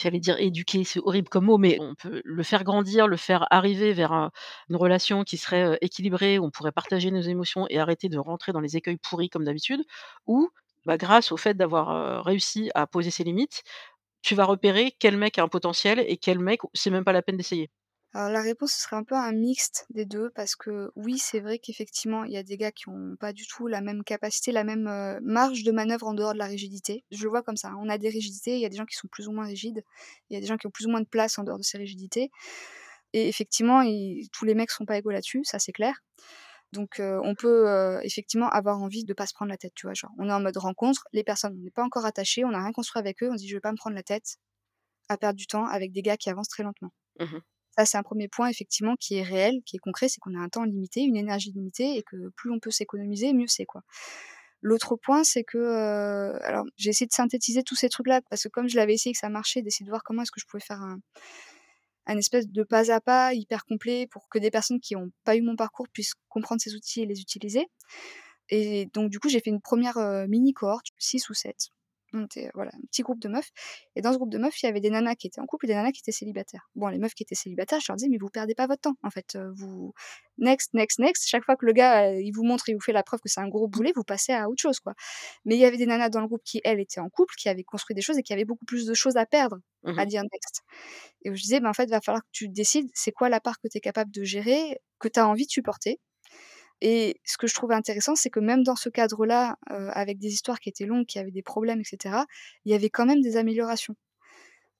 j'allais 0.00 0.20
dire 0.20 0.36
éduquer, 0.38 0.84
c'est 0.84 1.00
horrible 1.00 1.28
comme 1.28 1.46
mot, 1.46 1.58
mais 1.58 1.78
on 1.80 1.94
peut 1.94 2.22
le 2.24 2.42
faire 2.42 2.64
grandir, 2.64 3.06
le 3.08 3.16
faire 3.16 3.46
arriver 3.50 3.92
vers 3.92 4.30
une 4.70 4.76
relation 4.76 5.24
qui 5.24 5.36
serait 5.36 5.78
équilibrée, 5.80 6.38
où 6.38 6.44
on 6.46 6.50
pourrait 6.50 6.72
partager 6.72 7.10
nos 7.10 7.20
émotions 7.20 7.66
et 7.70 7.78
arrêter 7.78 8.08
de 8.08 8.18
rentrer 8.18 8.52
dans 8.52 8.60
les 8.60 8.76
écueils 8.76 8.96
pourris 8.98 9.28
comme 9.30 9.44
d'habitude, 9.44 9.82
ou 10.26 10.48
bah, 10.86 10.96
grâce 10.96 11.32
au 11.32 11.36
fait 11.36 11.54
d'avoir 11.54 12.24
réussi 12.24 12.70
à 12.74 12.86
poser 12.86 13.10
ses 13.10 13.24
limites, 13.24 13.62
tu 14.22 14.34
vas 14.36 14.44
repérer 14.44 14.94
quel 15.00 15.16
mec 15.16 15.38
a 15.38 15.42
un 15.44 15.48
potentiel 15.48 16.00
et 16.06 16.16
quel 16.18 16.38
mec, 16.40 16.60
c'est 16.74 16.90
même 16.90 17.04
pas 17.04 17.12
la 17.12 17.22
peine 17.22 17.36
d'essayer. 17.36 17.70
Alors 18.14 18.30
la 18.30 18.40
réponse, 18.40 18.72
ce 18.72 18.82
serait 18.82 18.96
un 18.96 19.04
peu 19.04 19.14
un 19.14 19.32
mixte 19.32 19.86
des 19.90 20.06
deux 20.06 20.30
parce 20.30 20.56
que 20.56 20.90
oui, 20.96 21.18
c'est 21.18 21.40
vrai 21.40 21.58
qu'effectivement, 21.58 22.24
il 22.24 22.32
y 22.32 22.38
a 22.38 22.42
des 22.42 22.56
gars 22.56 22.72
qui 22.72 22.88
ont 22.88 23.16
pas 23.20 23.34
du 23.34 23.46
tout 23.46 23.66
la 23.66 23.82
même 23.82 24.02
capacité, 24.02 24.50
la 24.50 24.64
même, 24.64 24.88
marge 25.22 25.62
de 25.62 25.72
manœuvre 25.72 26.06
en 26.06 26.14
dehors 26.14 26.32
de 26.32 26.38
la 26.38 26.46
rigidité. 26.46 27.04
Je 27.10 27.22
le 27.24 27.28
vois 27.28 27.42
comme 27.42 27.56
ça, 27.58 27.68
hein. 27.68 27.76
on 27.80 27.88
a 27.90 27.98
des 27.98 28.08
rigidités, 28.08 28.54
il 28.56 28.60
y 28.60 28.64
a 28.66 28.70
des 28.70 28.76
gens 28.78 28.86
qui 28.86 28.96
sont 28.96 29.08
plus 29.08 29.28
ou 29.28 29.32
moins 29.32 29.44
rigides, 29.46 29.82
il 30.30 30.34
y 30.34 30.36
a 30.38 30.40
des 30.40 30.46
gens 30.46 30.56
qui 30.56 30.66
ont 30.66 30.70
plus 30.70 30.86
ou 30.86 30.90
moins 30.90 31.02
de 31.02 31.06
place 31.06 31.38
en 31.38 31.44
dehors 31.44 31.58
de 31.58 31.62
ces 31.62 31.76
rigidités 31.78 32.30
et 33.14 33.28
effectivement, 33.28 33.82
tous 34.32 34.44
les 34.46 34.54
mecs 34.54 34.70
sont 34.70 34.84
pas 34.86 34.98
égaux 34.98 35.10
là-dessus, 35.10 35.42
ça 35.44 35.58
c'est 35.58 35.72
clair. 35.72 35.94
Donc 36.72 37.00
on 37.00 37.34
peut, 37.36 38.00
effectivement 38.04 38.48
avoir 38.50 38.82
envie 38.82 39.04
de 39.04 39.14
pas 39.14 39.26
se 39.26 39.34
prendre 39.34 39.50
la 39.50 39.58
tête, 39.58 39.74
tu 39.74 39.86
vois? 39.86 39.94
Genre, 39.94 40.12
on 40.18 40.28
est 40.28 40.32
en 40.32 40.40
mode 40.40 40.56
rencontre, 40.58 41.06
les 41.12 41.24
personnes, 41.24 41.56
on 41.58 41.64
n'est 41.64 41.70
pas 41.70 41.84
encore 41.84 42.06
attachés, 42.06 42.44
on 42.44 42.50
n'a 42.50 42.62
rien 42.62 42.72
construit 42.72 43.00
avec 43.00 43.22
eux, 43.22 43.30
on 43.32 43.34
se 43.36 43.42
dit: 43.42 43.48
«Je 43.48 43.56
vais 43.56 43.60
pas 43.60 43.72
me 43.72 43.76
prendre 43.78 43.96
la 43.96 44.02
tête 44.04 44.36
à 45.10 45.18
perdre 45.18 45.38
du 45.38 45.46
temps 45.48 45.66
avec 45.66 45.92
des 45.92 46.02
gars 46.02 46.16
qui 46.18 46.30
avancent 46.30 46.48
très 46.48 46.64
lentement». 46.64 46.90
Mmh 47.20 47.42
ça, 47.78 47.84
c'est 47.84 47.96
un 47.96 48.02
premier 48.02 48.26
point 48.26 48.48
effectivement 48.48 48.96
qui 48.96 49.14
est 49.18 49.22
réel, 49.22 49.62
qui 49.64 49.76
est 49.76 49.78
concret, 49.78 50.08
c'est 50.08 50.18
qu'on 50.18 50.34
a 50.34 50.40
un 50.40 50.48
temps 50.48 50.64
limité, 50.64 51.02
une 51.02 51.16
énergie 51.16 51.52
limitée 51.52 51.96
et 51.96 52.02
que 52.02 52.30
plus 52.30 52.50
on 52.50 52.58
peut 52.58 52.72
s'économiser, 52.72 53.32
mieux 53.32 53.46
c'est 53.46 53.66
quoi. 53.66 53.82
L'autre 54.62 54.96
point, 54.96 55.22
c'est 55.22 55.44
que, 55.44 55.58
euh, 55.58 56.64
j'ai 56.76 56.90
essayé 56.90 57.06
de 57.06 57.12
synthétiser 57.12 57.62
tous 57.62 57.76
ces 57.76 57.88
trucs-là 57.88 58.20
parce 58.30 58.42
que 58.42 58.48
comme 58.48 58.68
je 58.68 58.74
l'avais 58.74 58.94
essayé 58.94 59.12
que 59.12 59.18
ça 59.20 59.28
marchait, 59.28 59.62
d'essayer 59.62 59.84
de 59.84 59.90
voir 59.90 60.02
comment 60.02 60.22
est-ce 60.22 60.32
que 60.32 60.40
je 60.40 60.46
pouvais 60.46 60.62
faire 60.62 60.80
un, 60.82 60.98
un 62.06 62.18
espèce 62.18 62.48
de 62.48 62.64
pas 62.64 62.90
à 62.90 63.00
pas 63.00 63.32
hyper 63.32 63.64
complet 63.64 64.08
pour 64.10 64.28
que 64.28 64.40
des 64.40 64.50
personnes 64.50 64.80
qui 64.80 64.94
n'ont 64.94 65.10
pas 65.22 65.36
eu 65.36 65.42
mon 65.42 65.54
parcours 65.54 65.86
puissent 65.92 66.14
comprendre 66.28 66.60
ces 66.60 66.74
outils 66.74 67.02
et 67.02 67.06
les 67.06 67.20
utiliser. 67.20 67.68
Et 68.48 68.86
donc 68.92 69.10
du 69.10 69.20
coup, 69.20 69.28
j'ai 69.28 69.40
fait 69.40 69.50
une 69.50 69.60
première 69.60 69.98
euh, 69.98 70.26
mini 70.26 70.52
cohorte, 70.52 70.86
6 70.98 71.30
ou 71.30 71.34
7, 71.34 71.68
on 72.12 72.24
était 72.24 72.50
voilà, 72.54 72.70
un 72.74 72.86
petit 72.90 73.02
groupe 73.02 73.20
de 73.20 73.28
meufs. 73.28 73.50
Et 73.96 74.02
dans 74.02 74.12
ce 74.12 74.16
groupe 74.16 74.30
de 74.30 74.38
meufs, 74.38 74.62
il 74.62 74.66
y 74.66 74.68
avait 74.68 74.80
des 74.80 74.90
nanas 74.90 75.14
qui 75.14 75.26
étaient 75.26 75.40
en 75.40 75.46
couple 75.46 75.66
et 75.66 75.68
des 75.68 75.74
nanas 75.74 75.92
qui 75.92 76.00
étaient 76.00 76.12
célibataires. 76.12 76.68
Bon, 76.74 76.88
les 76.88 76.98
meufs 76.98 77.14
qui 77.14 77.22
étaient 77.22 77.34
célibataires, 77.34 77.80
je 77.80 77.86
leur 77.88 77.96
disais, 77.96 78.08
mais 78.08 78.18
vous 78.18 78.28
perdez 78.28 78.54
pas 78.54 78.66
votre 78.66 78.82
temps. 78.82 78.96
En 79.02 79.10
fait, 79.10 79.38
vous 79.54 79.92
next, 80.38 80.74
next, 80.74 80.98
next. 80.98 81.28
Chaque 81.28 81.44
fois 81.44 81.56
que 81.56 81.66
le 81.66 81.72
gars, 81.72 82.12
il 82.12 82.32
vous 82.32 82.44
montre, 82.44 82.68
il 82.68 82.74
vous 82.74 82.80
fait 82.80 82.92
la 82.92 83.02
preuve 83.02 83.20
que 83.20 83.28
c'est 83.28 83.40
un 83.40 83.48
gros 83.48 83.68
boulet, 83.68 83.92
vous 83.94 84.04
passez 84.04 84.32
à 84.32 84.48
autre 84.48 84.60
chose, 84.60 84.80
quoi. 84.80 84.94
Mais 85.44 85.56
il 85.56 85.60
y 85.60 85.64
avait 85.64 85.76
des 85.76 85.86
nanas 85.86 86.08
dans 86.08 86.20
le 86.20 86.26
groupe 86.26 86.42
qui, 86.44 86.60
elles, 86.64 86.80
étaient 86.80 87.00
en 87.00 87.08
couple, 87.08 87.34
qui 87.36 87.48
avaient 87.48 87.64
construit 87.64 87.94
des 87.94 88.02
choses 88.02 88.18
et 88.18 88.22
qui 88.22 88.32
avaient 88.32 88.44
beaucoup 88.44 88.64
plus 88.64 88.86
de 88.86 88.94
choses 88.94 89.16
à 89.16 89.26
perdre 89.26 89.58
à 89.84 90.04
mmh 90.04 90.06
dire 90.06 90.22
next. 90.22 90.62
Et 91.22 91.34
je 91.34 91.40
disais, 91.40 91.60
ben, 91.60 91.70
en 91.70 91.72
fait, 91.72 91.84
il 91.84 91.90
va 91.90 92.00
falloir 92.00 92.22
que 92.22 92.28
tu 92.32 92.48
décides, 92.48 92.88
c'est 92.94 93.12
quoi 93.12 93.28
la 93.28 93.40
part 93.40 93.60
que 93.60 93.68
tu 93.68 93.78
es 93.78 93.80
capable 93.80 94.10
de 94.10 94.24
gérer, 94.24 94.80
que 94.98 95.08
tu 95.08 95.20
as 95.20 95.28
envie 95.28 95.46
de 95.46 95.50
supporter 95.50 96.00
et 96.80 97.20
ce 97.24 97.36
que 97.38 97.46
je 97.46 97.54
trouvais 97.54 97.74
intéressant, 97.74 98.14
c'est 98.16 98.30
que 98.30 98.40
même 98.40 98.62
dans 98.64 98.76
ce 98.76 98.88
cadre-là, 98.88 99.56
avec 99.68 100.18
des 100.18 100.28
histoires 100.32 100.60
qui 100.60 100.68
étaient 100.70 100.86
longues, 100.86 101.06
qui 101.06 101.18
avaient 101.18 101.30
des 101.32 101.42
problèmes, 101.42 101.80
etc., 101.80 102.26
il 102.64 102.72
y 102.72 102.74
avait 102.74 102.90
quand 102.90 103.06
même 103.06 103.20
des 103.22 103.36
améliorations. 103.36 103.96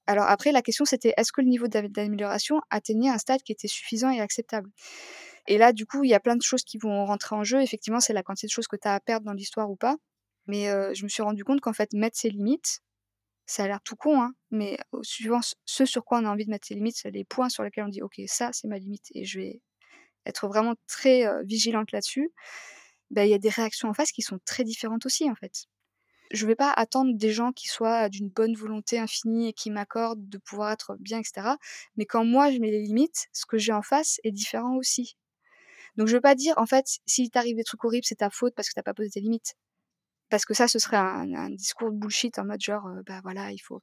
Alors 0.07 0.27
après, 0.27 0.53
la 0.53 0.63
question 0.63 0.85
c'était 0.87 1.13
est-ce 1.19 1.33
que 1.33 1.43
le 1.43 1.49
niveau 1.49 1.69
d'amélioration 1.69 2.61
atteignait 2.71 3.11
un 3.11 3.19
stade 3.19 3.43
qui 3.43 3.53
était 3.53 3.69
suffisant 3.69 4.11
et 4.11 4.21
acceptable? 4.21 4.71
Et 5.49 5.59
là, 5.59 5.73
du 5.73 5.87
coup, 5.87 6.05
il 6.05 6.11
y 6.11 6.15
a 6.15 6.21
plein 6.21 6.37
de 6.37 6.43
choses 6.43 6.65
qui 6.65 6.79
vont 6.79 7.07
rentrer 7.07 7.37
en 7.37 7.45
jeu. 7.45 7.63
Effectivement, 7.63 8.01
c'est 8.01 8.13
la 8.15 8.23
quantité 8.23 8.47
de 8.49 8.53
choses 8.53 8.69
que 8.69 8.77
tu 8.77 8.89
as 8.89 8.95
à 8.95 9.01
perdre 9.01 9.27
dans 9.27 9.33
l'histoire 9.35 9.71
ou 9.71 9.77
pas. 9.77 9.97
Mais 10.47 10.69
heu, 10.71 10.95
je 10.95 11.05
me 11.05 11.09
suis 11.09 11.23
rendu 11.23 11.45
compte 11.45 11.61
qu'en 11.61 11.73
fait, 11.75 11.93
mettre 11.95 12.19
ses 12.19 12.31
limites, 12.31 12.81
ça 13.47 13.65
a 13.65 13.69
l'air 13.69 13.81
tout 13.83 13.97
con, 13.97 14.21
hein, 14.23 14.33
mais 14.51 14.79
suivant 15.03 15.41
ce 15.67 15.87
sur 15.87 16.05
quoi 16.05 16.21
on 16.21 16.27
a 16.27 16.31
envie 16.31 16.47
de 16.47 16.51
mettre 16.51 16.67
ses 16.69 16.75
limites, 16.75 17.03
les 17.05 17.25
points 17.25 17.49
sur 17.51 17.65
lesquels 17.65 17.85
on 17.85 17.89
dit: 17.89 18.03
«OK, 18.03 18.21
ça, 18.27 18.51
c'est 18.53 18.69
ma 18.69 18.79
limite» 18.79 19.07
et 19.15 19.25
je 19.25 19.41
vais 19.41 19.63
être 20.27 20.49
vraiment 20.49 20.75
très, 20.87 21.25
vigilante 21.45 21.93
là-dessus. 21.93 22.31
Bah, 23.11 23.25
il 23.27 23.31
y 23.31 23.35
a 23.35 23.39
des 23.39 23.49
réactions 23.49 23.89
en 23.89 23.95
face 23.95 24.13
qui 24.13 24.23
sont 24.23 24.39
très 24.45 24.65
différentes 24.65 25.07
aussi, 25.07 25.31
en 25.31 25.35
fait. 25.35 25.67
Je 26.31 26.47
vais 26.47 26.57
pas 26.57 26.73
attendre 26.73 27.13
des 27.17 27.33
gens 27.33 27.53
qui 27.53 27.69
soient 27.69 28.09
d'une 28.09 28.29
bonne 28.31 28.55
volonté 28.55 28.99
infinie 28.99 29.49
et 29.49 29.53
qui 29.55 29.71
m'accordent 29.71 30.29
de 30.29 30.39
pouvoir 30.39 30.73
être 30.73 30.97
bien 31.01 31.21
et 31.21 31.25
cetera. 31.25 31.59
Mais 31.97 32.07
quand 32.07 32.25
moi 32.25 32.51
je 32.51 32.59
mets 32.59 32.71
les 32.71 32.83
limites, 32.83 33.29
ce 33.33 33.47
que 33.47 33.59
j'ai 33.59 33.73
en 33.73 33.83
face 33.83 34.21
est 34.25 34.33
différent 34.33 34.77
aussi. 34.77 35.17
Donc 35.97 36.09
je 36.09 36.15
veux 36.15 36.21
pas 36.23 36.35
dire 36.35 36.55
en 36.59 36.67
fait, 36.67 36.87
s'il 37.07 37.31
t'arrive 37.31 37.57
des 37.57 37.65
trucs 37.65 37.85
horribles, 37.85 38.07
c'est 38.07 38.17
ta 38.17 38.31
faute 38.31 38.55
parce 38.55 38.69
que 38.69 38.75
tu 38.75 38.81
as 38.81 38.85
pas 38.85 38.95
posé 38.95 39.11
tes 39.11 39.21
limites. 39.21 39.55
Parce 40.31 40.45
que 40.45 40.55
ça, 40.55 40.69
ce 40.69 40.79
serait 40.79 40.97
un 40.99 41.35
un 41.35 41.51
discours 41.51 41.91
de 41.93 41.97
bullshit 41.99 42.39
en 42.39 42.45
mode 42.47 42.61
genre, 42.61 42.87
heu, 42.89 43.03
bah, 43.07 43.21
voilà, 43.23 43.53
il 43.53 43.59
faut 43.59 43.81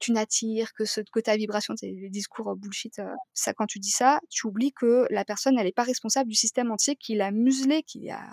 tu 0.00 0.12
n'attires 0.12 0.72
que 0.74 0.84
ce 0.84 1.00
que 1.12 1.20
ta 1.20 1.36
vibration, 1.36 1.74
sais, 1.76 1.88
les 1.92 2.10
discours, 2.10 2.54
bullshit, 2.56 3.00
ça 3.34 3.54
quand 3.54 3.66
tu 3.66 3.78
dis 3.80 3.90
ça, 3.90 4.20
tu 4.30 4.46
oublies 4.46 4.72
que 4.72 5.06
la 5.10 5.24
personne, 5.24 5.58
elle 5.58 5.66
est 5.66 5.72
pas 5.72 5.82
responsable 5.84 6.30
du 6.30 6.36
système 6.36 6.70
entier 6.70 6.96
qui 6.96 7.14
l'a 7.16 7.30
muselée, 7.32 7.82
qui 7.82 8.10
a 8.10 8.32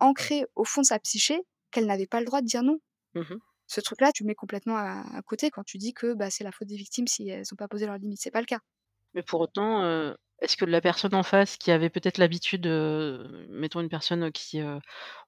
ancré 0.00 0.44
au 0.56 0.64
fond 0.64 0.82
de 0.82 0.86
sa 0.86 0.98
psyché 1.00 1.40
qu'elle 1.72 1.86
n'avait 1.86 2.06
pas 2.08 2.20
le 2.20 2.26
droit 2.26 2.42
de 2.42 2.46
dire 2.46 2.62
non. 2.64 2.80
Mmh 3.14 3.22
mh. 3.30 3.40
Ce 3.68 3.80
truc-là, 3.80 4.12
tu 4.12 4.24
le 4.24 4.28
mets 4.28 4.34
complètement 4.36 4.76
à 4.78 5.04
à 5.16 5.22
côté 5.22 5.50
quand 5.50 5.64
tu 5.64 5.78
dis 5.78 5.94
que, 5.94 6.14
bah, 6.14 6.30
c'est 6.30 6.44
la 6.44 6.52
faute 6.52 6.68
des 6.68 6.76
victimes 6.76 7.06
si 7.08 7.28
elles 7.30 7.46
ont 7.52 7.56
pas 7.56 7.68
posé 7.68 7.86
leurs 7.86 7.98
limites. 7.98 8.20
C'est 8.22 8.30
pas 8.32 8.40
le 8.40 8.46
cas. 8.46 8.60
Mais 9.14 9.22
pour 9.22 9.40
autant, 9.40 9.82
est-ce 10.40 10.56
que 10.56 10.64
la 10.64 10.80
personne 10.80 11.14
en 11.14 11.22
face 11.22 11.56
qui 11.56 11.70
avait 11.70 11.90
peut-être 11.90 12.18
l'habitude, 12.18 12.66
heu, 12.66 13.46
mettons 13.50 13.80
une 13.80 13.88
personne, 13.88 14.32
qui, 14.32 14.60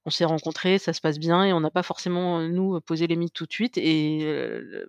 on 0.06 0.10
s'est 0.10 0.24
rencontrés, 0.24 0.78
ça 0.78 0.92
se 0.92 1.00
passe 1.00 1.18
bien 1.18 1.44
et 1.44 1.52
on 1.52 1.60
n'a 1.60 1.70
pas 1.70 1.82
forcément, 1.82 2.40
nous, 2.40 2.80
posé 2.80 3.06
les 3.06 3.14
limites 3.14 3.34
tout 3.34 3.46
de 3.46 3.52
suite 3.52 3.78
et 3.78 4.26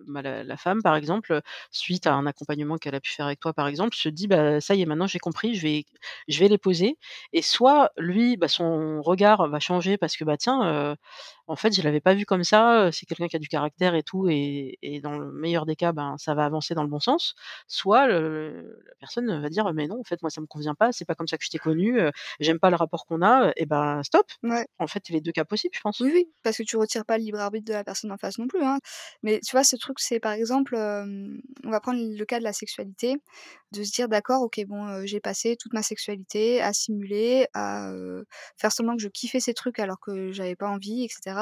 bah, 0.08 0.22
la 0.22 0.56
femme, 0.56 0.82
par 0.82 0.96
exemple, 0.96 1.40
suite 1.70 2.06
à 2.06 2.14
un 2.14 2.26
accompagnement 2.26 2.78
qu'elle 2.78 2.94
a 2.94 3.00
pu 3.00 3.10
faire 3.12 3.26
avec 3.26 3.40
toi, 3.40 3.52
par 3.52 3.68
exemple, 3.68 3.94
se 3.96 4.08
dit: 4.08 4.26
«Bah, 4.28 4.60
ça 4.60 4.74
y 4.74 4.82
est, 4.82 4.86
maintenant 4.86 5.06
j'ai 5.06 5.18
compris, 5.20 5.54
je 5.54 5.62
vais 5.62 5.84
je 6.28 6.40
vais 6.40 6.48
les 6.48 6.58
poser» 6.58 6.98
et 7.32 7.42
soit 7.42 7.90
lui, 7.98 8.36
bah, 8.36 8.48
son 8.48 9.02
regard 9.02 9.48
va 9.48 9.60
changer 9.60 9.96
parce 9.98 10.16
que, 10.16 10.24
bah, 10.24 10.36
tiens, 10.36 10.96
en 11.46 11.56
fait, 11.56 11.72
je 11.74 11.82
l'avais 11.82 12.00
pas 12.00 12.14
vu 12.14 12.24
comme 12.26 12.44
ça, 12.44 12.90
c'est 12.92 13.06
quelqu'un 13.06 13.28
qui 13.28 13.36
a 13.36 13.38
du 13.38 13.48
caractère 13.48 13.94
et 13.94 14.02
tout 14.02 14.28
et 14.30 14.78
et 14.82 15.00
dans 15.00 15.18
le 15.18 15.30
meilleur 15.32 15.66
des 15.66 15.76
cas, 15.76 15.92
ben, 15.92 16.16
ça 16.18 16.34
va 16.34 16.44
avancer 16.46 16.74
dans 16.74 16.82
le 16.82 16.88
bon 16.88 17.00
sens. 17.00 17.34
Soit 17.68 18.06
le 18.08 18.82
la 18.88 18.94
personne, 19.00 19.40
va 19.42 19.48
dire: 19.50 19.72
«Mais 19.74 19.86
non, 19.86 20.00
en 20.00 20.04
fait, 20.04 20.22
moi, 20.22 20.30
ça 20.30 20.40
me 20.40 20.46
convient 20.46 20.74
pas, 20.74 20.92
c'est 20.92 21.04
pas 21.04 21.14
comme 21.14 21.28
ça 21.28 21.36
que 21.38 21.44
je 21.44 21.50
t'ai 21.50 21.58
connu, 21.58 21.98
j'aime 22.40 22.58
pas 22.58 22.70
le 22.70 22.76
rapport 22.76 23.06
qu'on 23.06 23.22
a», 23.22 23.52
et 23.56 23.66
ben, 23.66 24.02
stop! 24.02 24.26
Ouais. 24.42 24.66
En 24.78 24.86
fait, 24.86 25.08
les 25.10 25.20
2 25.20 25.32
cas 25.32 25.44
possibles, 25.44 25.74
je 25.74 25.80
pense. 25.80 26.00
Oui, 26.00 26.10
oui, 26.12 26.28
parce 26.42 26.56
que 26.56 26.64
tu 26.64 26.76
retires 26.76 27.04
pas 27.04 27.18
le 27.18 27.24
libre 27.24 27.38
arbitre 27.38 27.66
de 27.66 27.72
la 27.72 27.84
personne 27.84 28.10
en 28.10 28.16
face 28.18 28.38
non 28.38 28.48
plus, 28.48 28.62
hein. 28.64 28.78
Mais 29.22 29.38
tu 29.46 29.52
vois, 29.52 29.62
ce 29.62 29.76
truc, 29.76 30.00
c'est 30.00 30.18
par 30.18 30.32
exemple, 30.32 30.74
on 30.76 31.70
va 31.70 31.80
prendre 31.80 32.00
le 32.02 32.24
cas 32.24 32.38
de 32.40 32.44
la 32.44 32.52
sexualité, 32.52 33.16
de 33.72 33.84
se 33.84 33.92
dire: 33.92 34.08
«D'accord, 34.08 34.42
OK, 34.42 34.60
bon, 34.66 35.06
j'ai 35.06 35.20
passé 35.20 35.56
toute 35.56 35.72
ma 35.72 35.82
sexualité 35.84 36.60
à 36.60 36.72
simuler, 36.72 37.46
à, 37.54 37.92
faire 38.56 38.72
semblant 38.72 38.96
que 38.96 39.02
je 39.02 39.08
kiffais 39.08 39.38
ces 39.40 39.54
trucs 39.54 39.78
alors 39.78 40.00
que 40.00 40.32
j'avais 40.32 40.56
pas 40.56 40.68
envie 40.68 41.04
et 41.04 41.08
cetera». 41.08 41.33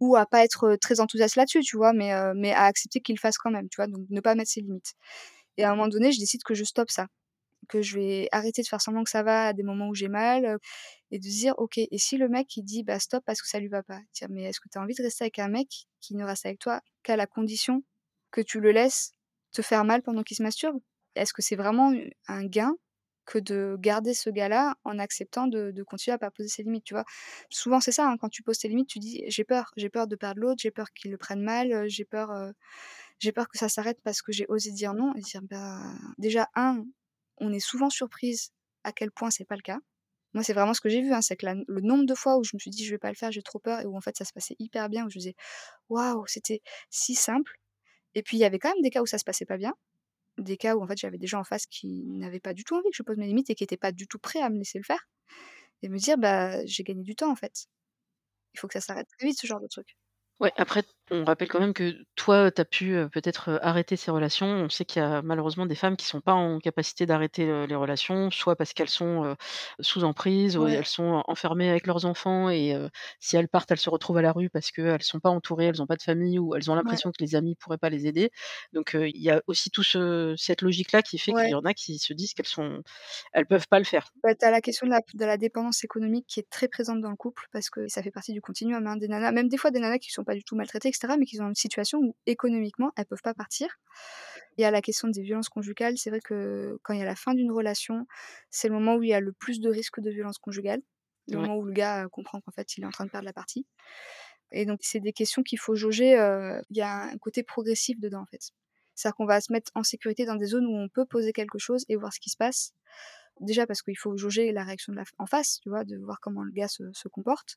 Ou 0.00 0.16
à 0.16 0.26
pas 0.26 0.44
être, 0.44 0.76
très 0.80 1.00
enthousiaste 1.00 1.36
là-dessus, 1.36 1.62
tu 1.62 1.76
vois? 1.76 1.92
Mais, 1.94 2.12
heu, 2.14 2.32
mais 2.36 2.52
à 2.52 2.64
accepter 2.64 3.00
qu'il 3.00 3.18
fasse 3.18 3.38
quand 3.38 3.50
même, 3.50 3.68
tu 3.70 3.76
vois? 3.76 3.88
Donc 3.88 4.06
ne 4.10 4.20
pas 4.20 4.34
mettre 4.36 4.50
ses 4.50 4.60
limites. 4.62 4.94
Et 5.58 5.64
à 5.64 5.72
un 5.72 5.76
moment 5.76 5.88
donné, 5.88 6.12
je 6.12 6.20
décide 6.20 6.42
que 6.44 6.54
je 6.54 6.64
stoppe 6.64 6.90
ça, 6.90 7.06
que 7.68 7.82
je 7.82 7.96
vais 7.98 8.28
arrêter 8.32 8.62
de 8.62 8.68
faire 8.68 8.80
semblant 8.82 9.04
que 9.04 9.10
ça 9.10 9.22
va 9.24 9.48
à 9.48 9.52
des 9.54 9.62
moments 9.64 9.88
où 9.88 9.94
j'ai 9.94 10.08
mal, 10.08 10.44
heu, 10.46 10.58
et 11.12 11.18
de 11.18 11.24
dire: 11.24 11.54
«OK, 11.58 11.78
et 11.78 11.98
si 11.98 12.16
le 12.18 12.28
mec 12.28 12.56
il 12.56 12.64
dit, 12.64 12.84
bah, 12.84 12.98
stop 13.00 13.24
parce 13.26 13.42
que 13.42 13.48
ça 13.48 13.60
lui 13.60 13.68
va 13.68 13.82
pas?» 13.84 14.00
dire: 14.14 14.28
«Mais 14.30 14.44
est-ce 14.44 14.60
que 14.60 14.68
tu 14.70 14.78
as 14.78 14.82
envie 14.82 14.94
de 14.96 15.02
rester 15.04 15.24
avec 15.24 15.38
un 15.40 15.48
mec 15.48 15.68
qui 16.00 16.16
ne 16.16 16.24
reste 16.24 16.46
avec 16.46 16.58
toi 16.60 16.80
qu'à 17.04 17.16
la 17.16 17.26
condition 17.26 17.82
que 18.32 18.40
tu 18.42 18.60
le 18.60 18.72
laisses 18.72 19.12
te 19.52 19.62
faire 19.62 19.84
mal 19.84 20.02
pendant 20.02 20.22
qu'il 20.24 20.36
se 20.38 20.42
masturbe? 20.44 20.78
Est-ce 21.16 21.32
que 21.34 21.42
c'est 21.42 21.56
vraiment 21.56 21.92
un 22.28 22.44
gain 22.46 22.74
que 23.28 23.38
de 23.40 23.76
garder 23.80 24.14
ce 24.14 24.30
gars-là 24.30 24.76
en 24.84 24.98
acceptant 25.00 25.46
de 25.48 25.70
de 25.72 25.84
continuer 25.84 26.14
à 26.16 26.18
pas 26.18 26.32
poser 26.32 26.48
ses 26.50 26.64
limites?» 26.64 26.84
tu 26.84 26.94
vois? 26.94 27.04
Souvent 27.50 27.80
c'est 27.80 27.92
ça, 27.92 28.08
hein, 28.10 28.16
quand 28.20 28.30
tu 28.30 28.42
poses 28.42 28.58
tes 28.58 28.68
limites, 28.68 28.88
tu 28.90 28.98
dis: 29.00 29.24
«J'ai 29.28 29.44
peur, 29.44 29.72
j'ai 29.78 29.90
peur 29.90 30.08
de 30.08 30.16
perdre 30.16 30.40
l'autre, 30.42 30.60
j'ai 30.62 30.72
peur 30.72 30.88
qu'il 30.94 31.10
le 31.12 31.18
prenne 31.18 31.42
mal, 31.42 31.88
j'ai 31.88 32.04
peur, 32.06 32.30
peur 33.34 33.48
que 33.48 33.58
ça 33.58 33.68
s'arrête 33.68 33.98
parce 34.04 34.22
que 34.22 34.32
j'ai 34.32 34.46
osé 34.48 34.70
dire 34.72 34.94
non» 34.94 35.14
et 35.16 35.20
dire: 35.20 35.42
«Bah, 35.42 35.80
déjà 36.18 36.48
1, 36.54 36.84
on 37.38 37.52
est 37.52 37.60
souvent 37.60 37.90
surprise 37.90 38.50
à 38.84 38.92
quel 38.92 39.10
point 39.12 39.30
c'est 39.30 39.44
pas 39.44 39.56
le 39.56 39.62
cas». 39.62 39.78
Moi, 40.34 40.44
c'est 40.44 40.52
vraiment 40.54 40.74
ce 40.74 40.80
que 40.82 40.88
j'ai 40.90 41.02
vu, 41.02 41.12
hein, 41.12 41.22
c'est 41.22 41.36
que 41.36 41.46
le 41.46 41.80
nombre 41.82 42.04
de 42.06 42.14
fois 42.14 42.38
où 42.38 42.44
je 42.44 42.52
me 42.54 42.58
suis 42.60 42.70
dit: 42.70 42.84
«Je 42.84 42.90
vais 42.92 42.98
pas 42.98 43.10
le 43.10 43.16
faire, 43.16 43.32
j'ai 43.32 43.42
trop 43.42 43.58
peur» 43.60 43.80
et 43.80 43.86
où 43.86 43.96
en 43.96 44.00
fait 44.00 44.16
ça 44.16 44.24
se 44.24 44.32
passait 44.32 44.56
hyper 44.58 44.88
bien, 44.90 45.06
où 45.06 45.10
je 45.10 45.18
disais: 45.18 45.34
«Waouh, 45.90 46.26
c'était 46.28 46.62
si 46.90 47.14
simple» 47.16 47.54
et 48.16 48.22
puis 48.22 48.38
il 48.38 48.40
y 48.40 48.44
avait 48.46 48.58
quand 48.60 48.70
même 48.74 48.82
des 48.82 48.90
cas 48.90 49.02
où 49.02 49.06
ça 49.06 49.18
se 49.18 49.24
passait 49.24 49.46
pas 49.46 49.58
bien, 49.58 49.74
des 50.42 50.56
cas 50.56 50.76
où 50.76 50.82
en 50.82 50.86
fait 50.86 50.98
j'avais 50.98 51.18
des 51.18 51.26
gens 51.26 51.40
en 51.40 51.44
face 51.44 51.66
qui 51.66 52.04
n'avaient 52.06 52.40
pas 52.40 52.54
du 52.54 52.64
tout 52.64 52.74
envie 52.76 52.90
que 52.90 52.96
je 52.96 53.02
pose 53.02 53.16
mes 53.18 53.26
limites 53.26 53.50
et 53.50 53.54
qui 53.54 53.64
étaient 53.64 53.76
pas 53.76 53.92
du 53.92 54.06
tout 54.08 54.18
prêts 54.18 54.40
à 54.40 54.50
me 54.50 54.58
laisser 54.58 54.78
le 54.78 54.84
faire 54.84 55.08
et 55.82 55.88
me 55.90 55.98
dire: 55.98 56.18
«Bah, 56.18 56.64
j'ai 56.66 56.84
gagné 56.84 57.02
du 57.04 57.16
temps 57.16 57.30
en 57.32 57.36
fait». 57.36 57.66
Il 58.54 58.60
faut 58.60 58.68
que 58.68 58.74
ça 58.74 58.80
s'arrête 58.82 59.08
très 59.18 59.26
vite 59.28 59.40
ce 59.40 59.46
genre 59.46 59.60
de 59.60 59.68
truc. 59.68 59.96
Ouais, 60.40 60.52
après, 60.56 60.82
on 61.10 61.24
rappelle 61.24 61.48
quand 61.48 61.60
même 61.60 61.72
que 61.74 61.96
toi, 62.16 62.50
tu 62.50 62.60
as 62.60 62.64
pu, 62.64 62.94
peut-être, 63.12 63.58
arrêter 63.62 63.96
ces 63.96 64.10
relations. 64.10 64.46
On 64.46 64.68
sait 64.68 64.84
qu'il 64.84 65.00
y 65.00 65.04
a 65.04 65.22
malheureusement 65.22 65.66
des 65.66 65.74
femmes 65.74 65.96
qui 65.96 66.04
sont 66.06 66.20
pas 66.20 66.34
en 66.34 66.58
capacité 66.58 67.06
d'arrêter, 67.06 67.66
les 67.66 67.74
relations, 67.74 68.30
soit 68.30 68.56
parce 68.56 68.72
qu'elles 68.74 68.88
sont, 68.90 69.36
sous 69.80 70.04
emprise 70.04 70.56
ou 70.56 70.66
Ouais. 70.66 70.78
elles 70.78 70.84
sont 70.86 71.22
enfermées 71.26 71.70
avec 71.70 71.86
leurs 71.86 72.04
enfants 72.04 72.50
et 72.50 72.74
si 73.20 73.36
elles 73.36 73.48
partent, 73.48 73.70
elles 73.70 73.78
se 73.78 73.90
retrouvent 73.90 74.18
à 74.18 74.22
la 74.22 74.32
rue 74.32 74.50
parce 74.50 74.70
qu'elles 74.70 75.02
sont 75.02 75.20
pas 75.20 75.30
entourées, 75.30 75.66
elles 75.66 75.80
ont 75.82 75.86
pas 75.86 75.96
de 75.96 76.02
famille 76.02 76.38
ou 76.38 76.54
elles 76.54 76.70
ont 76.70 76.74
Ouais. 76.82 76.98
l'impression 76.98 77.10
que 77.10 77.22
les 77.22 77.34
amis 77.34 77.54
pourraient 77.56 77.78
pas 77.78 77.90
les 77.90 78.06
aider. 78.06 78.30
Donc 78.72 78.94
il 78.94 79.16
y 79.22 79.30
a 79.30 79.40
aussi 79.46 79.70
tout 79.70 79.82
ce 79.82 80.34
cette 80.36 80.62
logique-là 80.62 81.02
qui 81.02 81.18
fait 81.18 81.34
qu'il 81.34 81.48
Ouais. 81.48 81.52
y 81.52 81.54
en 81.54 81.64
a 81.64 81.74
qui 81.74 81.98
se 81.98 82.12
disent 82.12 82.34
qu'elles 82.34 82.46
sont 82.46 82.82
elles 83.32 83.46
peuvent 83.46 83.68
pas 83.68 83.78
le 83.78 83.84
faire. 83.86 84.10
Bah, 84.24 84.34
tu 84.34 84.44
as 84.44 84.50
la 84.50 84.60
question 84.60 84.86
de 84.86 84.90
la 84.92 85.00
de 85.14 85.24
la 85.24 85.36
dépendance 85.36 85.84
économique 85.84 86.26
qui 86.26 86.40
est 86.40 86.50
très 86.50 86.66
présente 86.66 87.00
dans 87.00 87.10
le 87.10 87.16
couple 87.16 87.46
parce 87.52 87.70
que 87.70 87.86
ça 87.86 88.02
fait 88.02 88.10
partie 88.10 88.32
du 88.32 88.40
continuum, 88.40 88.84
hein, 88.86 88.96
des 88.96 89.06
nanas 89.06 89.30
même 89.32 89.48
des 89.48 89.56
fois 89.56 89.70
des 89.70 89.78
nanas 89.78 89.98
qui 89.98 90.10
sont 90.10 90.24
pas 90.24 90.34
du 90.34 90.42
tout 90.42 90.56
maltraitées 90.56 90.88
mais 91.18 91.26
qui 91.26 91.40
ont 91.40 91.48
une 91.48 91.54
situation 91.54 91.98
où 92.00 92.16
économiquement, 92.26 92.92
elles 92.96 93.06
peuvent 93.06 93.22
pas 93.22 93.34
partir. 93.34 93.68
Il 94.58 94.62
y 94.62 94.64
a 94.64 94.70
la 94.70 94.82
question 94.82 95.08
des 95.08 95.22
violences 95.22 95.48
conjugales. 95.48 95.98
C'est 95.98 96.10
vrai 96.10 96.20
que 96.20 96.78
quand 96.82 96.94
il 96.94 97.00
y 97.00 97.02
a 97.02 97.06
la 97.06 97.16
fin 97.16 97.34
d'une 97.34 97.52
relation, 97.52 98.06
c'est 98.50 98.68
le 98.68 98.74
moment 98.74 98.96
où 98.96 99.02
il 99.02 99.10
y 99.10 99.14
a 99.14 99.20
le 99.20 99.32
plus 99.32 99.60
de 99.60 99.70
risques 99.70 100.00
de 100.00 100.10
violence 100.10 100.38
conjugale. 100.38 100.82
Le 101.28 101.36
Ouais. 101.36 101.48
moment 101.48 101.56
où 101.56 101.64
le 101.64 101.72
gars, 101.72 102.04
heu, 102.04 102.08
comprend 102.08 102.40
qu'en 102.40 102.52
fait, 102.52 102.76
il 102.76 102.84
est 102.84 102.86
en 102.86 102.90
train 102.90 103.04
de 103.06 103.10
perdre 103.10 103.26
la 103.26 103.32
partie 103.34 103.66
et 104.52 104.66
donc 104.66 104.80
c'est 104.82 105.00
des 105.00 105.12
questions 105.12 105.42
qu'il 105.42 105.58
faut 105.58 105.74
jauger, 105.74 106.16
heu, 106.18 106.62
il 106.70 106.76
y 106.76 106.80
a 106.82 107.04
un 107.04 107.18
côté 107.18 107.42
progressif 107.42 107.98
dedans, 108.00 108.22
en 108.22 108.26
fait. 108.26 108.50
C'est-à-dire 108.94 109.16
qu'on 109.16 109.26
va 109.26 109.40
se 109.40 109.52
mettre 109.52 109.70
en 109.74 109.82
sécurité 109.84 110.26
dans 110.26 110.36
des 110.36 110.46
zones 110.46 110.66
où 110.66 110.76
on 110.76 110.88
peut 110.88 111.06
poser 111.06 111.32
quelque 111.32 111.58
chose 111.58 111.84
et 111.88 111.96
voir 111.96 112.12
ce 112.12 112.20
qui 112.20 112.30
se 112.30 112.36
passe. 112.36 112.72
Déjà 113.40 113.66
parce 113.66 113.82
qu'il 113.82 113.98
faut 113.98 114.16
jauger 114.16 114.52
la 114.52 114.64
réaction 114.64 114.92
de 114.92 114.98
la 114.98 115.04
en 115.18 115.26
face, 115.26 115.60
tu 115.62 115.68
vois? 115.70 115.84
De 115.84 115.96
voir 115.98 116.18
comment 116.20 116.42
le 116.44 116.52
gars 116.52 116.68
se 116.68 116.84
se 116.94 117.08
comporte. 117.08 117.56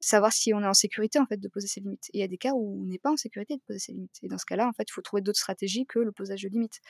Savoir 0.00 0.32
si 0.32 0.54
on 0.54 0.62
est 0.62 0.66
en 0.66 0.74
sécurité, 0.74 1.18
en 1.18 1.26
fait, 1.26 1.38
de 1.38 1.48
poser 1.48 1.66
ses 1.68 1.80
limites 1.80 2.06
et 2.14 2.18
il 2.18 2.20
y 2.20 2.24
a 2.24 2.28
des 2.28 2.38
cas 2.38 2.52
où 2.54 2.82
on 2.82 2.86
n'est 2.86 2.98
pas 2.98 3.10
en 3.12 3.16
sécurité 3.16 3.56
de 3.56 3.62
poser 3.66 3.80
ses 3.80 3.92
limites 3.92 4.16
et 4.22 4.28
dans 4.28 4.38
ce 4.38 4.44
cas-là, 4.46 4.68
en 4.68 4.72
fait, 4.72 4.84
il 4.88 4.92
faut 4.92 5.02
trouver 5.02 5.22
d'autres 5.22 5.40
stratégies 5.40 5.86
que 5.86 5.98
le 5.98 6.12
posage 6.12 6.42
de 6.42 6.48
limites. 6.48 6.80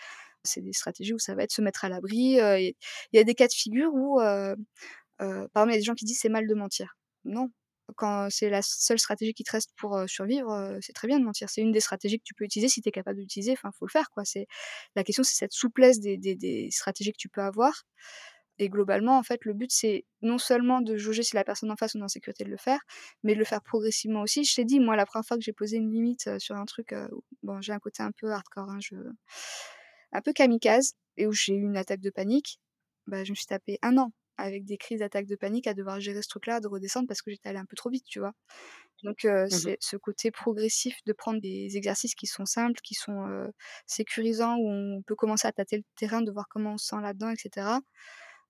C'est 0.45 0.63
des 0.63 0.73
stratégies 0.75 1.15
où 1.15 1.19
ça 1.21 1.35
va 1.35 1.45
être 1.45 1.53
se 1.53 1.63
mettre 1.63 1.85
à 1.85 1.91
l'abri, 1.91 2.39
et 2.39 2.77
il 3.13 3.17
y 3.17 3.21
a 3.21 3.25
des 3.25 3.35
cas 3.35 3.49
de 3.49 3.53
figure 3.55 3.93
où, 3.95 4.21
heu 4.21 4.57
heu, 5.23 5.49
par 5.55 5.65
exemple, 5.65 5.71
il 5.71 5.75
y 5.75 5.77
a 5.77 5.79
des 5.81 5.85
gens 5.85 5.95
qui 5.95 6.05
disent: 6.07 6.21
«C'est 6.21 6.29
mal 6.31 6.47
de 6.49 6.55
mentir». 6.55 6.97
Non, 7.25 7.51
quand 7.97 8.29
c'est 8.31 8.51
la 8.51 8.63
seule 8.63 8.99
stratégie 9.01 9.35
qui 9.35 9.45
te 9.45 9.53
reste 9.53 9.73
pour, 9.77 9.99
survivre, 10.09 10.79
c'est 10.83 10.93
très 10.95 11.09
bien 11.09 11.19
de 11.21 11.25
mentir. 11.25 11.51
C'est 11.51 11.63
une 11.63 11.73
des 11.73 11.81
stratégies 11.81 12.19
que 12.19 12.25
tu 12.25 12.35
peux 12.35 12.45
utiliser 12.45 12.69
si 12.69 12.83
tu 12.83 12.89
es 12.91 12.93
capable 12.93 13.17
de 13.19 13.23
l'utiliser, 13.23 13.53
enfin, 13.53 13.71
faut 13.79 13.87
le 13.87 13.91
faire, 13.93 14.11
quoi. 14.11 14.25
La 14.97 15.05
question, 15.05 15.23
c'est 15.25 15.37
cette 15.37 15.53
souplesse 15.53 16.01
des 16.01 16.69
stratégies 16.73 17.13
que 17.13 17.19
tu 17.19 17.29
peux 17.29 17.43
avoir 17.43 17.85
et 18.59 18.69
globalement, 18.69 19.19
en 19.19 19.23
fait, 19.23 19.45
le 19.45 19.55
but, 19.55 19.71
c'est 19.73 20.05
non 20.23 20.39
seulement 20.39 20.81
de 20.81 20.97
jauger 20.97 21.23
si 21.23 21.35
la 21.37 21.45
personne 21.45 21.71
en 21.71 21.77
face, 21.77 21.95
est 21.97 22.03
en 22.03 22.09
sécurité 22.09 22.45
de 22.45 22.51
le 22.51 22.57
faire, 22.57 22.81
mais 23.23 23.35
de 23.35 23.39
le 23.39 23.45
faire 23.45 23.63
progressivement 23.63 24.23
aussi. 24.23 24.45
Je 24.45 24.55
t'ai 24.55 24.65
dit, 24.65 24.81
moi, 24.81 24.97
la 24.97 25.07
première 25.07 25.27
fois 25.27 25.37
que 25.39 25.45
j'ai 25.45 25.53
posé 25.53 25.77
une 25.79 25.91
limite, 25.93 26.39
sur 26.41 26.57
un 26.57 26.65
truc, 26.67 26.95
bon, 27.43 27.61
j'ai 27.61 27.73
un 27.73 27.79
côté 27.81 28.03
un 28.03 28.13
peu 28.13 28.31
hardcore, 28.33 28.71
hein, 28.71 28.79
je 28.81 28.97
un 30.13 30.21
peu 30.23 30.33
kamikaze 30.33 30.93
et 31.17 31.27
où 31.27 31.33
j'ai 31.33 31.55
eu 31.55 31.63
une 31.63 31.77
attaque 31.77 32.01
de 32.01 32.11
panique, 32.11 32.61
bah, 33.07 33.25
je 33.25 33.31
me 33.33 33.35
suis 33.35 33.47
tapé 33.47 33.79
1 33.83 33.97
an 33.99 34.13
avec 34.41 34.65
des 34.65 34.77
crises 34.79 35.01
d'attaque 35.01 35.27
de 35.27 35.35
panique 35.35 35.67
à 35.67 35.75
devoir 35.75 35.99
gérer 35.99 36.23
ce 36.23 36.29
truc-là, 36.29 36.61
de 36.61 36.69
redescendre 36.69 37.09
parce 37.09 37.23
que 37.23 37.31
j'étais 37.33 37.49
allée 37.49 37.59
un 37.59 37.65
peu 37.65 37.75
trop 37.75 37.91
vite, 37.91 38.05
tu 38.09 38.21
vois? 38.21 38.33
Donc 39.05 39.27
Mmh 39.51 39.61
mh. 39.69 39.73
c'est 39.73 39.79
ce 39.81 39.97
côté 39.97 40.31
progressif 40.31 40.99
de 41.07 41.13
prendre 41.15 41.41
des 41.41 41.77
exercices 41.77 42.15
qui 42.15 42.27
sont 42.27 42.47
simples, 42.47 42.81
qui 42.83 42.95
sont, 42.95 43.49
sécurisants, 43.87 44.57
où 44.59 44.69
on 44.71 45.03
peut 45.03 45.17
commencer 45.17 45.49
à 45.49 45.53
tâter 45.53 45.79
le 45.79 45.85
terrain, 45.97 46.23
de 46.23 46.33
voir 46.33 46.47
comment 46.51 46.75
on 46.75 46.79
se 46.79 46.89
sent 46.89 46.97
là-dedans 47.03 47.31
et 47.31 47.37
cetera. 47.37 47.81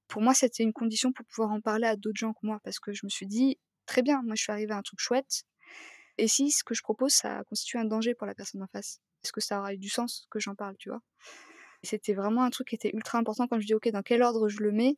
Pour 0.08 0.22
moi, 0.22 0.34
c'était 0.34 0.62
une 0.62 0.72
condition 0.72 1.12
pour 1.12 1.24
pouvoir 1.26 1.50
en 1.52 1.60
parler 1.60 1.86
à 1.86 1.96
d'autres 1.96 2.18
gens 2.18 2.32
que 2.32 2.40
moi 2.42 2.60
parce 2.64 2.80
que 2.80 2.92
je 2.92 3.04
me 3.04 3.10
suis 3.10 3.26
dit: 3.26 3.58
«Très 3.86 4.02
bien, 4.02 4.22
moi 4.22 4.34
je 4.36 4.42
suis 4.42 4.52
arrivée 4.52 4.72
à 4.72 4.78
un 4.78 4.82
truc 4.82 5.00
chouette 5.00 5.42
et 6.18 6.28
si 6.28 6.50
ce 6.52 6.64
que 6.64 6.74
je 6.74 6.82
propose, 6.82 7.12
ça 7.14 7.44
constitue 7.48 7.78
un 7.78 7.84
danger 7.86 8.14
pour 8.14 8.26
la 8.26 8.34
personne 8.34 8.62
en 8.62 8.68
face?» 8.68 9.00
est-ce 9.24 9.32
que 9.32 9.40
ça 9.42 9.60
aura 9.60 9.74
eu 9.74 9.78
du 9.78 9.88
sens 9.90 10.26
que 10.30 10.40
j'en 10.40 10.54
parle, 10.56 10.76
tu 10.78 10.90
vois? 10.90 11.00
C'était 11.82 12.14
vraiment 12.14 12.44
un 12.44 12.50
truc 12.50 12.68
qui 12.68 12.74
était 12.76 12.90
ultra 12.94 13.18
important 13.18 13.46
quand 13.48 13.60
je 13.60 13.66
dis: 13.66 13.74
«OK, 13.74 13.88
dans 13.90 14.02
quel 14.02 14.22
ordre 14.22 14.48
je 14.48 14.62
le 14.62 14.72
mets?» 14.72 14.96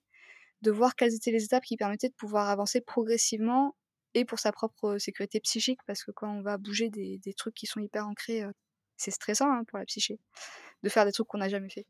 de 0.62 0.70
voir 0.72 0.96
quelles 0.96 1.14
étaient 1.14 1.30
les 1.32 1.44
étapes 1.44 1.64
qui 1.64 1.76
permettaient 1.76 2.08
de 2.10 2.14
pouvoir 2.14 2.48
avancer 2.50 2.80
progressivement 2.82 3.76
et 4.14 4.24
pour 4.26 4.38
sa 4.40 4.52
propre, 4.52 4.98
sécurité 4.98 5.40
psychique 5.40 5.80
parce 5.86 6.04
que 6.04 6.10
quand 6.12 6.30
on 6.36 6.42
va 6.42 6.58
bouger 6.58 6.90
des 6.90 7.34
trucs 7.34 7.54
qui 7.54 7.66
sont 7.66 7.80
hyper 7.80 8.06
ancrés, 8.08 8.42
heu, 8.44 8.52
c'est 8.96 9.10
stressant, 9.12 9.50
hein, 9.52 9.64
pour 9.68 9.78
la 9.78 9.84
psyché, 9.86 10.18
de 10.82 10.88
faire 10.90 11.04
des 11.06 11.12
trucs 11.12 11.28
qu'on 11.28 11.38
n'a 11.38 11.48
jamais 11.50 11.70
fait 11.70 11.86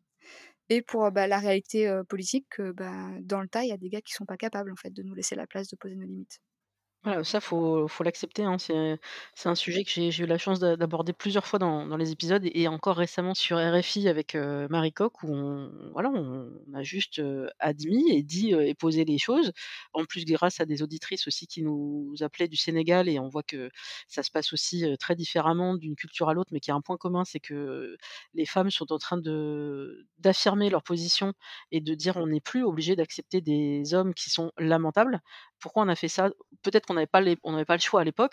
et 0.71 0.83
pour, 0.83 1.11
bah, 1.13 1.27
la 1.29 1.39
réalité, 1.39 1.91
politique 2.09 2.47
que, 2.51 2.73
bah, 2.73 3.11
dans 3.23 3.41
le 3.43 3.49
tas, 3.49 3.65
il 3.65 3.69
y 3.71 3.73
a 3.73 3.77
des 3.79 3.91
gars 3.91 4.01
qui 4.03 4.13
sont 4.15 4.27
pas 4.27 4.37
capables, 4.39 4.73
en 4.73 4.77
fait, 4.77 4.91
de 4.93 5.03
nous 5.03 5.15
laisser 5.15 5.37
la 5.37 5.47
place 5.47 5.69
de 5.69 5.77
poser 5.77 5.97
nos 5.97 6.07
limites. 6.07 6.39
Voilà, 7.05 7.25
ça 7.25 7.41
faut 7.41 7.89
faut 7.89 8.05
l'accepter, 8.05 8.43
hein. 8.45 8.59
C'est 8.59 9.49
un 9.49 9.55
sujet 9.55 9.85
que 9.85 9.91
j'ai 9.91 10.11
eu 10.23 10.27
la 10.27 10.37
chance 10.37 10.61
d'a 10.61 10.77
d'aborder 10.77 11.15
plusieurs 11.15 11.47
fois 11.47 11.59
dans 11.59 11.87
dans 11.87 11.97
les 11.97 12.11
épisodes 12.13 12.43
et 12.45 12.69
encore 12.69 12.99
récemment 12.99 13.33
sur 13.33 13.57
RFI 13.57 14.07
avec, 14.07 14.35
Marie 14.69 14.93
Coq 14.93 15.23
où 15.23 15.29
on 15.35 15.71
voilà, 15.95 16.11
on 16.11 16.51
a 16.75 16.83
juste, 16.83 17.23
admis 17.59 18.11
et 18.15 18.23
dit, 18.23 18.51
et 18.53 18.75
posé 18.75 19.07
les 19.07 19.17
choses. 19.17 19.53
En 19.95 20.05
plus 20.05 20.27
grâce 20.27 20.61
à 20.61 20.67
des 20.67 20.83
auditrices 20.83 21.27
aussi 21.27 21.47
qui 21.47 21.63
nous 21.63 22.15
appelaient 22.21 22.49
du 22.49 22.57
Sénégal 22.59 23.09
et 23.09 23.19
on 23.19 23.29
voit 23.29 23.43
que 23.45 23.71
ça 24.07 24.23
se 24.23 24.31
passe 24.31 24.53
aussi, 24.53 24.85
très 25.01 25.15
différemment 25.15 25.77
d'une 25.77 25.97
culture 25.97 26.29
à 26.29 26.35
l'autre, 26.35 26.51
mais 26.53 26.61
qu'il 26.61 26.71
y 26.73 26.75
a 26.75 26.77
un 26.77 26.83
point 26.83 26.99
commun, 26.99 27.25
c'est 27.25 27.41
que 27.41 27.97
les 28.35 28.45
femmes 28.45 28.71
sont 28.71 28.93
en 28.93 28.99
train 28.99 29.17
d'affirmer 30.19 30.69
leur 30.69 30.83
position 30.83 31.33
et 31.73 31.81
de 31.81 31.95
dire: 31.95 32.19
«On 32.19 32.27
n'est 32.27 32.41
plus 32.43 32.63
obligé 32.63 32.95
d'accepter 32.95 33.41
des 33.41 33.95
hommes 33.95 34.13
qui 34.13 34.29
sont 34.29 34.53
lamentables». 34.59 35.21
Pourquoi 35.61 35.85
on 35.85 35.89
a 35.89 35.97
fait 35.97 36.09
ça? 36.09 36.31
Peut-être 36.63 36.87
qu'on 36.87 36.95
n'avait 36.95 37.07
pas 37.07 37.21
pas 37.65 37.77
le 37.77 37.81
choix 37.81 38.01
à 38.01 38.05
l'époque. 38.05 38.33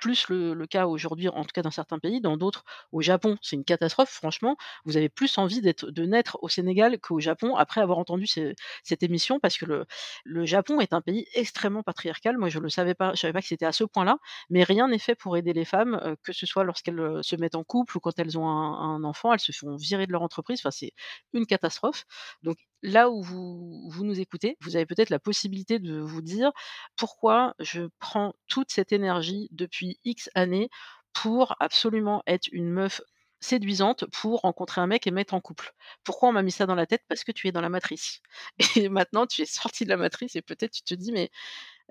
Plus 0.00 0.28
le 0.28 0.66
cas 0.66 0.86
aujourd'hui, 0.86 1.28
en 1.28 1.42
tout 1.44 1.52
cas 1.54 1.62
dans 1.62 1.70
certains 1.70 1.98
pays. 1.98 2.20
Dans 2.20 2.36
d'autres, 2.36 2.64
au 2.92 3.00
Japon, 3.02 3.36
c'est 3.42 3.56
une 3.56 3.64
catastrophe. 3.64 4.10
Franchement, 4.10 4.56
vous 4.84 4.96
avez 4.96 5.08
plus 5.08 5.36
envie 5.38 5.60
d'être 5.60 5.90
de 5.90 6.04
naître 6.06 6.38
au 6.42 6.48
Sénégal 6.48 6.98
qu'au 7.00 7.20
Japon 7.20 7.56
après 7.56 7.80
avoir 7.80 7.98
entendu 7.98 8.26
ce 8.26 8.54
cette 8.84 9.02
émission 9.02 9.40
parce 9.40 9.58
que 9.58 9.64
le 10.24 10.44
Japon 10.46 10.80
est 10.80 10.92
un 10.92 11.00
pays 11.00 11.26
extrêmement 11.34 11.82
patriarcal. 11.82 12.38
Moi, 12.38 12.48
je 12.48 12.58
le 12.58 12.68
savais 12.68 12.94
pas, 12.94 13.12
je 13.14 13.20
savais 13.20 13.32
pas 13.32 13.40
que 13.40 13.46
c'était 13.48 13.66
à 13.66 13.72
ce 13.72 13.84
point-là, 13.84 14.18
mais 14.50 14.62
rien 14.64 14.88
n'est 14.88 14.98
fait 14.98 15.14
pour 15.14 15.36
aider 15.36 15.52
les 15.52 15.64
femmes, 15.64 16.00
heu, 16.04 16.16
que 16.22 16.32
ce 16.32 16.46
soit 16.46 16.64
lorsqu'elles, 16.64 16.98
heu, 17.00 17.22
se 17.22 17.36
mettent 17.36 17.54
en 17.54 17.64
couple 17.64 17.96
ou 17.96 18.00
quand 18.00 18.18
elles 18.18 18.38
ont 18.38 18.46
un 18.48 18.68
un 18.78 19.04
enfant, 19.04 19.32
elles 19.32 19.40
se 19.40 19.52
font 19.52 19.76
virer 19.76 20.06
de 20.06 20.12
leur 20.12 20.22
entreprise. 20.22 20.60
Enfin, 20.60 20.70
c'est 20.70 20.92
une 21.32 21.46
catastrophe. 21.46 22.04
Donc 22.42 22.58
là 22.82 23.10
où 23.10 23.22
vous 23.22 23.88
vous 23.90 24.04
nous 24.04 24.20
écoutez, 24.20 24.56
vous 24.60 24.76
avez 24.76 24.86
peut-être 24.86 25.10
la 25.10 25.18
possibilité 25.18 25.78
de 25.78 25.98
vous 26.00 26.22
dire: 26.22 26.52
«Pourquoi 26.96 27.54
je 27.58 27.82
prends 27.98 28.34
toute 28.48 28.70
cette 28.70 28.92
énergie 28.92 29.48
depuis 29.52 29.87
X 30.04 30.30
années 30.34 30.70
pour 31.12 31.56
absolument 31.60 32.22
être 32.26 32.48
une 32.52 32.70
meuf 32.70 33.00
séduisante 33.40 34.04
pour 34.12 34.40
rencontrer 34.40 34.80
un 34.80 34.86
mec 34.88 35.06
et 35.06 35.10
me 35.10 35.16
mettre 35.16 35.34
en 35.34 35.40
couple? 35.40 35.72
Pourquoi 36.04 36.28
on 36.30 36.32
m'a 36.32 36.42
mis 36.42 36.50
ça 36.52 36.66
dans 36.66 36.74
la 36.74 36.86
tête? 36.86 37.02
Parce 37.08 37.24
que 37.24 37.32
tu 37.32 37.48
es 37.48 37.52
dans 37.52 37.60
la 37.60 37.68
matrice 37.68 38.20
et 38.76 38.88
maintenant 38.88 39.26
tu 39.26 39.42
es 39.42 39.46
sortie 39.46 39.84
de 39.84 39.90
la 39.90 39.96
matrice 39.96 40.36
et 40.36 40.42
peut-être 40.42 40.72
tu 40.72 40.82
te 40.82 40.94
dis: 40.94 41.12
«Mais, 41.12 41.30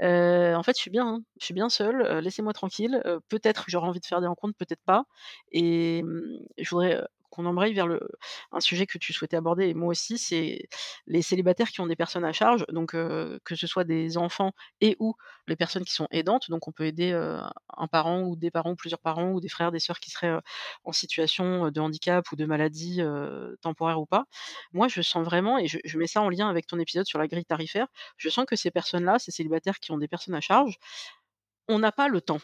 en 0.01 0.63
fait 0.63 0.75
je 0.77 0.81
suis 0.81 0.91
bien, 0.91 1.07
hein, 1.07 1.21
je 1.39 1.45
suis 1.45 1.53
bien 1.55 1.69
seule, 1.69 2.19
laissez-moi 2.19 2.53
tranquille, 2.53 3.01
peut-être 3.29 3.65
j'aurai 3.67 3.87
envie 3.87 3.99
de 4.01 4.05
faire 4.05 4.21
des 4.21 4.27
rencontres, 4.27 4.57
peut-être 4.57 4.83
pas» 4.85 5.05
et 5.51 6.03
mmh, 6.03 6.21
je 6.59 6.69
voudrais, 6.71 7.03
qu'on 7.29 7.45
embraye 7.45 7.73
vers 7.73 7.87
un 8.51 8.59
sujet 8.59 8.85
que 8.85 8.97
tu 8.97 9.13
souhaitais 9.13 9.37
aborder 9.37 9.67
et 9.67 9.73
moi 9.73 9.89
aussi, 9.89 10.17
c'est 10.17 10.67
les 11.07 11.21
célibataires 11.21 11.69
qui 11.69 11.81
ont 11.81 11.87
des 11.87 11.95
personnes 11.95 12.25
à 12.25 12.33
charge, 12.33 12.65
donc 12.69 12.91
que 12.91 13.55
ce 13.55 13.67
soit 13.67 13.83
des 13.83 14.17
enfants 14.17 14.51
et 14.81 14.95
ou 14.99 15.15
les 15.47 15.55
personnes 15.55 15.83
qui 15.85 15.93
sont 15.93 16.07
aidantes, 16.11 16.49
donc 16.49 16.67
on 16.67 16.71
peut 16.71 16.85
aider, 16.85 17.11
un 17.13 17.87
parent 17.87 18.21
ou 18.23 18.35
des 18.35 18.51
parents 18.51 18.71
ou 18.71 18.75
plusieurs 18.75 18.99
parents 18.99 19.31
ou 19.31 19.39
des 19.41 19.49
frères, 19.49 19.71
des 19.71 19.79
sœurs 19.79 19.99
qui 19.99 20.11
seraient, 20.11 20.39
en 20.83 20.91
situation, 20.91 21.69
de 21.71 21.79
handicap 21.79 22.31
ou 22.31 22.35
de 22.35 22.45
maladie, 22.45 23.01
temporaire 23.61 23.99
ou 23.99 24.05
pas. 24.05 24.25
Moi, 24.73 24.87
je 24.87 25.01
sens 25.01 25.23
vraiment 25.25 25.57
et 25.59 25.67
je 25.67 25.77
je 25.83 25.97
mets 25.97 26.07
ça 26.07 26.21
en 26.21 26.29
lien 26.29 26.49
avec 26.49 26.67
ton 26.67 26.79
épisode 26.79 27.05
sur 27.05 27.19
la 27.19 27.27
grille 27.27 27.45
tarifaire, 27.45 27.87
je 28.17 28.29
sens 28.29 28.45
que 28.45 28.55
ces 28.55 28.71
personnes-là, 28.71 29.19
ces 29.19 29.31
célibataires 29.31 29.79
qui 29.79 29.91
ont 29.91 29.97
des 29.97 30.07
personnes 30.07 30.35
à 30.35 30.41
charge, 30.41 30.77
on 31.69 31.79
n'a 31.79 31.91
pas 31.93 32.07
le 32.09 32.21
temps. 32.21 32.39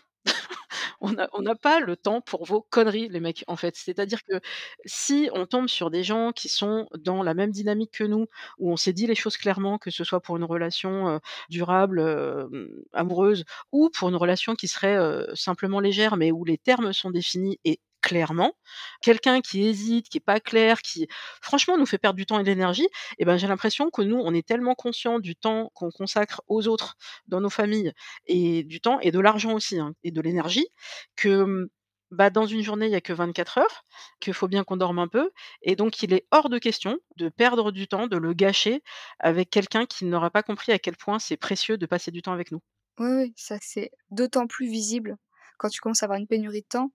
On 1.34 1.42
n'a 1.42 1.56
pas 1.56 1.80
le 1.82 1.98
temps 1.98 2.22
pour 2.22 2.46
vos 2.46 2.62
conneries 2.62 3.10
les 3.10 3.20
mecs, 3.20 3.44
en 3.48 3.58
fait. 3.58 3.76
C'est-à-dire 3.76 4.24
que 4.24 4.40
si 4.86 5.30
on 5.34 5.46
tombe 5.46 5.68
sur 5.68 5.92
des 5.92 6.04
gens 6.04 6.32
qui 6.32 6.48
sont 6.50 6.88
dans 6.98 7.24
la 7.24 7.34
même 7.34 7.52
dynamique 7.52 7.92
que 7.92 8.06
nous, 8.06 8.28
où 8.58 8.72
on 8.72 8.78
s'est 8.78 8.94
dit 8.94 9.06
les 9.08 9.16
choses 9.16 9.36
clairement, 9.38 9.78
que 9.78 9.92
ce 9.92 10.04
soit 10.06 10.22
pour 10.22 10.38
une 10.38 10.46
relation, 10.46 11.20
durable, 11.50 12.48
amoureuse 12.94 13.44
ou 13.74 13.90
pour 13.90 14.10
une 14.10 14.16
relation 14.16 14.56
qui 14.56 14.68
serait, 14.70 14.98
simplement 15.36 15.80
légère, 15.82 16.16
mais 16.18 16.32
où 16.32 16.46
les 16.46 16.58
termes 16.58 16.94
sont 16.94 17.12
définis 17.12 17.60
et 17.66 17.80
clairement, 18.04 18.54
quelqu'un 19.02 19.42
qui 19.42 19.66
hésite, 19.66 20.10
qui 20.10 20.18
est 20.18 20.22
pas 20.22 20.40
clair, 20.40 20.82
qui 20.82 21.08
franchement 21.42 21.78
nous 21.78 21.86
fait 21.88 21.98
perdre 21.98 22.18
du 22.18 22.26
temps 22.26 22.38
et 22.40 22.44
de 22.44 22.50
l'énergie 22.50 22.88
et 23.18 23.26
ben, 23.26 23.38
j'ai 23.38 23.48
l'impression 23.48 23.90
que 23.90 24.02
nous, 24.04 24.18
on 24.18 24.34
est 24.34 24.46
tellement 24.46 24.76
conscients 24.76 25.20
du 25.20 25.36
temps 25.36 25.72
qu'on 25.74 25.90
consacre 25.90 26.42
aux 26.48 26.68
autres 26.68 26.96
dans 27.28 27.42
nos 27.42 27.50
familles 27.50 27.94
et 28.28 28.64
du 28.64 28.82
temps 28.82 29.00
et 29.00 29.12
de 29.12 29.20
l'argent 29.20 29.54
aussi, 29.54 29.80
hein 29.80 29.94
et 30.04 30.12
de 30.12 30.22
l'énergie 30.22 30.68
que, 31.16 31.46
mmh, 31.46 31.70
bah, 32.12 32.30
dans 32.30 32.46
une 32.46 32.62
journée, 32.62 32.88
il 32.88 32.92
y 32.92 32.96
a 32.96 33.02
que 33.02 33.14
24 33.14 33.58
heures, 33.60 33.86
qu'il 34.20 34.34
faut 34.34 34.50
bien 34.50 34.64
qu'on 34.66 34.78
dorme 34.78 35.00
un 35.00 35.08
peu 35.08 35.32
et 35.62 35.76
donc 35.76 36.04
il 36.04 36.14
est 36.14 36.28
hors 36.32 36.50
de 36.50 36.60
question 36.60 37.00
de 37.16 37.30
perdre 37.30 37.72
du 37.72 37.88
temps, 37.88 38.08
de 38.08 38.18
le 38.18 38.34
gâcher 38.34 38.84
avec 39.20 39.50
quelqu'un 39.50 39.86
qui 39.86 40.06
n'aura 40.06 40.30
pas 40.30 40.44
compris 40.44 40.74
à 40.74 40.80
quel 40.80 40.98
point 40.98 41.20
c'est 41.20 41.38
précieux 41.38 41.78
de 41.78 41.86
passer 41.86 42.12
du 42.12 42.22
temps 42.22 42.34
avec 42.34 42.52
nous. 42.52 42.60
Oui, 43.00 43.10
oui, 43.10 43.34
ça 43.38 43.58
c'est 43.62 43.92
d'autant 44.12 44.46
plus 44.46 44.68
visible 44.70 45.18
quand 45.58 45.70
tu 45.70 45.80
commences 45.80 46.04
à 46.04 46.08
avoir 46.08 46.20
une 46.20 46.28
pénurie 46.28 46.62
de 46.62 46.68
temps, 46.68 46.92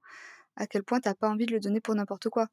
à 0.59 0.67
quel 0.69 0.85
point 0.85 1.01
tu 1.01 1.09
as 1.09 1.15
pas 1.17 1.29
envie 1.31 1.47
de 1.47 1.53
le 1.55 1.61
donner 1.61 1.81
pour 1.81 1.95
n'importe 1.97 2.29
quoi. 2.31 2.49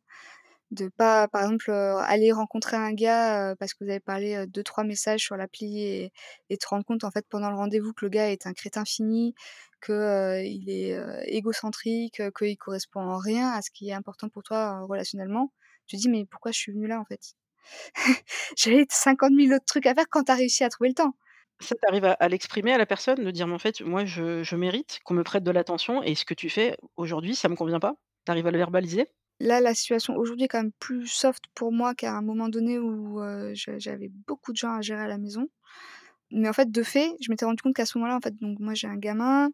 De 0.72 0.89
pas, 0.89 1.28
par 1.30 1.43
exemple, 1.43 1.72
heu, 1.72 1.97
aller 1.99 2.32
rencontrer 2.34 2.78
un 2.78 2.93
gars, 2.93 3.51
heu, 3.53 3.56
parce 3.58 3.74
que 3.74 3.84
vous 3.86 3.89
avez 3.91 3.99
parlé, 4.01 4.36
heu, 4.36 4.47
2-3 4.47 4.84
messages 4.84 5.22
sur 5.22 5.38
l'appli 5.38 5.82
et 5.84 6.12
et 6.49 6.58
te 6.58 6.68
rendre 6.68 6.86
compte, 6.86 7.03
en 7.06 7.12
fait, 7.12 7.26
pendant 7.30 7.49
le 7.51 7.58
rendez-vous 7.58 7.93
que 7.93 8.06
le 8.06 8.10
gars 8.10 8.32
est 8.32 8.47
un 8.47 8.53
crétin 8.53 8.86
fini, 8.86 9.36
que, 9.82 9.93
heu, 9.93 10.45
il 10.45 10.70
est, 10.70 10.97
égocentrique, 11.28 12.22
qu'il 12.38 12.58
correspond 12.58 13.01
en 13.01 13.18
rien 13.18 13.49
à 13.51 13.62
ce 13.62 13.72
qui 13.72 13.89
est 13.89 13.93
important 13.93 14.30
pour 14.30 14.43
toi, 14.43 14.82
relationnellement. 14.82 15.51
Tu 15.88 15.97
te 15.97 16.01
dis: 16.01 16.10
«Mais 16.10 16.26
pourquoi 16.26 16.51
je 16.51 16.60
suis 16.60 16.72
venue 16.74 16.88
là, 16.88 16.99
en 17.01 17.06
fait?» 17.06 17.22
J'avais 18.58 18.86
50 18.91 19.34
000 19.34 19.53
autres 19.53 19.66
trucs 19.66 19.88
à 19.88 19.95
faire 19.95 20.06
quand 20.12 20.26
tu 20.26 20.32
as 20.34 20.36
réussi 20.36 20.64
à 20.66 20.70
trouver 20.70 20.89
le 20.89 20.95
temps. 20.95 21.16
Ça, 21.62 21.74
tu 21.76 21.88
arrives 21.88 22.16
à 22.20 22.28
l'exprimer 22.30 22.74
à 22.74 22.78
la 22.78 22.86
personne, 22.86 23.24
de 23.24 23.32
dire: 23.32 23.47
«Mais 23.47 23.53
en 23.53 23.60
fait, 23.60 23.82
moi, 23.82 24.03
je 24.06 24.56
mérite 24.56 24.99
qu'on 25.06 25.14
me 25.14 25.24
prête 25.24 25.43
de 25.43 25.51
l'attention 25.51 26.03
et 26.03 26.16
ce 26.16 26.26
que 26.26 26.34
tu 26.34 26.49
fais 26.49 26.78
aujourd'hui, 26.97 27.36
ça 27.36 27.47
me 27.49 27.56
convient 27.56 27.80
pas». 27.80 27.95
Tu 28.26 28.32
arrives 28.32 28.47
à 28.47 28.51
le 28.51 28.58
verbaliser? 28.58 29.08
Là, 29.41 29.60
la 29.60 29.74
situation 29.74 30.16
aujourd'hui 30.16 30.45
est 30.45 30.47
quand 30.47 30.62
même 30.64 30.72
plus 30.80 31.08
soft 31.08 31.43
pour 31.56 31.72
moi 31.74 31.93
qu'à 31.93 32.14
un 32.16 32.22
moment 32.22 32.47
donné 32.47 32.80
où, 32.80 33.20
j'avais 33.53 34.08
beaucoup 34.10 34.51
de 34.53 34.58
gens 34.58 34.74
à 34.76 34.82
gérer 34.82 35.01
à 35.01 35.08
la 35.08 35.18
maison. 35.18 35.47
Mais 36.32 36.49
en 36.49 36.53
fait, 36.53 36.72
de 36.72 36.84
fait, 36.84 37.12
je 37.22 37.32
m'étais 37.32 37.45
rendu 37.45 37.62
compte 37.64 37.76
qu'à 37.76 37.86
ce 37.86 37.97
moment-là, 37.99 38.18
en 38.18 38.22
fait, 38.22 38.36
donc 38.39 38.60
moi 38.60 38.74
j'ai 38.76 38.88
un 38.88 38.97
gamin, 38.97 39.49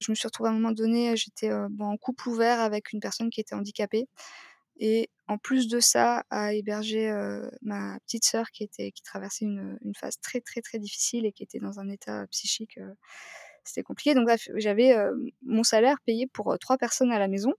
je 0.00 0.12
me 0.12 0.16
suis 0.16 0.26
retrouvée 0.28 0.50
à 0.50 0.52
un 0.52 0.56
moment 0.56 0.72
donné, 0.72 1.16
j'étais, 1.16 1.52
en 1.52 1.96
couple 1.98 2.28
ouvert 2.30 2.60
avec 2.60 2.92
une 2.92 3.00
personne 3.00 3.30
qui 3.30 3.40
était 3.40 3.54
handicapée 3.56 4.06
et 4.78 5.10
en 5.28 5.38
plus 5.38 5.68
de 5.68 5.80
ça, 5.80 6.24
à 6.30 6.54
héberger, 6.54 7.10
ma 7.62 7.98
petite 8.06 8.24
sœur 8.24 8.50
qui 8.52 8.64
était 8.64 8.92
qui 8.92 9.02
traversait 9.02 9.44
une, 9.46 9.78
une 9.84 9.94
phase 9.94 10.20
très, 10.20 10.40
très, 10.40 10.60
très 10.62 10.78
difficile 10.78 11.26
et 11.26 11.32
qui 11.32 11.42
était 11.42 11.58
dans 11.60 11.80
un 11.80 11.88
état 11.90 12.26
psychique, 12.28 12.78
c'était 13.64 13.82
compliqué. 13.82 14.14
Donc 14.14 14.28
j'avais, 14.56 14.96
mon 15.44 15.64
salaire 15.64 15.98
payé 16.06 16.26
pour, 16.28 16.56
3 16.60 16.78
personnes 16.78 17.12
à 17.12 17.18
la 17.18 17.28
maison 17.28 17.52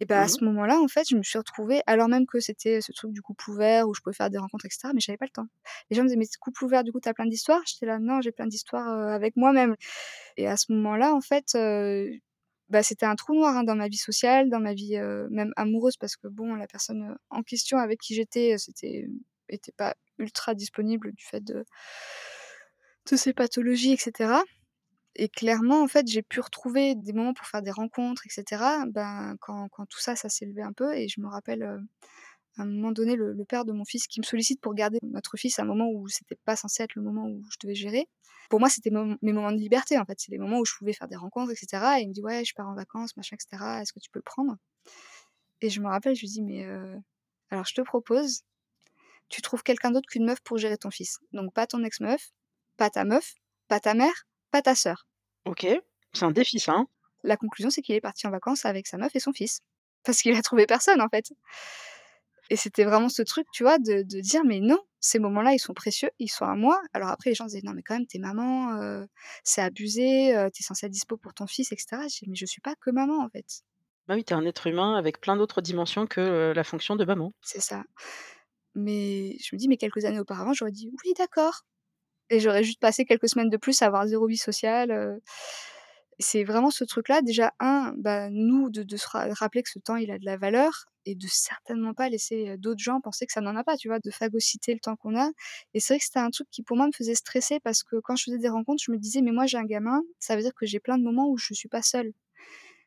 et 0.00 0.04
bah, 0.04 0.22
à 0.22 0.26
Mmh 0.26 0.28
ce 0.28 0.42
moment-là, 0.44 0.80
en 0.80 0.88
fait, 0.88 1.04
je 1.08 1.16
me 1.16 1.22
suis 1.22 1.38
retrouvée 1.38 1.80
alors 1.86 2.08
même 2.08 2.26
que 2.26 2.40
c'était 2.40 2.80
ce 2.80 2.90
truc 2.92 3.12
du 3.12 3.22
couple 3.22 3.50
ouvert 3.50 3.86
où 3.88 3.94
je 3.94 4.00
pouvais 4.00 4.14
faire 4.16 4.30
des 4.30 4.38
rencontres 4.38 4.66
et 4.66 4.70
cetera, 4.70 4.92
mais 4.94 5.00
j'avais 5.00 5.16
pas 5.18 5.26
le 5.26 5.30
temps. 5.30 5.46
Les 5.90 5.96
gens 5.96 6.02
me 6.02 6.08
disaient: 6.08 6.18
«Mais 6.18 6.26
couple 6.40 6.64
ouvert, 6.64 6.82
du 6.82 6.90
coup, 6.92 6.98
tu 7.00 7.08
as 7.08 7.14
plein 7.14 7.26
d'histoires?» 7.26 7.60
J'étais 7.66 7.86
là: 7.86 7.98
«Non, 8.00 8.20
j'ai 8.20 8.32
plein 8.32 8.46
d'histoires, 8.48 8.88
avec 9.10 9.36
moi-même» 9.36 9.76
et 10.36 10.48
à 10.48 10.56
ce 10.56 10.72
moment-là, 10.72 11.14
en 11.14 11.20
fait, 11.22 11.56
bah, 12.72 12.82
c'était 12.82 13.06
un 13.06 13.16
trou 13.16 13.34
noir, 13.34 13.56
hein, 13.56 13.64
dans 13.64 13.76
ma 13.76 13.88
vie 13.88 13.98
sociale, 13.98 14.50
dans 14.50 14.60
ma 14.60 14.74
vie, 14.74 14.96
même 15.30 15.52
amoureuse 15.56 15.96
parce 15.98 16.16
que 16.16 16.28
bon, 16.28 16.54
la 16.56 16.66
personne, 16.66 17.16
en 17.30 17.42
question 17.44 17.78
avec 17.78 18.00
qui 18.00 18.14
j'étais, 18.16 18.56
c'était 18.58 19.06
était 19.48 19.72
pas 19.72 19.94
ultra 20.18 20.54
disponible 20.54 21.12
du 21.12 21.24
fait 21.24 21.42
de 21.44 21.64
de 23.10 23.16
ses 23.16 23.32
pathologies 23.32 23.92
et 23.92 23.96
cetera. 23.96 24.42
Et 25.16 25.28
clairement, 25.28 25.82
en 25.82 25.88
fait, 25.88 26.06
j'ai 26.08 26.22
pu 26.22 26.40
retrouver 26.40 26.94
des 26.96 27.12
moments 27.12 27.34
pour 27.34 27.46
faire 27.46 27.62
des 27.62 27.70
rencontres 27.72 28.26
et 28.26 28.30
cetera, 28.30 28.84
ben, 28.88 29.36
quand 29.40 29.68
quand 29.70 29.86
tout 29.86 30.00
ça, 30.00 30.16
ça 30.16 30.28
s'est 30.30 30.46
levé 30.46 30.62
un 30.62 30.72
peu 30.72 30.94
et 30.96 31.08
je 31.08 31.20
me 31.20 31.28
rappelle, 31.28 31.64
à 32.58 32.62
un 32.62 32.66
moment 32.66 32.92
donné, 32.92 33.16
le 33.16 33.32
le 33.32 33.44
père 33.44 33.64
de 33.64 33.72
mon 33.72 33.84
fils 33.84 34.06
qui 34.06 34.20
me 34.20 34.24
sollicite 34.24 34.60
pour 34.60 34.74
garder 34.74 34.98
notre 35.02 35.36
fils 35.36 35.58
à 35.58 35.62
un 35.62 35.64
moment 35.66 35.88
où 35.90 36.08
c'était 36.08 36.36
pas 36.44 36.56
censé 36.56 36.82
être 36.82 36.94
le 36.96 37.02
moment 37.02 37.26
où 37.26 37.42
je 37.50 37.56
devais 37.62 37.74
gérer. 37.74 38.06
Pour 38.50 38.60
moi, 38.60 38.68
c'était 38.68 38.90
mes 38.90 39.32
moments 39.32 39.52
de 39.52 39.56
liberté, 39.58 39.98
en 39.98 40.04
fait, 40.04 40.18
c'est 40.20 40.30
les 40.32 40.38
moments 40.38 40.58
où 40.60 40.64
je 40.66 40.74
pouvais 40.78 40.92
faire 40.92 41.08
des 41.08 41.16
rencontres 41.16 41.52
et 41.52 41.56
cetera 41.56 41.98
et 42.00 42.02
il 42.02 42.08
me 42.08 42.12
dit: 42.14 42.22
«Ouais, 42.22 42.44
je 42.44 42.52
pars 42.54 42.68
en 42.68 42.74
vacances, 42.74 43.16
machin 43.16 43.36
et 43.36 43.42
cetera, 43.42 43.80
est-ce 43.82 43.92
que 43.92 44.00
tu 44.00 44.10
peux 44.10 44.18
le 44.18 44.24
prendre?» 44.24 44.56
et 45.62 45.70
je 45.70 45.80
me 45.80 45.88
rappelle, 45.88 46.14
je 46.14 46.20
lui 46.22 46.28
dis: 46.28 46.42
«Mais, 46.42 46.64
heu, 46.64 46.98
alors 47.50 47.64
je 47.66 47.74
te 47.74 47.80
propose, 47.82 48.42
tu 49.30 49.42
trouves 49.42 49.62
quelqu'un 49.64 49.90
d'autre 49.92 50.08
qu'une 50.10 50.26
meuf 50.26 50.40
pour 50.42 50.58
gérer 50.58 50.78
ton 50.78 50.90
fils. 50.90 51.18
Donc 51.32 51.54
pas 51.54 51.66
ton 51.68 51.84
ex-meuf, 51.84 52.30
pas 52.78 52.90
ta 52.90 53.04
meuf, 53.04 53.34
pas 53.68 53.80
ta 53.80 53.94
mère, 53.94 54.26
pas 54.52 54.62
ta 54.62 54.74
sœur». 54.76 55.08
OK, 55.44 55.66
c'est 56.12 56.24
un 56.24 56.32
défi 56.32 56.58
ça, 56.58 56.72
hein? 56.72 56.88
La 57.24 57.36
conclusion, 57.36 57.68
c'est 57.70 57.82
qu'il 57.82 57.94
est 57.96 58.00
parti 58.00 58.26
en 58.28 58.30
vacances 58.30 58.64
avec 58.64 58.86
sa 58.86 58.96
meuf 58.96 59.14
et 59.16 59.20
son 59.20 59.32
fils. 59.32 59.60
parce 60.04 60.20
qu'il 60.22 60.34
a 60.36 60.42
trouvé 60.42 60.66
personne, 60.66 61.00
en 61.00 61.08
fait. 61.08 61.32
Et 62.52 62.56
c'était 62.56 62.84
vraiment 62.84 63.08
ce 63.08 63.22
truc, 63.22 63.46
tu 63.50 63.62
vois, 63.62 63.78
de 63.78 64.02
de 64.02 64.20
dire: 64.20 64.42
«Mais 64.44 64.60
non, 64.60 64.78
ces 65.00 65.18
moments-là, 65.18 65.54
ils 65.54 65.58
sont 65.58 65.72
précieux, 65.72 66.10
ils 66.18 66.28
sont 66.28 66.44
à 66.44 66.54
moi». 66.54 66.78
Alors 66.92 67.08
après, 67.08 67.30
les 67.30 67.34
gens 67.34 67.46
disaient: 67.46 67.62
«Non, 67.64 67.72
mais 67.74 67.82
quand 67.82 67.94
même, 67.94 68.06
tu 68.06 68.18
es 68.18 68.20
maman, 68.20 68.74
heu, 68.82 69.06
c'est 69.42 69.62
abusé, 69.62 70.36
heu, 70.36 70.50
tu 70.54 70.62
es 70.62 70.64
censée 70.66 70.84
être 70.86 70.92
dispo 70.92 71.16
pour 71.16 71.32
ton 71.32 71.46
fils 71.46 71.72
et 71.72 71.76
cetera». 71.78 72.02
Je 72.08 72.18
dis: 72.18 72.26
«Mais 72.28 72.36
je 72.36 72.44
suis 72.46 72.60
pas 72.60 72.74
que 72.76 72.90
maman, 72.90 73.24
en 73.24 73.30
fait». 73.30 73.62
Bah 74.08 74.14
oui, 74.16 74.24
tu 74.24 74.32
es 74.32 74.36
un 74.36 74.44
être 74.44 74.66
humain 74.66 74.96
avec 74.96 75.20
plein 75.20 75.36
d'autres 75.36 75.60
dimensions 75.62 76.06
que, 76.08 76.20
heu, 76.20 76.52
la 76.54 76.64
fonction 76.64 76.96
de 76.96 77.04
maman. 77.04 77.32
C'est 77.40 77.60
ça. 77.60 77.84
Mais 78.74 79.36
je 79.40 79.54
me 79.54 79.58
dis: 79.58 79.68
«Mais 79.68 79.76
quelques 79.78 80.04
années 80.06 80.20
auparavant, 80.20 80.52
j'aurais 80.54 80.72
dit: 80.72 80.90
"Oui, 81.04 81.14
d'accord" 81.18 81.62
et 82.30 82.40
j'aurais 82.40 82.64
juste 82.64 82.80
passé 82.80 83.04
quelques 83.06 83.28
semaines 83.28 83.50
de 83.50 83.56
plus 83.58 83.82
à 83.82 83.86
avoir 83.86 84.06
0 84.08 84.26
vie 84.28 84.36
sociale. 84.38 85.20
C'est 86.18 86.44
vraiment 86.44 86.70
ce 86.70 86.84
truc-là, 86.84 87.22
déjà 87.22 87.52
1, 87.58 87.94
bah, 87.96 88.28
nous, 88.30 88.70
de 88.70 88.82
de 88.82 88.96
se 88.96 89.08
ra 89.08 89.26
rappeler 89.32 89.62
que 89.62 89.70
ce 89.70 89.78
temps, 89.78 89.96
il 89.96 90.10
a 90.10 90.18
de 90.18 90.24
la 90.24 90.36
valeur 90.36 90.84
et 91.06 91.14
de 91.16 91.26
certainement 91.26 91.94
pas 91.94 92.08
laisser, 92.08 92.56
d'autres 92.58 92.82
gens 92.82 93.00
penser 93.00 93.26
que 93.26 93.32
ça 93.32 93.40
n'en 93.40 93.56
a 93.56 93.64
pas, 93.64 93.76
tu 93.76 93.88
vois? 93.88 93.98
De 93.98 94.10
phagocyter 94.10 94.74
le 94.74 94.78
temps 94.80 94.94
qu'on 94.96 95.18
a 95.18 95.30
et 95.74 95.80
c'est 95.80 95.94
vrai 95.94 95.98
que 95.98 96.04
c'était 96.04 96.18
un 96.20 96.30
truc 96.30 96.48
qui, 96.50 96.62
pour 96.62 96.76
moi, 96.76 96.86
me 96.86 96.92
faisait 96.92 97.14
stresser 97.14 97.58
parce 97.60 97.82
que 97.82 97.96
quand 98.00 98.14
je 98.16 98.24
faisais 98.24 98.38
des 98.38 98.48
rencontres, 98.48 98.82
je 98.86 98.92
me 98.92 98.98
disais: 98.98 99.22
«Mais 99.22 99.32
moi, 99.32 99.46
j'ai 99.46 99.56
un 99.58 99.64
gamin, 99.64 100.02
ça 100.18 100.36
veut 100.36 100.42
dire 100.42 100.54
que 100.54 100.66
j'ai 100.66 100.80
plein 100.80 100.98
de 100.98 101.02
moments 101.02 101.28
où 101.28 101.36
je 101.38 101.54
suis 101.54 101.68
pas 101.68 101.82
seule». 101.82 102.12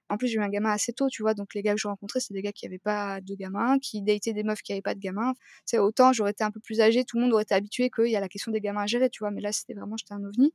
En 0.09 0.17
plus, 0.17 0.27
j'ai 0.27 0.35
eu 0.37 0.41
un 0.43 0.49
gamin 0.49 0.71
assez 0.71 0.93
tôt, 0.93 1.09
tu 1.09 1.23
vois? 1.23 1.33
Donc 1.35 1.55
les 1.55 1.63
gars 1.63 1.73
que 1.75 1.79
je 1.81 1.87
rencontrais, 1.87 2.19
c'est 2.19 2.33
des 2.33 2.41
gars 2.43 2.51
qui 2.53 2.65
avaient 2.67 2.79
pas 2.79 3.21
de 3.21 3.35
gamins, 3.35 3.79
qui 3.79 4.01
dataient 4.03 4.33
des 4.33 4.43
meufs 4.43 4.61
qui 4.63 4.73
avaient 4.73 4.81
pas 4.83 4.95
de 4.95 4.99
gamins. 4.99 5.33
Tu 5.35 5.41
sais, 5.67 5.79
autant 5.79 6.13
j'aurais 6.13 6.31
été 6.31 6.43
un 6.43 6.51
peu 6.51 6.59
plus 6.59 6.81
âgée, 6.81 7.05
tout 7.05 7.17
le 7.17 7.23
monde 7.23 7.33
aurait 7.33 7.43
été 7.43 7.55
habitué 7.55 7.89
qu'il 7.89 8.07
y 8.09 8.15
a 8.17 8.19
la 8.21 8.29
question 8.29 8.51
des 8.51 8.61
gamins 8.61 8.83
à 8.83 8.87
gérer, 8.87 9.09
tu 9.09 9.19
vois? 9.19 9.31
Mais 9.31 9.41
là, 9.41 9.51
c'était 9.51 9.73
vraiment 9.73 9.97
j'étais 9.97 10.13
un 10.13 10.23
ovni 10.23 10.53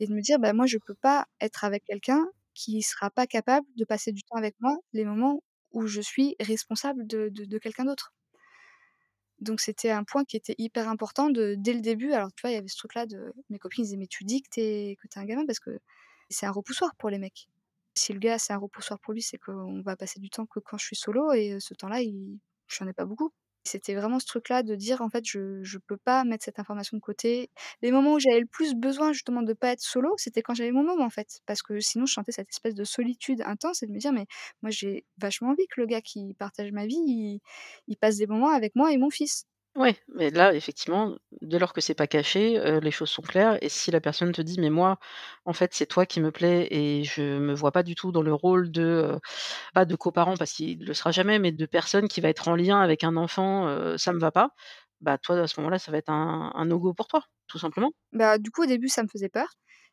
et 0.00 0.06
de 0.08 0.14
me 0.14 0.20
dire: 0.22 0.38
«Bah, 0.40 0.52
moi, 0.54 0.66
je 0.66 0.78
peux 0.78 0.94
pas 0.96 1.26
être 1.40 1.64
avec 1.64 1.84
quelqu'un 1.84 2.26
qui 2.54 2.82
sera 2.82 3.10
pas 3.10 3.26
capable 3.28 3.66
de 3.76 3.84
passer 3.84 4.12
du 4.12 4.22
temps 4.24 4.36
avec 4.36 4.56
moi, 4.60 4.78
les 4.94 5.04
moments 5.04 5.42
où 5.72 5.86
je 5.86 6.00
suis 6.02 6.36
responsable 6.40 7.06
de 7.06 7.30
de 7.30 7.58
quelqu'un 7.58 7.84
d'autre». 7.86 8.12
Donc 9.40 9.60
c'était 9.60 9.90
un 9.90 10.04
point 10.04 10.24
qui 10.24 10.36
était 10.36 10.54
hyper 10.58 10.88
important 10.88 11.30
de 11.30 11.54
dès 11.58 11.72
le 11.72 11.80
début 11.80 12.12
alors, 12.12 12.30
tu 12.34 12.42
vois, 12.42 12.50
il 12.50 12.54
y 12.54 12.56
avait 12.56 12.68
ce 12.68 12.76
truc-là 12.76 13.06
de 13.06 13.32
mes 13.48 13.58
copines 13.58 13.84
disaient: 13.84 13.96
«Mais 13.96 14.06
tu 14.06 14.24
dis 14.24 14.42
que 14.42 14.48
tu 14.52 14.60
es 14.60 14.96
que 15.00 15.08
as 15.16 15.20
un 15.20 15.24
gamin?» 15.24 15.46
parce 15.46 15.60
que 15.60 15.78
c'est 16.28 16.46
un 16.46 16.50
repoussoir 16.52 16.94
pour 16.96 17.08
les 17.10 17.18
mecs. 17.18 17.48
Si 17.94 18.12
le 18.12 18.18
gars, 18.20 18.38
c'est 18.38 18.52
un 18.52 18.58
repoussoir 18.58 18.98
pour 19.00 19.14
lui, 19.14 19.22
c'est 19.22 19.38
qu'on 19.38 19.80
va 19.82 19.96
passer 19.96 20.20
du 20.20 20.30
temps 20.30 20.46
que 20.46 20.60
quand 20.60 20.78
je 20.78 20.84
suis 20.86 20.96
solo 20.96 21.32
et 21.32 21.52
heu, 21.54 21.60
ce 21.60 21.74
temps-là, 21.74 22.02
il 22.02 22.38
j'en 22.68 22.86
ai 22.86 22.92
pas 22.92 23.04
beaucoup. 23.06 23.32
C'était 23.64 23.94
vraiment 23.94 24.18
ce 24.18 24.26
truc-là 24.26 24.62
de 24.62 24.74
dire: 24.74 25.02
«En 25.02 25.10
fait, 25.10 25.24
je 25.26 25.62
je 25.62 25.78
peux 25.78 25.98
pas 25.98 26.24
mettre 26.24 26.44
cette 26.44 26.58
information 26.58 26.96
de 26.96 27.02
côté». 27.02 27.50
Les 27.82 27.92
moments 27.92 28.14
où 28.14 28.18
j'avais 28.18 28.40
le 28.40 28.46
plus 28.46 28.74
besoin 28.74 29.12
justement 29.12 29.42
de 29.42 29.52
pas 29.52 29.68
être 29.72 29.82
solo, 29.82 30.14
c'était 30.16 30.40
quand 30.42 30.54
j'avais 30.54 30.72
mon 30.72 30.82
môme, 30.82 31.02
en 31.02 31.10
fait, 31.10 31.40
parce 31.46 31.62
que 31.62 31.78
sinon 31.80 32.06
je 32.06 32.14
sentais 32.14 32.32
cette 32.32 32.48
espèce 32.50 32.74
de 32.74 32.84
solitude 32.84 33.42
intense 33.44 33.82
et 33.82 33.86
de 33.86 33.92
me 33.92 33.98
dire: 33.98 34.12
«Mais 34.12 34.26
moi, 34.62 34.70
j'ai 34.70 35.04
vachement 35.18 35.50
envie 35.50 35.66
que 35.68 35.80
le 35.80 35.86
gars 35.86 36.00
qui 36.00 36.34
partage 36.38 36.72
ma 36.72 36.86
vie, 36.86 36.96
il 37.06 37.40
il 37.88 37.96
passe 37.96 38.16
des 38.16 38.26
moments 38.26 38.50
avec 38.50 38.74
moi 38.76 38.92
et 38.92 38.96
mon 38.98 39.10
fils». 39.10 39.44
Ouais, 39.76 39.96
mais 40.16 40.30
là, 40.30 40.52
effectivement, 40.52 41.16
dès 41.42 41.60
lors 41.60 41.72
que 41.72 41.80
c'est 41.80 41.94
pas 41.94 42.08
caché, 42.08 42.58
les 42.82 42.90
choses 42.90 43.08
sont 43.08 43.22
claires 43.22 43.56
et 43.62 43.68
si 43.68 43.92
la 43.92 44.00
personne 44.00 44.32
te 44.32 44.42
dit: 44.42 44.58
«Mais 44.58 44.68
moi, 44.68 44.98
en 45.44 45.52
fait, 45.52 45.72
c'est 45.74 45.86
toi 45.86 46.06
qui 46.06 46.20
me 46.20 46.32
plais 46.32 46.66
et 46.72 47.04
je 47.04 47.22
me 47.38 47.54
vois 47.54 47.70
pas 47.70 47.84
du 47.84 47.94
tout 47.94 48.10
dans 48.10 48.22
le 48.22 48.34
rôle 48.34 48.72
de, 48.72 49.16
pas 49.74 49.84
de 49.84 49.94
coparent 49.96 50.36
parce 50.36 50.52
qu'il 50.54 50.84
le 50.84 50.94
sera 50.94 51.12
jamais, 51.12 51.38
mais 51.38 51.52
de 51.52 51.66
personne 51.66 52.08
qui 52.08 52.20
va 52.20 52.28
être 52.30 52.48
en 52.48 52.56
lien 52.56 52.80
avec 52.80 53.04
un 53.04 53.16
enfant, 53.16 53.96
ça 53.98 54.12
me 54.12 54.18
va 54.20 54.32
pas», 54.32 54.50
bah, 55.02 55.18
toi, 55.18 55.36
à 55.40 55.46
ce 55.48 55.60
moment-là, 55.60 55.78
ça 55.78 55.92
va 55.92 55.98
être 55.98 56.10
un 56.10 56.52
un 56.54 56.64
no 56.66 56.78
go 56.80 56.94
pour 56.94 57.08
toi, 57.08 57.22
tout 57.48 57.58
simplement. 57.58 57.92
Bah, 58.12 58.38
du 58.38 58.50
coup, 58.50 58.62
au 58.64 58.66
début, 58.66 58.88
ça 58.88 59.02
me 59.02 59.08
faisait 59.08 59.28
peur 59.28 59.48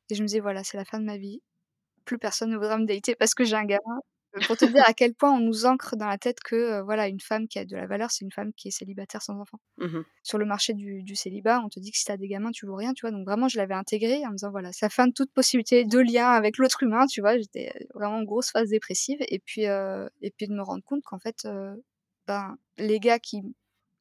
et 0.10 0.16
je 0.16 0.22
me 0.24 0.28
disais: 0.28 0.40
«Voilà, 0.40 0.64
c'est 0.64 0.78
la 0.78 0.86
fin 0.86 1.00
de 1.00 1.06
ma 1.06 1.18
vie. 1.18 1.42
Plus 2.06 2.20
personne 2.20 2.52
ne 2.52 2.58
voudra 2.58 2.78
me 2.78 2.86
dater 2.88 3.16
parce 3.16 3.34
que 3.36 3.46
j'ai 3.46 3.56
un 3.58 3.66
gamin». 3.66 4.02
Pour 4.46 4.58
te 4.58 4.66
dire 4.66 4.84
à 4.86 4.94
quel 4.94 5.14
point 5.16 5.32
on 5.32 5.40
nous 5.40 5.66
ancre 5.66 5.96
dans 5.96 6.08
la 6.08 6.18
tête 6.18 6.40
que, 6.42 6.56
heu, 6.80 6.82
voilà, 6.84 7.08
une 7.08 7.20
femme 7.22 7.48
qui 7.48 7.60
a 7.60 7.66
de 7.66 7.76
la 7.76 7.88
valeur, 7.88 8.12
c'est 8.12 8.26
une 8.26 8.32
femme 8.32 8.54
qui 8.54 8.68
est 8.70 8.72
célibataire 8.72 9.22
sans 9.22 9.40
enfant. 9.40 9.60
Mmh 9.78 9.86
mh. 9.98 10.06
Sur 10.24 10.38
le 10.40 10.46
marché 10.46 10.74
du 10.74 11.04
du 11.04 11.16
célibat, 11.16 11.62
on 11.66 11.70
te 11.70 11.80
dit 11.80 11.92
que 11.92 11.98
si 11.98 12.06
tu 12.06 12.12
as 12.12 12.18
des 12.18 12.28
gamins, 12.30 12.52
tu 12.52 12.66
vaux 12.68 12.76
rien, 12.76 12.94
tu 12.94 13.02
vois? 13.02 13.12
Donc 13.12 13.26
vraiment, 13.26 13.48
je 13.50 13.58
l'avais 13.58 13.74
intégré 13.76 14.26
en 14.26 14.30
me 14.32 14.36
disant: 14.38 14.52
«Voilà, 14.52 14.72
fin 14.92 15.08
de 15.08 15.14
toute 15.14 15.32
possibilité 15.34 15.86
de 15.86 16.00
lien 16.00 16.30
avec 16.32 16.58
l'autre 16.60 16.84
humain», 16.84 17.06
tu 17.08 17.22
vois? 17.22 17.38
J'étais, 17.38 17.72
heu, 17.82 17.88
vraiment 17.96 18.18
en 18.18 18.24
grosse 18.24 18.52
phase 18.52 18.70
dépressive 18.70 19.20
et 19.30 19.40
puis, 19.40 19.68
heu 19.68 20.10
et 20.22 20.32
puis 20.32 20.48
de 20.48 20.54
me 20.54 20.62
rendre 20.64 20.84
compte 20.86 21.04
qu'en 21.04 21.20
fait, 21.20 21.48
ben, 22.28 22.58
les 22.78 23.00
gars 23.00 23.20
qui 23.20 23.44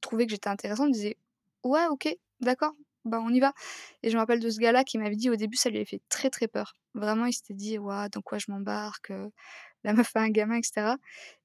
trouvaient 0.00 0.26
que 0.26 0.32
j'étais 0.32 0.48
intéressante 0.50 0.88
me 0.88 0.92
disaient: 0.94 1.16
«Ouais, 1.64 1.86
OK, 1.90 2.08
d'accord, 2.40 2.74
bah, 3.08 3.20
on 3.24 3.30
y 3.30 3.40
va» 3.40 3.52
et 4.02 4.10
je 4.10 4.14
me 4.16 4.20
rappelle 4.20 4.40
de 4.40 4.50
ce 4.50 4.58
gars-là 4.60 4.84
qui 4.84 4.98
m'avait 4.98 5.16
dit 5.16 5.30
au 5.30 5.36
début, 5.36 5.56
ça 5.56 5.70
lui 5.70 5.76
avait 5.78 5.84
fait 5.86 6.02
très, 6.08 6.30
très 6.30 6.48
peur. 6.48 6.74
Vraiment, 6.94 7.26
il 7.26 7.32
s'était 7.32 7.54
dit: 7.54 7.78
«Waouh, 7.78 8.08
dans 8.10 8.22
quoi 8.22 8.38
je 8.38 8.46
m'embarque, 8.50 9.10
heu, 9.10 9.30
la 9.84 9.92
meuf 9.94 10.14
a 10.16 10.20
un 10.22 10.30
gamin» 10.30 10.58
et 10.58 10.62
cetera 10.64 10.98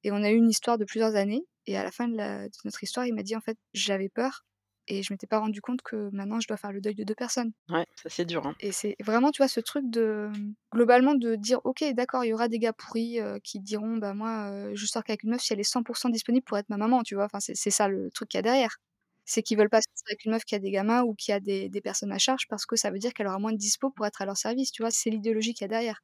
et 0.03 0.11
on 0.11 0.23
a 0.23 0.31
eu 0.31 0.35
une 0.37 0.49
histoire 0.49 0.77
de 0.77 0.85
plusieurs 0.85 1.15
années 1.15 1.43
et 1.67 1.77
à 1.77 1.83
la 1.83 1.91
fin 1.91 2.07
de 2.09 2.17
la 2.17 2.45
de 2.49 2.53
notre 2.65 2.83
histoire, 2.83 3.05
il 3.07 3.13
m'a 3.15 3.23
dit: 3.23 3.35
«En 3.35 3.41
fait, 3.41 3.57
j'avais 3.73 4.09
peur 4.09 4.45
et 4.87 5.03
je 5.03 5.13
m'étais 5.13 5.27
pas 5.27 5.39
rendu 5.39 5.61
compte 5.61 5.81
que 5.83 6.09
maintenant 6.13 6.39
je 6.41 6.47
dois 6.47 6.57
faire 6.57 6.71
le 6.73 6.81
deuil 6.81 6.95
de 6.95 7.03
2 7.05 7.15
personnes». 7.15 7.53
Ouais, 7.69 7.87
ça, 7.95 8.09
c'est 8.09 8.25
dur, 8.25 8.45
hein. 8.45 8.55
Et 8.59 8.71
c'est 8.71 8.95
vraiment, 9.03 9.31
tu 9.31 9.37
vois, 9.41 9.47
ce 9.47 9.59
truc 9.59 9.89
de, 9.89 10.29
globalement 10.71 11.15
de 11.15 11.35
dire: 11.35 11.59
«OK, 11.63 11.83
d'accord, 11.93 12.23
il 12.25 12.29
y 12.29 12.33
aura 12.33 12.47
des 12.47 12.59
gars 12.59 12.73
pourris, 12.73 13.19
heu, 13.19 13.39
qui 13.43 13.59
diront: 13.59 13.97
"Bah, 13.97 14.13
moi, 14.13 14.49
heu, 14.51 14.75
je 14.75 14.85
sors 14.85 15.03
qu'avec 15.03 15.23
une 15.23 15.31
meuf 15.31 15.41
si 15.41 15.53
elle 15.53 15.59
est 15.59 15.63
100 15.63 15.83
disponible 16.11 16.43
pour 16.45 16.57
être 16.59 16.69
ma 16.69 16.77
maman"», 16.77 17.01
tu 17.03 17.15
vois? 17.15 17.25
Enfin, 17.25 17.39
c'est 17.39 17.55
c'est 17.55 17.71
ça 17.71 17.87
le 17.87 18.11
truc 18.11 18.29
qu'il 18.29 18.37
y 18.37 18.39
a 18.39 18.43
derrière. 18.43 18.77
C'est 19.25 19.43
qu'ils 19.43 19.57
veulent 19.57 19.69
pas 19.69 19.81
sortir 19.81 20.03
avec 20.09 20.25
une 20.25 20.31
meuf 20.33 20.43
qui 20.45 20.55
a 20.55 20.59
des 20.59 20.71
gamins 20.71 21.03
ou 21.03 21.13
qui 21.15 21.31
a 21.31 21.39
des 21.39 21.69
des 21.69 21.81
personnes 21.81 22.11
à 22.11 22.17
charge 22.17 22.47
parce 22.49 22.65
que 22.65 22.75
ça 22.75 22.91
veut 22.91 22.99
dire 22.99 23.13
qu'elle 23.13 23.27
aura 23.27 23.39
moins 23.39 23.53
de 23.53 23.57
dispo 23.57 23.89
pour 23.91 24.05
être 24.05 24.21
à 24.21 24.25
leur 24.25 24.37
service, 24.37 24.71
tu 24.71 24.83
vois? 24.83 24.91
C'est 24.91 25.09
l'idéologie 25.11 25.53
qu'il 25.53 25.63
y 25.63 25.65
a 25.65 25.69
derrière 25.69 26.01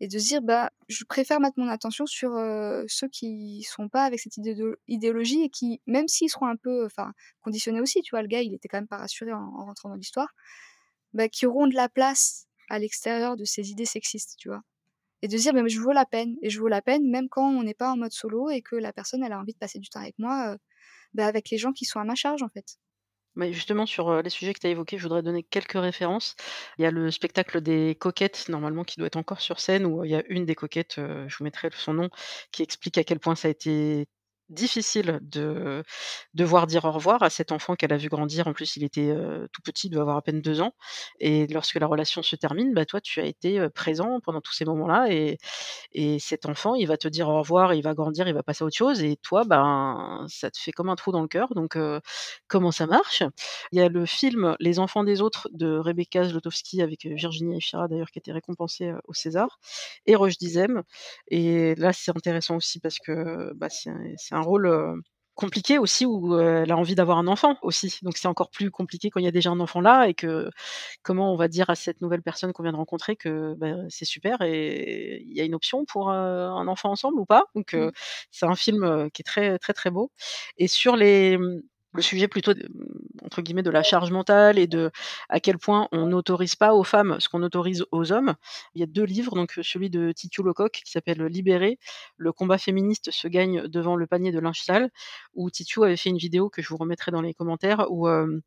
et 0.00 0.08
de 0.08 0.18
se 0.18 0.26
dire: 0.28 0.42
«Bah, 0.42 0.70
je 0.88 1.04
préfère 1.04 1.40
mettre 1.40 1.58
mon 1.58 1.68
attention 1.68 2.06
sur, 2.06 2.32
heu, 2.36 2.84
ceux 2.88 3.08
qui 3.08 3.62
sont 3.64 3.88
pas 3.88 4.04
avec 4.04 4.20
cette 4.20 4.36
idéologie 4.88 5.42
et 5.44 5.48
qui, 5.50 5.80
même 5.86 6.08
s'ils 6.08 6.30
seront 6.30 6.46
un 6.48 6.56
peu, 6.56 6.84
enfin, 6.86 7.12
conditionnés 7.42 7.80
aussi», 7.80 8.02
tu 8.02 8.10
vois? 8.12 8.22
Le 8.22 8.28
gars, 8.28 8.42
il 8.42 8.54
était 8.54 8.68
quand 8.68 8.78
même 8.78 8.88
pas 8.88 8.98
rassuré 8.98 9.32
en 9.32 9.40
en 9.40 9.66
rentrant 9.66 9.88
dans 9.90 9.96
l'histoire, 9.96 10.28
bah, 11.14 11.28
qui 11.28 11.46
auront 11.46 11.66
de 11.66 11.74
la 11.74 11.88
place 11.88 12.46
à 12.70 12.78
l'extérieur 12.78 13.36
de 13.36 13.44
ces 13.44 13.70
idées 13.70 13.84
sexistes, 13.86 14.36
tu 14.38 14.48
vois? 14.48 14.62
Et 15.22 15.28
de 15.28 15.36
dire: 15.38 15.52
«Bah, 15.54 15.62
mais 15.62 15.70
je 15.70 15.80
vaux 15.80 15.92
la 15.92 16.06
peine 16.06 16.36
et 16.42 16.50
je 16.50 16.60
vaux 16.60 16.68
la 16.68 16.82
peine 16.82 17.08
même 17.10 17.28
quand 17.30 17.48
on 17.50 17.62
n'est 17.64 17.74
pas 17.74 17.92
en 17.92 17.96
mode 17.98 18.12
solo 18.12 18.50
et 18.50 18.62
que 18.62 18.76
la 18.76 18.92
personne, 18.94 19.24
elle 19.24 19.32
a 19.34 19.40
envie 19.40 19.54
de 19.54 19.58
passer 19.58 19.78
du 19.80 19.88
temps 19.90 20.00
avec 20.00 20.18
moi, 20.18 20.54
heu, 20.54 20.58
bah, 21.14 21.26
avec 21.26 21.50
les 21.50 21.58
gens 21.58 21.72
qui 21.72 21.84
sont 21.84 22.00
à 22.00 22.04
ma 22.04 22.14
charge, 22.14 22.42
en 22.42 22.48
fait». 22.50 22.76
Mais 23.34 23.52
justement 23.52 23.86
sur, 23.86 24.22
les 24.22 24.28
sujets 24.30 24.52
que 24.52 24.58
tu 24.60 24.66
as 24.66 24.70
évoqués, 24.70 24.98
je 24.98 25.04
voudrais 25.04 25.22
donner 25.22 25.42
quelques 25.42 25.72
références. 25.72 26.36
Il 26.78 26.82
y 26.82 26.84
a 26.86 26.90
le 26.90 27.10
spectacle 27.10 27.62
des 27.62 27.94
Coquettes, 27.98 28.48
normalement, 28.50 28.84
qui 28.84 28.96
doit 28.98 29.06
être 29.06 29.16
encore 29.16 29.40
sur 29.40 29.58
scène 29.58 29.86
où, 29.86 30.04
il 30.04 30.10
y 30.10 30.14
a 30.14 30.22
une 30.28 30.44
des 30.44 30.54
coquettes, 30.54 30.96
je 30.96 31.36
vous 31.38 31.44
mettrai 31.44 31.70
son 31.72 31.94
nom, 31.94 32.10
qui 32.50 32.62
explique 32.62 32.98
à 32.98 33.04
quel 33.04 33.20
point 33.20 33.34
ça 33.34 33.48
a 33.48 33.50
été 33.50 34.06
difficile 34.52 35.18
de 35.22 35.82
devoir 36.34 36.66
dire 36.66 36.84
au 36.84 36.92
revoir 36.92 37.22
à 37.22 37.30
cet 37.30 37.52
enfant 37.52 37.74
qu'elle 37.76 37.92
a 37.92 37.96
vu 37.96 38.08
grandir. 38.08 38.46
En 38.48 38.52
plus, 38.52 38.76
il 38.76 38.84
était, 38.84 39.14
tout 39.52 39.62
petit, 39.62 39.88
il 39.88 39.90
devait 39.90 40.02
avoir 40.02 40.16
à 40.16 40.22
peine 40.22 40.40
2 40.42 40.60
ans 40.60 40.72
et 41.20 41.46
lorsque 41.48 41.76
la 41.76 41.86
relation 41.86 42.22
se 42.22 42.36
termine, 42.36 42.74
bah, 42.74 42.84
toi, 42.86 43.00
tu 43.00 43.20
as 43.20 43.24
été, 43.26 43.68
présent 43.74 44.20
pendant 44.24 44.40
tous 44.40 44.52
ces 44.54 44.64
moments-là 44.64 45.06
et 45.10 45.38
et 45.92 46.18
cet 46.20 46.46
enfant, 46.46 46.74
il 46.74 46.86
va 46.88 46.96
te 46.98 47.08
dire 47.08 47.28
au 47.28 47.38
revoir, 47.40 47.74
il 47.74 47.82
va 47.82 47.94
grandir, 47.94 48.28
il 48.28 48.34
va 48.34 48.42
passer 48.42 48.64
à 48.64 48.66
autre 48.66 48.76
chose 48.76 49.02
et 49.02 49.16
toi, 49.22 49.44
ben, 49.44 50.24
ça 50.28 50.50
te 50.50 50.58
fait 50.58 50.72
comme 50.72 50.88
un 50.90 50.96
trou 50.96 51.12
dans 51.12 51.22
le 51.22 51.28
cœur 51.28 51.48
donc 51.54 51.76
comment 52.48 52.72
ça 52.72 52.86
marche? 52.86 53.22
Il 53.72 53.78
y 53.78 53.82
a 53.82 53.88
le 53.88 54.06
film 54.06 54.56
Les 54.60 54.78
enfants 54.78 55.04
des 55.04 55.20
autres 55.22 55.48
de 55.52 55.78
Rebecca 55.78 56.24
Zlotowski 56.24 56.82
avec, 56.82 57.06
Virginie 57.06 57.56
Efira 57.58 57.88
d'ailleurs 57.88 58.10
qui 58.10 58.18
a 58.18 58.20
été 58.20 58.32
récompensée, 58.32 58.92
au 59.06 59.14
César 59.14 59.58
et 60.06 60.16
Roch 60.16 60.36
Dizem 60.38 60.82
et 61.28 61.74
là, 61.76 61.92
c'est 61.92 62.10
intéressant 62.16 62.56
aussi 62.56 62.80
parce 62.80 62.98
que, 62.98 63.52
bah, 63.54 63.68
c'est 63.70 63.90
un 64.34 64.41
rôle, 64.42 65.00
compliqué 65.34 65.78
aussi 65.78 66.04
où, 66.06 66.38
elle 66.38 66.70
a 66.70 66.76
envie 66.76 66.94
d'avoir 66.94 67.18
un 67.18 67.26
enfant 67.26 67.56
aussi. 67.62 67.98
Donc 68.02 68.16
c'est 68.18 68.28
encore 68.28 68.50
plus 68.50 68.70
compliqué 68.70 69.10
quand 69.10 69.20
il 69.20 69.24
y 69.24 69.28
a 69.28 69.32
déjà 69.32 69.50
un 69.50 69.60
enfant 69.60 69.80
là 69.80 70.06
et 70.08 70.14
que 70.14 70.50
comment 71.02 71.32
on 71.32 71.36
va 71.36 71.48
dire 71.48 71.70
à 71.70 71.74
cette 71.74 72.00
nouvelle 72.02 72.22
personne 72.22 72.52
qu'on 72.52 72.62
vient 72.62 72.72
de 72.72 72.76
rencontrer 72.76 73.16
que, 73.16 73.54
bah, 73.58 73.68
c'est 73.88 74.04
super 74.04 74.42
et 74.42 75.22
il 75.26 75.32
y 75.36 75.40
a 75.40 75.44
une 75.44 75.54
option 75.54 75.84
pour, 75.86 76.10
un 76.10 76.68
enfant 76.68 76.90
ensemble 76.90 77.18
ou 77.20 77.26
pas? 77.26 77.44
Donc 77.54 77.74
Mmh. 77.74 77.90
c'est 78.30 78.46
un 78.46 78.54
film, 78.56 79.10
qui 79.12 79.22
est 79.22 79.24
très, 79.24 79.58
très, 79.58 79.72
très 79.72 79.90
beau 79.90 80.10
et 80.58 80.68
sur 80.68 80.96
les, 80.96 81.38
mmh, 81.38 81.60
le 81.92 82.02
sujet 82.02 82.28
plutôt 82.28 82.54
de, 82.54 82.68
entre 83.24 83.42
guillemets 83.42 83.62
«de 83.62 83.70
la 83.70 83.82
charge 83.82 84.10
mentale» 84.12 84.58
et 84.58 84.66
de 84.66 84.90
à 85.28 85.40
quel 85.40 85.58
point 85.58 85.88
on 85.92 86.06
n'autorise 86.06 86.56
pas 86.56 86.74
aux 86.74 86.84
femmes 86.84 87.16
ce 87.20 87.28
qu'on 87.28 87.42
autorise 87.42 87.84
aux 87.92 88.12
hommes. 88.12 88.34
Il 88.74 88.80
y 88.80 88.84
a 88.84 88.86
2 88.86 89.04
livres, 89.04 89.34
donc 89.34 89.58
heu, 89.58 89.62
celui 89.62 89.90
de 89.90 90.12
Titu 90.12 90.42
Lecoq 90.42 90.72
qui 90.84 90.90
s'appelle, 90.90 91.20
heu, 91.22 91.26
«Libérée, 91.28 91.78
le 92.16 92.32
combat 92.32 92.58
féministe 92.58 93.10
se 93.10 93.28
gagne 93.28 93.68
devant 93.68 93.96
le 93.96 94.06
panier 94.06 94.32
de 94.32 94.38
linge 94.40 94.60
sale», 94.62 94.90
où 95.34 95.50
Titu 95.50 95.84
avait 95.84 95.96
fait 95.96 96.10
une 96.10 96.18
vidéo 96.18 96.48
que 96.50 96.62
je 96.62 96.68
vous 96.68 96.76
remettrai 96.78 97.10
dans 97.12 97.22
les 97.22 97.34
commentaires 97.34 97.86
où, 97.90 98.08
hem, 98.08 98.42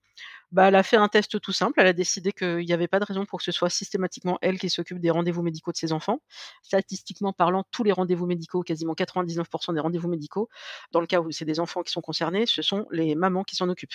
bah, 0.51 0.67
elle 0.67 0.75
a 0.75 0.83
fait 0.83 0.97
un 0.97 1.07
test 1.07 1.39
tout 1.41 1.51
simple. 1.51 1.79
Elle 1.79 1.87
a 1.87 1.93
décidé 1.93 2.31
qu'il 2.31 2.61
y 2.63 2.73
avait 2.73 2.87
pas 2.87 2.99
de 2.99 3.05
raison 3.05 3.25
pour 3.25 3.39
que 3.39 3.45
ce 3.45 3.51
soit 3.51 3.69
systématiquement 3.69 4.37
elle 4.41 4.59
qui 4.59 4.69
s'occupe 4.69 4.99
des 4.99 5.09
rendez-vous 5.11 5.41
médicaux 5.43 5.71
de 5.71 5.77
ses 5.77 5.91
enfants. 5.93 6.19
Statistiquement 6.63 7.33
parlant, 7.33 7.63
tous 7.71 7.83
les 7.83 7.91
rendez-vous 7.91 8.25
médicaux, 8.25 8.61
quasiment 8.63 8.93
99% 8.95 9.73
des 9.73 9.79
rendez-vous 9.79 10.07
médicaux, 10.09 10.49
dans 10.91 11.01
le 11.01 11.07
cas 11.07 11.19
où 11.21 11.31
c'est 11.31 11.45
des 11.45 11.59
enfants 11.59 11.83
qui 11.83 11.91
sont 11.91 12.01
concernés, 12.01 12.45
ce 12.45 12.61
sont 12.61 12.85
les 12.91 13.15
mamans 13.15 13.43
qui 13.43 13.55
s'en 13.55 13.69
occupent. 13.69 13.93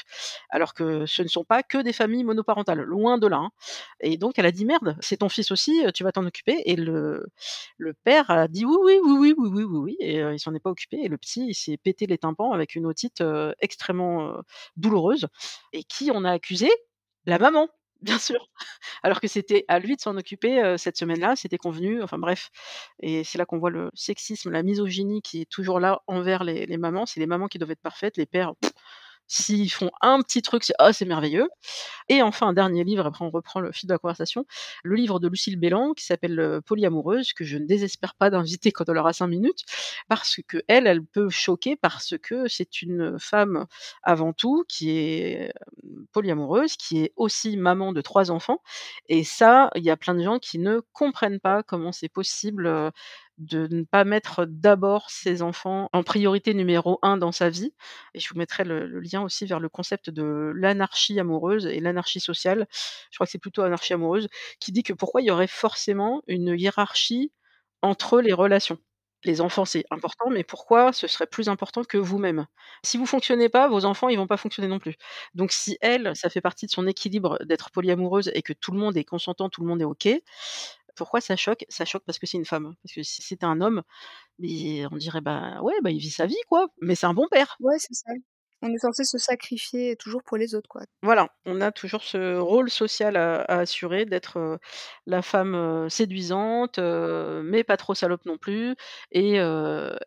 Alors 0.50 0.74
que 0.74 1.06
ce 1.06 1.22
ne 1.22 1.28
sont 1.28 1.44
pas 1.44 1.62
que 1.62 1.78
des 1.78 1.92
familles 1.92 2.24
monoparentales, 2.24 2.80
loin 2.82 3.18
de 3.18 3.26
là, 3.26 3.36
hein 3.38 3.50
et 4.00 4.16
donc 4.16 4.38
elle 4.38 4.46
a 4.46 4.52
dit: 4.52 4.64
«Merde, 4.64 4.96
c'est 5.00 5.18
ton 5.18 5.28
fils 5.28 5.50
aussi, 5.50 5.82
heu, 5.86 5.92
tu 5.92 6.04
vas 6.04 6.12
t'en 6.12 6.26
occuper» 6.26 6.62
et 6.66 6.76
le 6.76 7.26
le 7.78 7.94
père 7.94 8.30
a 8.30 8.48
dit: 8.48 8.64
«Oui, 8.64 8.76
oui, 8.82 8.98
oui, 9.04 9.12
oui, 9.18 9.34
oui, 9.38 9.48
oui, 9.50 9.64
oui, 9.64 9.78
oui» 9.78 9.96
et 10.00 10.20
heu, 10.20 10.32
il 10.34 10.38
s'en 10.40 10.54
est 10.54 10.60
pas 10.60 10.70
occupé 10.70 10.98
et 11.02 11.08
le 11.08 11.18
petit, 11.18 11.46
il 11.48 11.54
s'est 11.54 11.76
pété 11.76 12.06
les 12.06 12.18
tympans 12.18 12.52
avec 12.52 12.74
une 12.74 12.86
otite, 12.86 13.20
heu, 13.20 13.54
extrêmement, 13.60 14.28
heu, 14.38 14.42
douloureuse 14.76 15.26
et 15.72 15.84
qui 15.84 16.10
on 16.12 16.24
a 16.24 16.38
accusé? 16.40 16.70
La 17.26 17.38
maman, 17.38 17.68
bien 18.02 18.18
sûr, 18.18 18.48
alors 19.02 19.20
que 19.20 19.28
c'était 19.28 19.64
à 19.68 19.78
lui 19.78 19.96
de 19.96 20.00
s'en 20.00 20.16
occuper, 20.16 20.76
cette 20.78 20.96
semaine-là, 20.96 21.36
c'était 21.36 21.58
convenu, 21.58 22.02
enfin 22.02 22.18
bref 22.18 22.50
et 23.00 23.24
c'est 23.24 23.38
là 23.38 23.44
qu'on 23.46 23.58
voit 23.58 23.70
le 23.70 23.90
sexisme, 23.94 24.50
la 24.50 24.62
misogynie 24.62 25.22
qui 25.22 25.42
est 25.42 25.50
toujours 25.50 25.80
là 25.80 26.00
envers 26.06 26.44
les 26.44 26.66
les 26.66 26.78
mamans. 26.78 27.06
C'est 27.06 27.20
les 27.20 27.26
mamans 27.26 27.48
qui 27.48 27.58
doivent 27.58 27.72
être 27.72 27.82
parfaites, 27.82 28.16
les 28.16 28.26
pères, 28.26 28.54
s'ils 29.30 29.70
font 29.72 29.90
un 30.02 30.22
petit 30.22 30.42
truc, 30.42 30.64
c'est: 30.64 30.74
«Oh, 30.80 30.90
merveilleux» 31.06 31.48
et 32.08 32.22
enfin, 32.22 32.48
un 32.48 32.52
dernier 32.54 32.84
livre, 32.84 33.06
après 33.06 33.24
on 33.24 33.30
reprend 33.30 33.60
le 33.60 33.72
fil 33.72 33.88
de 33.88 33.94
la 33.94 33.98
conversation, 33.98 34.46
le 34.84 34.96
livre 34.96 35.20
de 35.20 35.28
Lucile 35.28 35.56
Béland 35.58 35.94
qui 35.94 36.04
s'appelle, 36.06 36.38
heu, 36.40 36.60
Polyamoureuse, 36.62 37.32
que 37.34 37.44
je 37.44 37.58
ne 37.58 37.66
désespère 37.66 38.14
pas 38.16 38.30
d'inviter 38.30 38.72
quand 38.72 38.88
elle 38.88 38.98
aura 38.98 39.12
5 39.14 39.28
minutes 39.28 39.64
parce 40.08 40.36
qu'elle, 40.48 40.86
elle 40.88 41.04
peut 41.04 41.30
choquer 41.30 41.76
parce 41.76 42.14
que 42.22 42.48
c'est 42.48 42.82
une 42.82 43.18
femme 43.20 43.66
avant 44.02 44.32
tout 44.32 44.64
qui 44.68 44.90
est, 44.92 45.52
hem, 45.84 46.06
polyamoureuse, 46.12 46.76
qui 46.76 47.00
est 47.04 47.12
aussi 47.16 47.56
maman 47.56 47.92
de 47.92 48.00
3 48.02 48.30
enfants. 48.30 48.60
Et 49.08 49.24
ça, 49.24 49.70
il 49.76 49.84
y 49.84 49.90
a 49.90 49.96
plein 49.96 50.14
de 50.14 50.22
gens 50.22 50.38
qui 50.38 50.58
ne 50.58 50.80
comprennent 50.92 51.40
pas 51.40 51.62
comment 51.62 51.92
c'est 51.92 52.08
possible, 52.08 52.66
heu, 52.66 52.90
de 53.40 53.66
ne 53.70 53.82
pas 53.84 54.04
mettre 54.04 54.44
d'abord 54.46 55.10
ses 55.10 55.42
enfants 55.42 55.88
en 55.92 56.02
priorité 56.04 56.54
numéro 56.54 56.98
1 57.02 57.16
dans 57.18 57.32
sa 57.32 57.50
vie 57.50 57.74
et 58.14 58.20
je 58.20 58.28
vous 58.28 58.38
mettrai 58.38 58.64
le 58.64 59.00
lien 59.00 59.22
aussi 59.22 59.46
vers 59.46 59.60
le 59.60 59.68
concept 59.68 60.10
de 60.10 60.52
l'anarchie 60.56 61.18
amoureuse 61.20 61.66
et 61.66 61.80
l'anarchie 61.80 62.20
sociale. 62.20 62.66
Je 63.10 63.16
crois 63.16 63.26
que 63.26 63.32
c'est 63.32 63.38
plutôt 63.38 63.62
anarchie 63.62 63.94
amoureuse, 63.94 64.28
qui 64.60 64.72
dit 64.72 64.82
que 64.84 64.92
pourquoi 64.92 65.22
il 65.22 65.26
y 65.26 65.30
aurait 65.30 65.46
forcément 65.48 66.22
une 66.28 66.54
hiérarchie 66.58 67.32
entre 67.82 68.20
les 68.20 68.32
relations? 68.32 68.78
Les 69.24 69.42
enfants, 69.42 69.66
c'est 69.66 69.84
important, 69.90 70.30
mais 70.30 70.44
pourquoi 70.44 70.94
ce 70.94 71.06
serait 71.06 71.26
plus 71.26 71.50
important 71.50 71.84
que 71.84 71.98
vous-même? 71.98 72.46
Si 72.82 72.96
vous 72.96 73.04
fonctionnez 73.04 73.50
pas, 73.50 73.68
vos 73.68 73.84
enfants, 73.84 74.08
ils 74.08 74.16
vont 74.16 74.26
pas 74.26 74.38
fonctionner 74.38 74.66
non 74.68 74.78
plus. 74.78 74.94
Donc 75.34 75.52
si 75.52 75.76
elle, 75.82 76.16
ça 76.16 76.30
fait 76.30 76.40
partie 76.40 76.64
de 76.64 76.70
son 76.70 76.86
équilibre 76.86 77.38
d'être 77.44 77.70
polyamoureuse 77.70 78.30
et 78.34 78.40
que 78.40 78.54
tout 78.54 78.72
le 78.72 78.78
monde 78.78 78.96
est 78.96 79.04
consentant, 79.04 79.50
tout 79.50 79.60
le 79.60 79.68
monde 79.68 79.82
est 79.82 79.84
OK, 79.84 80.08
pourquoi 80.96 81.20
ça 81.20 81.36
choque? 81.36 81.64
Ça 81.68 81.84
choque 81.84 82.04
parce 82.06 82.18
que 82.18 82.26
c'est 82.26 82.38
une 82.38 82.44
femme. 82.46 82.74
Parce 82.82 82.94
que 82.94 83.02
si 83.02 83.22
c'était 83.22 83.46
un 83.46 83.60
homme, 83.60 83.82
on 84.92 84.96
dirait: 84.98 85.20
«Bah, 85.22 85.60
ouais, 85.62 85.74
bah, 85.82 85.90
il 85.90 85.98
vit 85.98 86.10
sa 86.10 86.26
vie 86.26 86.36
quoi, 86.48 86.68
mais 86.82 86.94
c'est 86.94 87.06
un 87.06 87.14
bon 87.14 87.28
père». 87.30 87.56
Ouais, 87.60 87.76
c'est 87.78 87.94
ça. 87.94 88.12
On 88.62 88.72
est 88.72 88.78
censé 88.78 89.04
se 89.04 89.18
sacrifier 89.18 89.96
toujours 89.96 90.22
pour 90.22 90.36
les 90.38 90.54
autres, 90.54 90.68
quoi. 90.68 90.82
Voilà, 91.02 91.28
on 91.46 91.62
a 91.62 91.72
toujours 91.72 92.02
ce 92.02 92.36
rôle 92.36 92.68
social 92.68 93.16
à 93.16 93.40
à 93.40 93.60
assurer 93.60 94.04
d'être, 94.04 94.36
heu, 94.38 94.58
la 95.06 95.22
femme, 95.22 95.54
heu, 95.54 95.88
séduisante, 95.88 96.78
heu, 96.78 97.40
mais 97.42 97.64
pas 97.64 97.78
trop 97.78 97.94
salope 97.94 98.26
non 98.26 98.36
plus 98.36 98.76
et 99.10 99.36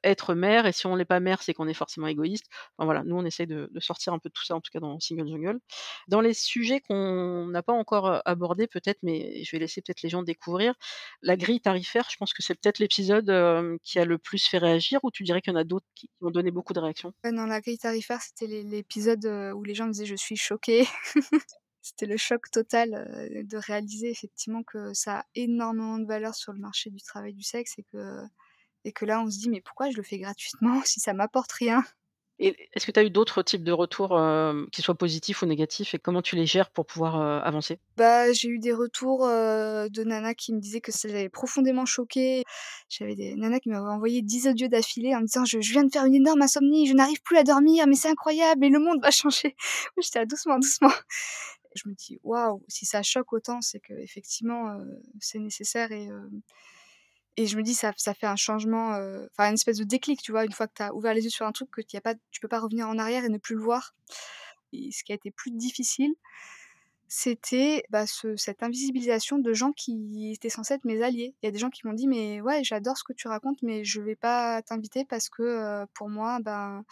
être 0.04 0.36
mère 0.36 0.68
et 0.68 0.72
si 0.72 0.86
on 0.86 0.96
n'est 0.96 1.04
pas 1.06 1.20
mère, 1.20 1.42
c'est 1.42 1.56
qu'on 1.56 1.68
est 1.68 1.74
forcément 1.74 2.06
égoïste. 2.06 2.46
Enfin 2.78 2.86
voilà, 2.86 3.04
nous 3.04 3.16
on 3.16 3.26
essaye 3.26 3.48
de 3.48 3.70
de 3.72 3.80
sortir 3.80 4.14
un 4.14 4.20
peu 4.20 4.30
de 4.30 4.34
tout 4.34 4.46
ça, 4.46 4.54
en 4.56 4.62
tout 4.62 4.70
cas 4.72 4.80
dans 4.80 5.00
Single 5.00 5.28
Jungle. 5.28 5.60
Dans 6.08 6.22
les 6.22 6.36
sujets 6.36 6.80
qu'on 6.80 7.48
n'a 7.48 7.64
pas 7.64 7.74
encore, 7.74 8.22
abordés 8.26 8.68
peut-être, 8.68 9.00
mais 9.02 9.44
je 9.44 9.52
vais 9.52 9.60
laisser 9.60 9.82
peut-être 9.82 10.04
les 10.04 10.10
gens 10.10 10.22
découvrir, 10.22 10.76
la 11.24 11.38
grille 11.38 11.60
tarifaire, 11.62 12.08
je 12.12 12.18
pense 12.18 12.34
que 12.34 12.44
c'est 12.44 12.54
peut-être 12.60 12.78
l'épisode, 12.80 13.80
qui 13.84 13.98
a 13.98 14.06
le 14.06 14.20
plus 14.20 14.46
fait 14.48 14.60
réagir 14.60 15.00
ou 15.04 15.10
tu 15.10 15.24
dirais 15.24 15.42
qu'il 15.42 15.54
y 15.54 15.56
en 15.56 15.60
a 15.60 15.64
d'autres 15.64 15.88
qui 15.96 16.08
ont 16.22 16.30
donné 16.30 16.52
beaucoup 16.52 16.74
de 16.74 16.80
réactions? 16.80 17.14
Non, 17.26 17.46
la 17.46 17.62
grille 17.62 17.78
tarifaire, 17.78 18.22
c'était 18.22 18.43
l'é 18.48 18.64
l'épisode, 18.64 19.26
où 19.56 19.64
les 19.64 19.76
gens 19.76 19.88
disaient: 19.88 20.06
«Je 20.06 20.16
suis 20.16 20.38
choquée». 20.38 20.86
C'était 21.82 22.06
le 22.06 22.16
choc 22.18 22.50
total, 22.50 22.92
de 23.46 23.58
réaliser 23.58 24.10
effectivement 24.10 24.64
que 24.64 24.94
ça 24.94 25.20
a 25.20 25.26
énormément 25.36 26.00
de 26.00 26.06
valeur 26.06 26.34
sur 26.34 26.54
le 26.54 26.60
marché 26.60 26.90
du 26.90 27.02
travail 27.02 27.34
du 27.34 27.44
sexe 27.44 27.78
et 27.78 27.84
que 27.92 28.22
et 28.86 28.92
que 28.94 29.06
là, 29.06 29.22
on 29.22 29.30
se 29.30 29.40
dit: 29.40 29.50
«Mais 29.50 29.62
pourquoi 29.62 29.90
je 29.92 29.98
le 29.98 30.04
fais 30.04 30.18
gratuitement 30.20 30.82
si 30.86 31.00
ça 31.00 31.14
m'apporte 31.14 31.52
rien?» 31.54 31.84
Est-ce 32.48 32.86
que 32.86 32.92
tu 32.92 33.00
as 33.00 33.04
eu 33.04 33.10
d'autres 33.10 33.42
types 33.44 33.64
de 33.64 33.72
retours, 33.72 34.20
hem, 34.20 34.68
qu'ils 34.72 34.84
soient 34.84 34.96
positifs 34.96 35.42
ou 35.42 35.46
négatifs 35.46 35.94
et 35.94 36.00
comment 36.00 36.22
tu 36.22 36.36
les 36.36 36.46
gères 36.46 36.70
pour 36.72 36.86
pouvoir, 36.86 37.20
heu, 37.22 37.42
avancer? 37.44 37.80
Bah, 37.96 38.32
j'ai 38.34 38.48
eu 38.50 38.58
des 38.58 38.74
retours, 38.74 39.24
heu, 39.28 39.88
de 39.90 40.04
nanas 40.04 40.34
qui 40.34 40.52
me 40.52 40.60
disaient 40.60 40.82
que 40.82 40.92
ça 40.92 41.08
les 41.08 41.14
avait 41.14 41.30
profondément 41.30 41.86
choquées. 41.86 42.44
J'avais 42.90 43.14
des 43.16 43.36
nanas 43.36 43.60
qui 43.60 43.70
m'avaient 43.70 43.88
envoyé 43.88 44.24
10 44.24 44.48
audios 44.48 44.68
d'affilée 44.68 45.14
en 45.16 45.20
me 45.22 45.26
disant: 45.28 45.46
«Je 45.46 45.60
viens 45.60 45.84
de 45.84 45.92
faire 45.92 46.06
une 46.06 46.16
énorme 46.16 46.42
insomnie, 46.42 46.88
je 46.88 46.94
n'arrive 46.96 47.22
plus 47.22 47.38
à 47.38 47.44
dormir, 47.44 47.86
mais 47.88 47.96
c'est 47.96 48.10
incroyable 48.10 48.66
et 48.66 48.70
le 48.70 48.80
monde 48.80 49.00
va 49.02 49.12
changer». 49.12 49.56
J'étais 50.02 50.20
là: 50.20 50.26
«Doucement, 50.26 50.58
doucement». 50.58 50.90
Je 51.76 51.88
me 51.90 51.94
dis: 51.96 52.20
«Waouh, 52.24 52.64
si 52.68 52.86
ça 52.88 53.04
choque 53.04 53.34
autant, 53.34 53.62
c'est 53.62 53.80
qu'effectivement, 53.80 54.70
heu, 54.80 55.02
c'est 55.20 55.40
nécessaire» 55.40 55.92
et 55.92 56.08
et 57.38 57.48
je 57.48 57.58
me 57.58 57.64
dis: 57.64 57.74
«Ça 57.76 57.94
ça 57.98 58.14
fait 58.14 58.28
un 58.28 58.36
changement, 58.38 58.96
heu, 58.98 59.28
enfin 59.32 59.50
une 59.50 59.56
espèce 59.56 59.78
de 59.78 59.84
déclic», 59.86 60.22
tu 60.22 60.32
vois? 60.32 60.46
Une 60.46 60.52
fois 60.54 60.68
que 60.68 60.74
tu 60.76 60.84
as 60.84 60.94
ouvert 60.96 61.14
les 61.14 61.24
yeux 61.26 61.30
sur 61.32 61.46
un 61.48 61.52
truc 61.54 61.70
que 61.72 61.82
y 61.94 61.98
a 61.98 62.02
pas 62.02 62.16
tu 62.32 62.40
peux 62.42 62.48
pas 62.50 62.60
revenir 62.60 62.88
en 62.90 62.98
arrière 63.00 63.26
et 63.26 63.30
ne 63.30 63.38
plus 63.40 63.56
le 63.56 63.62
voir 63.64 63.96
et 64.74 64.92
ce 64.92 65.04
qui 65.06 65.14
a 65.14 65.16
été 65.16 65.32
plus 65.32 65.52
difficile, 65.52 66.14
c'était, 67.08 67.84
bah, 67.90 68.08
ce 68.08 68.36
cette 68.38 68.64
invisibilisation 68.64 69.38
de 69.40 69.54
gens 69.54 69.72
qui 69.72 70.32
étaient 70.34 70.50
censés 70.50 70.74
être 70.76 70.86
mes 70.86 71.04
alliés. 71.04 71.36
Il 71.44 71.46
y 71.46 71.50
a 71.50 71.52
des 71.52 71.60
gens 71.60 71.70
qui 71.70 71.86
m'ont 71.88 71.94
dit: 71.94 72.08
«Mais 72.08 72.42
ouais, 72.42 72.64
j'adore 72.64 72.98
ce 72.98 73.04
que 73.04 73.14
tu 73.14 73.28
racontes, 73.28 73.62
mais 73.62 73.84
je 73.86 74.02
vais 74.02 74.16
pas 74.16 74.62
t'inviter 74.64 75.06
parce 75.06 75.30
que, 75.30 75.44
heu, 75.84 75.86
pour 75.94 76.10
moi, 76.10 76.40
ben, 76.42 76.84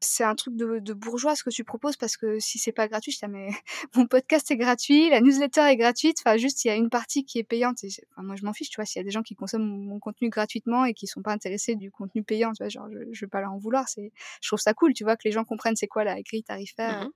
c'est 0.00 0.24
un 0.24 0.34
truc 0.34 0.56
de 0.56 0.78
de 0.80 0.92
bourgeois 0.94 1.36
ce 1.36 1.44
que 1.44 1.50
tu 1.50 1.64
proposes 1.64 1.96
parce 1.96 2.16
que 2.16 2.38
si 2.40 2.58
c'est 2.58 2.72
pas 2.72 2.88
gratuit». 2.88 3.12
J'étais 3.12 3.26
là: 3.26 3.32
«Mais 3.32 3.48
mon 3.96 4.06
podcast 4.06 4.50
est 4.50 4.56
gratuit, 4.56 5.10
la 5.10 5.20
newsletter 5.20 5.62
est 5.62 5.76
gratuite, 5.76 6.18
enfin 6.24 6.36
juste 6.36 6.64
il 6.64 6.68
y 6.68 6.70
a 6.70 6.76
une 6.76 6.90
partie 6.90 7.24
qui 7.24 7.38
est 7.38 7.44
payante» 7.44 7.78
moi 8.18 8.36
je 8.36 8.44
m'en 8.44 8.52
fiche, 8.52 8.70
tu 8.70 8.76
vois? 8.76 8.86
S'il 8.86 9.00
y 9.00 9.02
a 9.02 9.04
des 9.04 9.10
gens 9.10 9.22
qui 9.22 9.34
consomment 9.34 9.64
mon 9.66 9.78
mon 9.94 9.98
contenu 10.00 10.28
gratuitement 10.30 10.84
et 10.84 10.94
qui 10.94 11.06
sont 11.06 11.22
pas 11.22 11.32
intéressés 11.32 11.76
du 11.76 11.90
contenu 11.90 12.22
payant, 12.24 12.52
tu 12.52 12.62
vois? 12.62 12.68
Genre 12.70 12.88
je 12.90 12.98
je 13.12 13.24
vais 13.24 13.28
pas 13.30 13.40
leur 13.40 13.52
en 13.52 13.58
vouloir, 13.58 13.88
c'est 13.88 14.12
je 14.42 14.48
trouve 14.48 14.60
ça 14.60 14.74
cool, 14.74 14.92
tu 14.94 15.04
vois? 15.04 15.16
Que 15.16 15.22
les 15.24 15.32
gens 15.32 15.44
comprennent 15.44 15.76
c'est 15.76 15.86
quoi 15.88 16.04
la 16.04 16.20
grille 16.22 16.42
tarifaire, 16.44 17.06
Mmh 17.06 17.10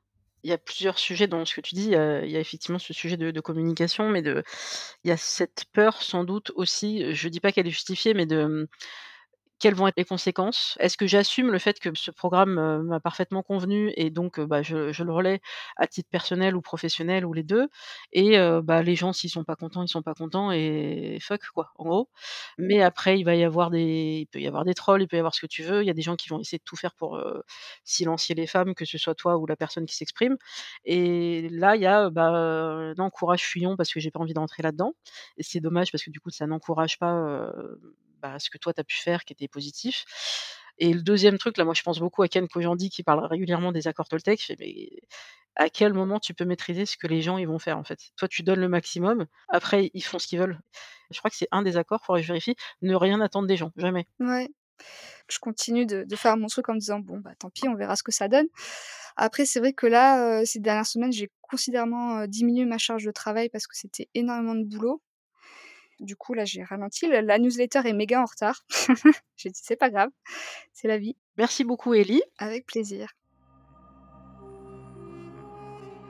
Il 0.44 0.50
y 0.50 0.52
a 0.52 0.58
plusieurs 0.58 0.98
sujets 0.98 1.26
dans 1.26 1.44
ce 1.44 1.54
que 1.54 1.60
tu 1.60 1.74
dis, 1.74 1.86
il 1.86 1.90
y 1.92 1.96
a 1.96 2.40
effectivement 2.40 2.78
ce 2.78 2.92
sujet 2.92 3.16
de 3.16 3.30
de 3.30 3.40
communication, 3.40 4.08
mais 4.08 4.22
de 4.22 4.42
il 5.04 5.08
y 5.08 5.10
a 5.12 5.16
cette 5.16 5.64
peur 5.72 6.02
sans 6.02 6.24
doute 6.24 6.52
aussi, 6.56 7.14
je 7.14 7.28
dis 7.28 7.40
pas 7.40 7.52
qu'elle 7.52 7.66
est 7.66 7.70
justifiée, 7.70 8.14
mais 8.14 8.26
de, 8.26 8.68
Quelles 9.60 9.74
vont 9.74 9.88
être 9.88 9.96
les 9.96 10.04
conséquences? 10.04 10.76
Est-ce 10.78 10.96
que 10.96 11.08
j'assume 11.08 11.50
le 11.50 11.58
fait 11.58 11.80
que 11.80 11.90
ce 11.94 12.12
programme, 12.12 12.82
m'a 12.84 13.00
parfaitement 13.00 13.42
convenu 13.42 13.92
et 13.96 14.08
donc 14.10 14.38
bah, 14.38 14.62
je 14.62 14.92
je 14.92 15.02
le 15.02 15.12
relaie 15.12 15.40
à 15.76 15.88
titre 15.88 16.08
personnel 16.10 16.54
ou 16.54 16.60
professionnel 16.62 17.26
ou 17.26 17.32
les 17.32 17.42
2 17.42 17.68
et 18.12 18.38
bah, 18.62 18.82
les 18.82 18.94
gens 18.94 19.12
s'ils 19.12 19.30
sont 19.30 19.42
pas 19.42 19.56
contents, 19.56 19.82
ils 19.82 19.88
sont 19.88 20.02
pas 20.02 20.14
contents 20.14 20.52
et 20.52 21.18
fuck 21.20 21.40
quoi, 21.54 21.72
en 21.76 21.84
gros. 21.84 22.08
Mais 22.56 22.82
après 22.82 23.18
il 23.18 23.24
va 23.24 23.34
y 23.34 23.42
avoir 23.42 23.70
des 23.70 24.18
il 24.22 24.26
peut 24.28 24.40
y 24.40 24.46
avoir 24.46 24.64
des 24.64 24.74
trolls, 24.74 25.02
il 25.02 25.08
peut 25.08 25.16
y 25.16 25.18
avoir 25.18 25.34
ce 25.34 25.40
que 25.40 25.46
tu 25.48 25.64
veux. 25.64 25.82
Il 25.82 25.86
y 25.86 25.90
a 25.90 25.94
des 25.94 26.02
gens 26.02 26.14
qui 26.16 26.28
vont 26.28 26.38
essayer 26.40 26.58
de 26.58 26.64
tout 26.64 26.76
faire 26.76 26.94
pour, 26.94 27.20
silencier 27.84 28.34
les 28.36 28.46
femmes, 28.46 28.74
que 28.74 28.84
ce 28.84 28.96
soit 28.98 29.14
toi 29.16 29.36
ou 29.38 29.46
la 29.46 29.56
personne 29.56 29.86
qui 29.86 29.96
s'exprime 29.96 30.36
et 30.84 31.48
là 31.50 31.74
il 31.76 31.82
y 31.82 31.86
a, 31.86 32.10
bah, 32.10 32.92
non 32.96 33.10
courage 33.10 33.42
fuyons 33.44 33.76
parce 33.76 33.92
que 33.92 33.98
j'ai 34.00 34.10
pas 34.12 34.20
envie 34.20 34.34
d'entrer 34.34 34.62
là-dedans 34.62 34.92
et 35.36 35.42
c'est 35.42 35.60
dommage 35.60 35.90
parce 35.92 36.04
que 36.04 36.10
du 36.10 36.20
coup 36.20 36.30
ça 36.30 36.46
n'encourage 36.46 36.98
pas, 36.98 37.50
bah, 38.20 38.38
ce 38.38 38.50
que 38.50 38.58
toi 38.58 38.72
tu 38.74 38.80
as 38.80 38.84
pu 38.84 38.96
faire 38.96 39.24
qui 39.24 39.32
était 39.34 39.48
positif. 39.48 40.04
Et 40.78 40.92
le 40.94 41.02
deuxième 41.02 41.38
truc, 41.38 41.56
là, 41.58 41.64
moi 41.64 41.74
je 41.74 41.82
pense 41.82 41.98
beaucoup 42.00 42.22
à 42.22 42.28
Ken 42.28 42.48
Kojandi 42.48 42.90
qui 42.90 43.02
parle 43.02 43.24
régulièrement 43.26 43.72
des 43.72 43.88
accords 43.88 44.08
Toltec. 44.08 44.52
«Mais 44.60 44.90
à 45.56 45.70
quel 45.70 45.92
moment 45.94 46.20
tu 46.20 46.34
peux 46.34 46.44
maîtriser 46.46 46.86
ce 46.86 46.96
que 46.96 47.06
les 47.08 47.22
gens 47.22 47.38
ils 47.38 47.48
vont 47.48 47.58
faire 47.60 47.78
en 47.78 47.84
fait? 47.84 48.00
Toi 48.16 48.28
tu 48.28 48.42
donnes 48.44 48.60
le 48.60 48.68
maximum, 48.68 49.26
après 49.50 49.90
ils 49.94 50.02
font 50.04 50.18
ce 50.20 50.26
qu'ils 50.28 50.38
veulent». 50.40 50.60
Je 51.10 51.18
crois 51.20 51.30
que 51.30 51.36
c'est 51.36 51.48
un 51.52 51.62
des 51.62 51.76
accords, 51.78 52.04
faudrait 52.04 52.20
que 52.22 52.26
je 52.28 52.32
vérifie, 52.32 52.56
ne 52.82 52.94
rien 52.96 53.20
attendre 53.22 53.48
des 53.48 53.56
gens, 53.56 53.72
jamais. 53.76 54.06
Ouais. 54.20 54.48
Je 55.30 55.38
continue 55.40 55.86
de 55.86 56.16
faire 56.16 56.36
mon 56.38 56.48
truc 56.48 56.68
en 56.68 56.74
me 56.74 56.80
disant: 56.80 57.00
«Bon, 57.00 57.18
bah, 57.18 57.32
tant 57.38 57.50
pis, 57.50 57.68
on 57.68 57.74
verra 57.76 57.96
ce 57.96 58.02
que 58.04 58.12
ça 58.12 58.28
donne». 58.28 58.46
Après, 59.16 59.46
c'est 59.46 59.60
vrai 59.60 59.72
que 59.74 59.86
là, 59.86 60.42
heu, 60.42 60.46
ces 60.46 60.60
dernières 60.60 60.86
semaines, 60.86 61.12
j'ai 61.12 61.30
considérablement, 61.42 62.26
diminué 62.28 62.64
ma 62.66 62.78
charge 62.78 63.04
de 63.04 63.10
travail 63.12 63.48
parce 63.50 63.66
que 63.68 63.76
c'était 63.76 64.08
énormément 64.14 64.54
de 64.56 64.64
boulot. 64.64 65.02
Du 66.00 66.16
coup, 66.16 66.34
là, 66.34 66.44
j'ai 66.44 66.62
ralenti. 66.62 67.06
La 67.08 67.38
newsletter 67.38 67.80
est 67.84 67.92
méga 67.92 68.22
en 68.22 68.24
retard. 68.26 68.64
J'ai 69.36 69.50
dit: 69.50 69.60
«C'est 69.62 69.76
pas 69.76 69.90
grave, 69.90 70.10
c'est 70.72 70.88
la 70.88 70.98
vie». 70.98 71.16
Merci 71.36 71.64
beaucoup 71.64 71.94
Ellie. 71.94 72.22
Avec 72.38 72.66
plaisir. 72.66 73.17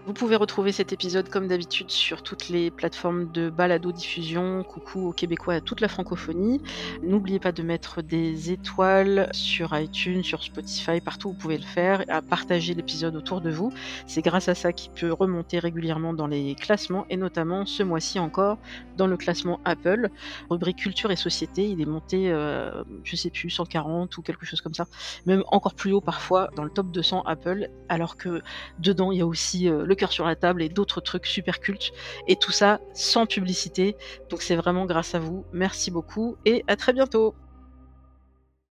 Vous 0.08 0.14
pouvez 0.14 0.36
retrouver 0.36 0.72
cet 0.72 0.94
épisode 0.94 1.28
comme 1.28 1.48
d'habitude 1.48 1.90
sur 1.90 2.22
toutes 2.22 2.48
les 2.48 2.70
plateformes 2.70 3.30
de 3.30 3.50
balado-diffusion. 3.50 4.64
Coucou 4.64 5.06
aux 5.08 5.12
Québécois 5.12 5.52
à 5.52 5.60
toute 5.60 5.82
la 5.82 5.88
francophonie. 5.88 6.62
N'oubliez 7.02 7.38
pas 7.38 7.52
de 7.52 7.62
mettre 7.62 8.00
des 8.00 8.50
étoiles 8.50 9.28
sur 9.32 9.78
iTunes, 9.78 10.22
sur 10.22 10.42
Spotify, 10.42 11.02
partout 11.02 11.28
où 11.28 11.32
vous 11.32 11.38
pouvez 11.38 11.58
le 11.58 11.62
faire, 11.62 12.04
à 12.08 12.22
partager 12.22 12.72
l'épisode 12.72 13.16
autour 13.16 13.42
de 13.42 13.50
vous. 13.50 13.70
C'est 14.06 14.22
grâce 14.22 14.48
à 14.48 14.54
ça 14.54 14.72
qu'il 14.72 14.92
peut 14.92 15.12
remonter 15.12 15.58
régulièrement 15.58 16.14
dans 16.14 16.26
les 16.26 16.54
classements 16.54 17.04
et 17.10 17.18
notamment 17.18 17.66
ce 17.66 17.82
mois-ci 17.82 18.18
encore 18.18 18.56
dans 18.96 19.08
le 19.08 19.18
classement 19.18 19.60
Apple. 19.66 20.08
Rubrique 20.48 20.78
culture 20.78 21.10
et 21.10 21.16
société, 21.16 21.68
il 21.68 21.82
est 21.82 21.86
monté, 21.86 22.32
euh, 22.32 22.82
je 23.04 23.14
sais 23.14 23.28
plus, 23.28 23.50
140 23.50 24.16
ou 24.16 24.22
quelque 24.22 24.46
chose 24.46 24.62
comme 24.62 24.72
ça. 24.72 24.86
Même 25.26 25.44
encore 25.48 25.74
plus 25.74 25.92
haut 25.92 26.00
parfois 26.00 26.48
dans 26.56 26.64
le 26.64 26.70
top 26.70 26.90
200 26.92 27.24
Apple, 27.26 27.68
alors 27.90 28.16
que 28.16 28.40
dedans 28.78 29.12
il 29.12 29.18
y 29.18 29.20
a 29.20 29.26
aussi 29.26 29.68
euh, 29.68 29.84
le 29.84 29.97
sur 30.06 30.24
la 30.24 30.36
table 30.36 30.62
et 30.62 30.68
d'autres 30.68 31.00
trucs 31.00 31.26
super 31.26 31.60
cultes. 31.60 31.92
Et 32.26 32.36
tout 32.36 32.52
ça 32.52 32.80
sans 32.94 33.26
publicité. 33.26 33.96
Donc 34.30 34.42
c'est 34.42 34.56
vraiment 34.56 34.86
grâce 34.86 35.14
à 35.14 35.18
vous. 35.18 35.44
Merci 35.52 35.90
beaucoup 35.90 36.36
et 36.44 36.64
à 36.68 36.76
très 36.76 36.92
bientôt. 36.92 37.34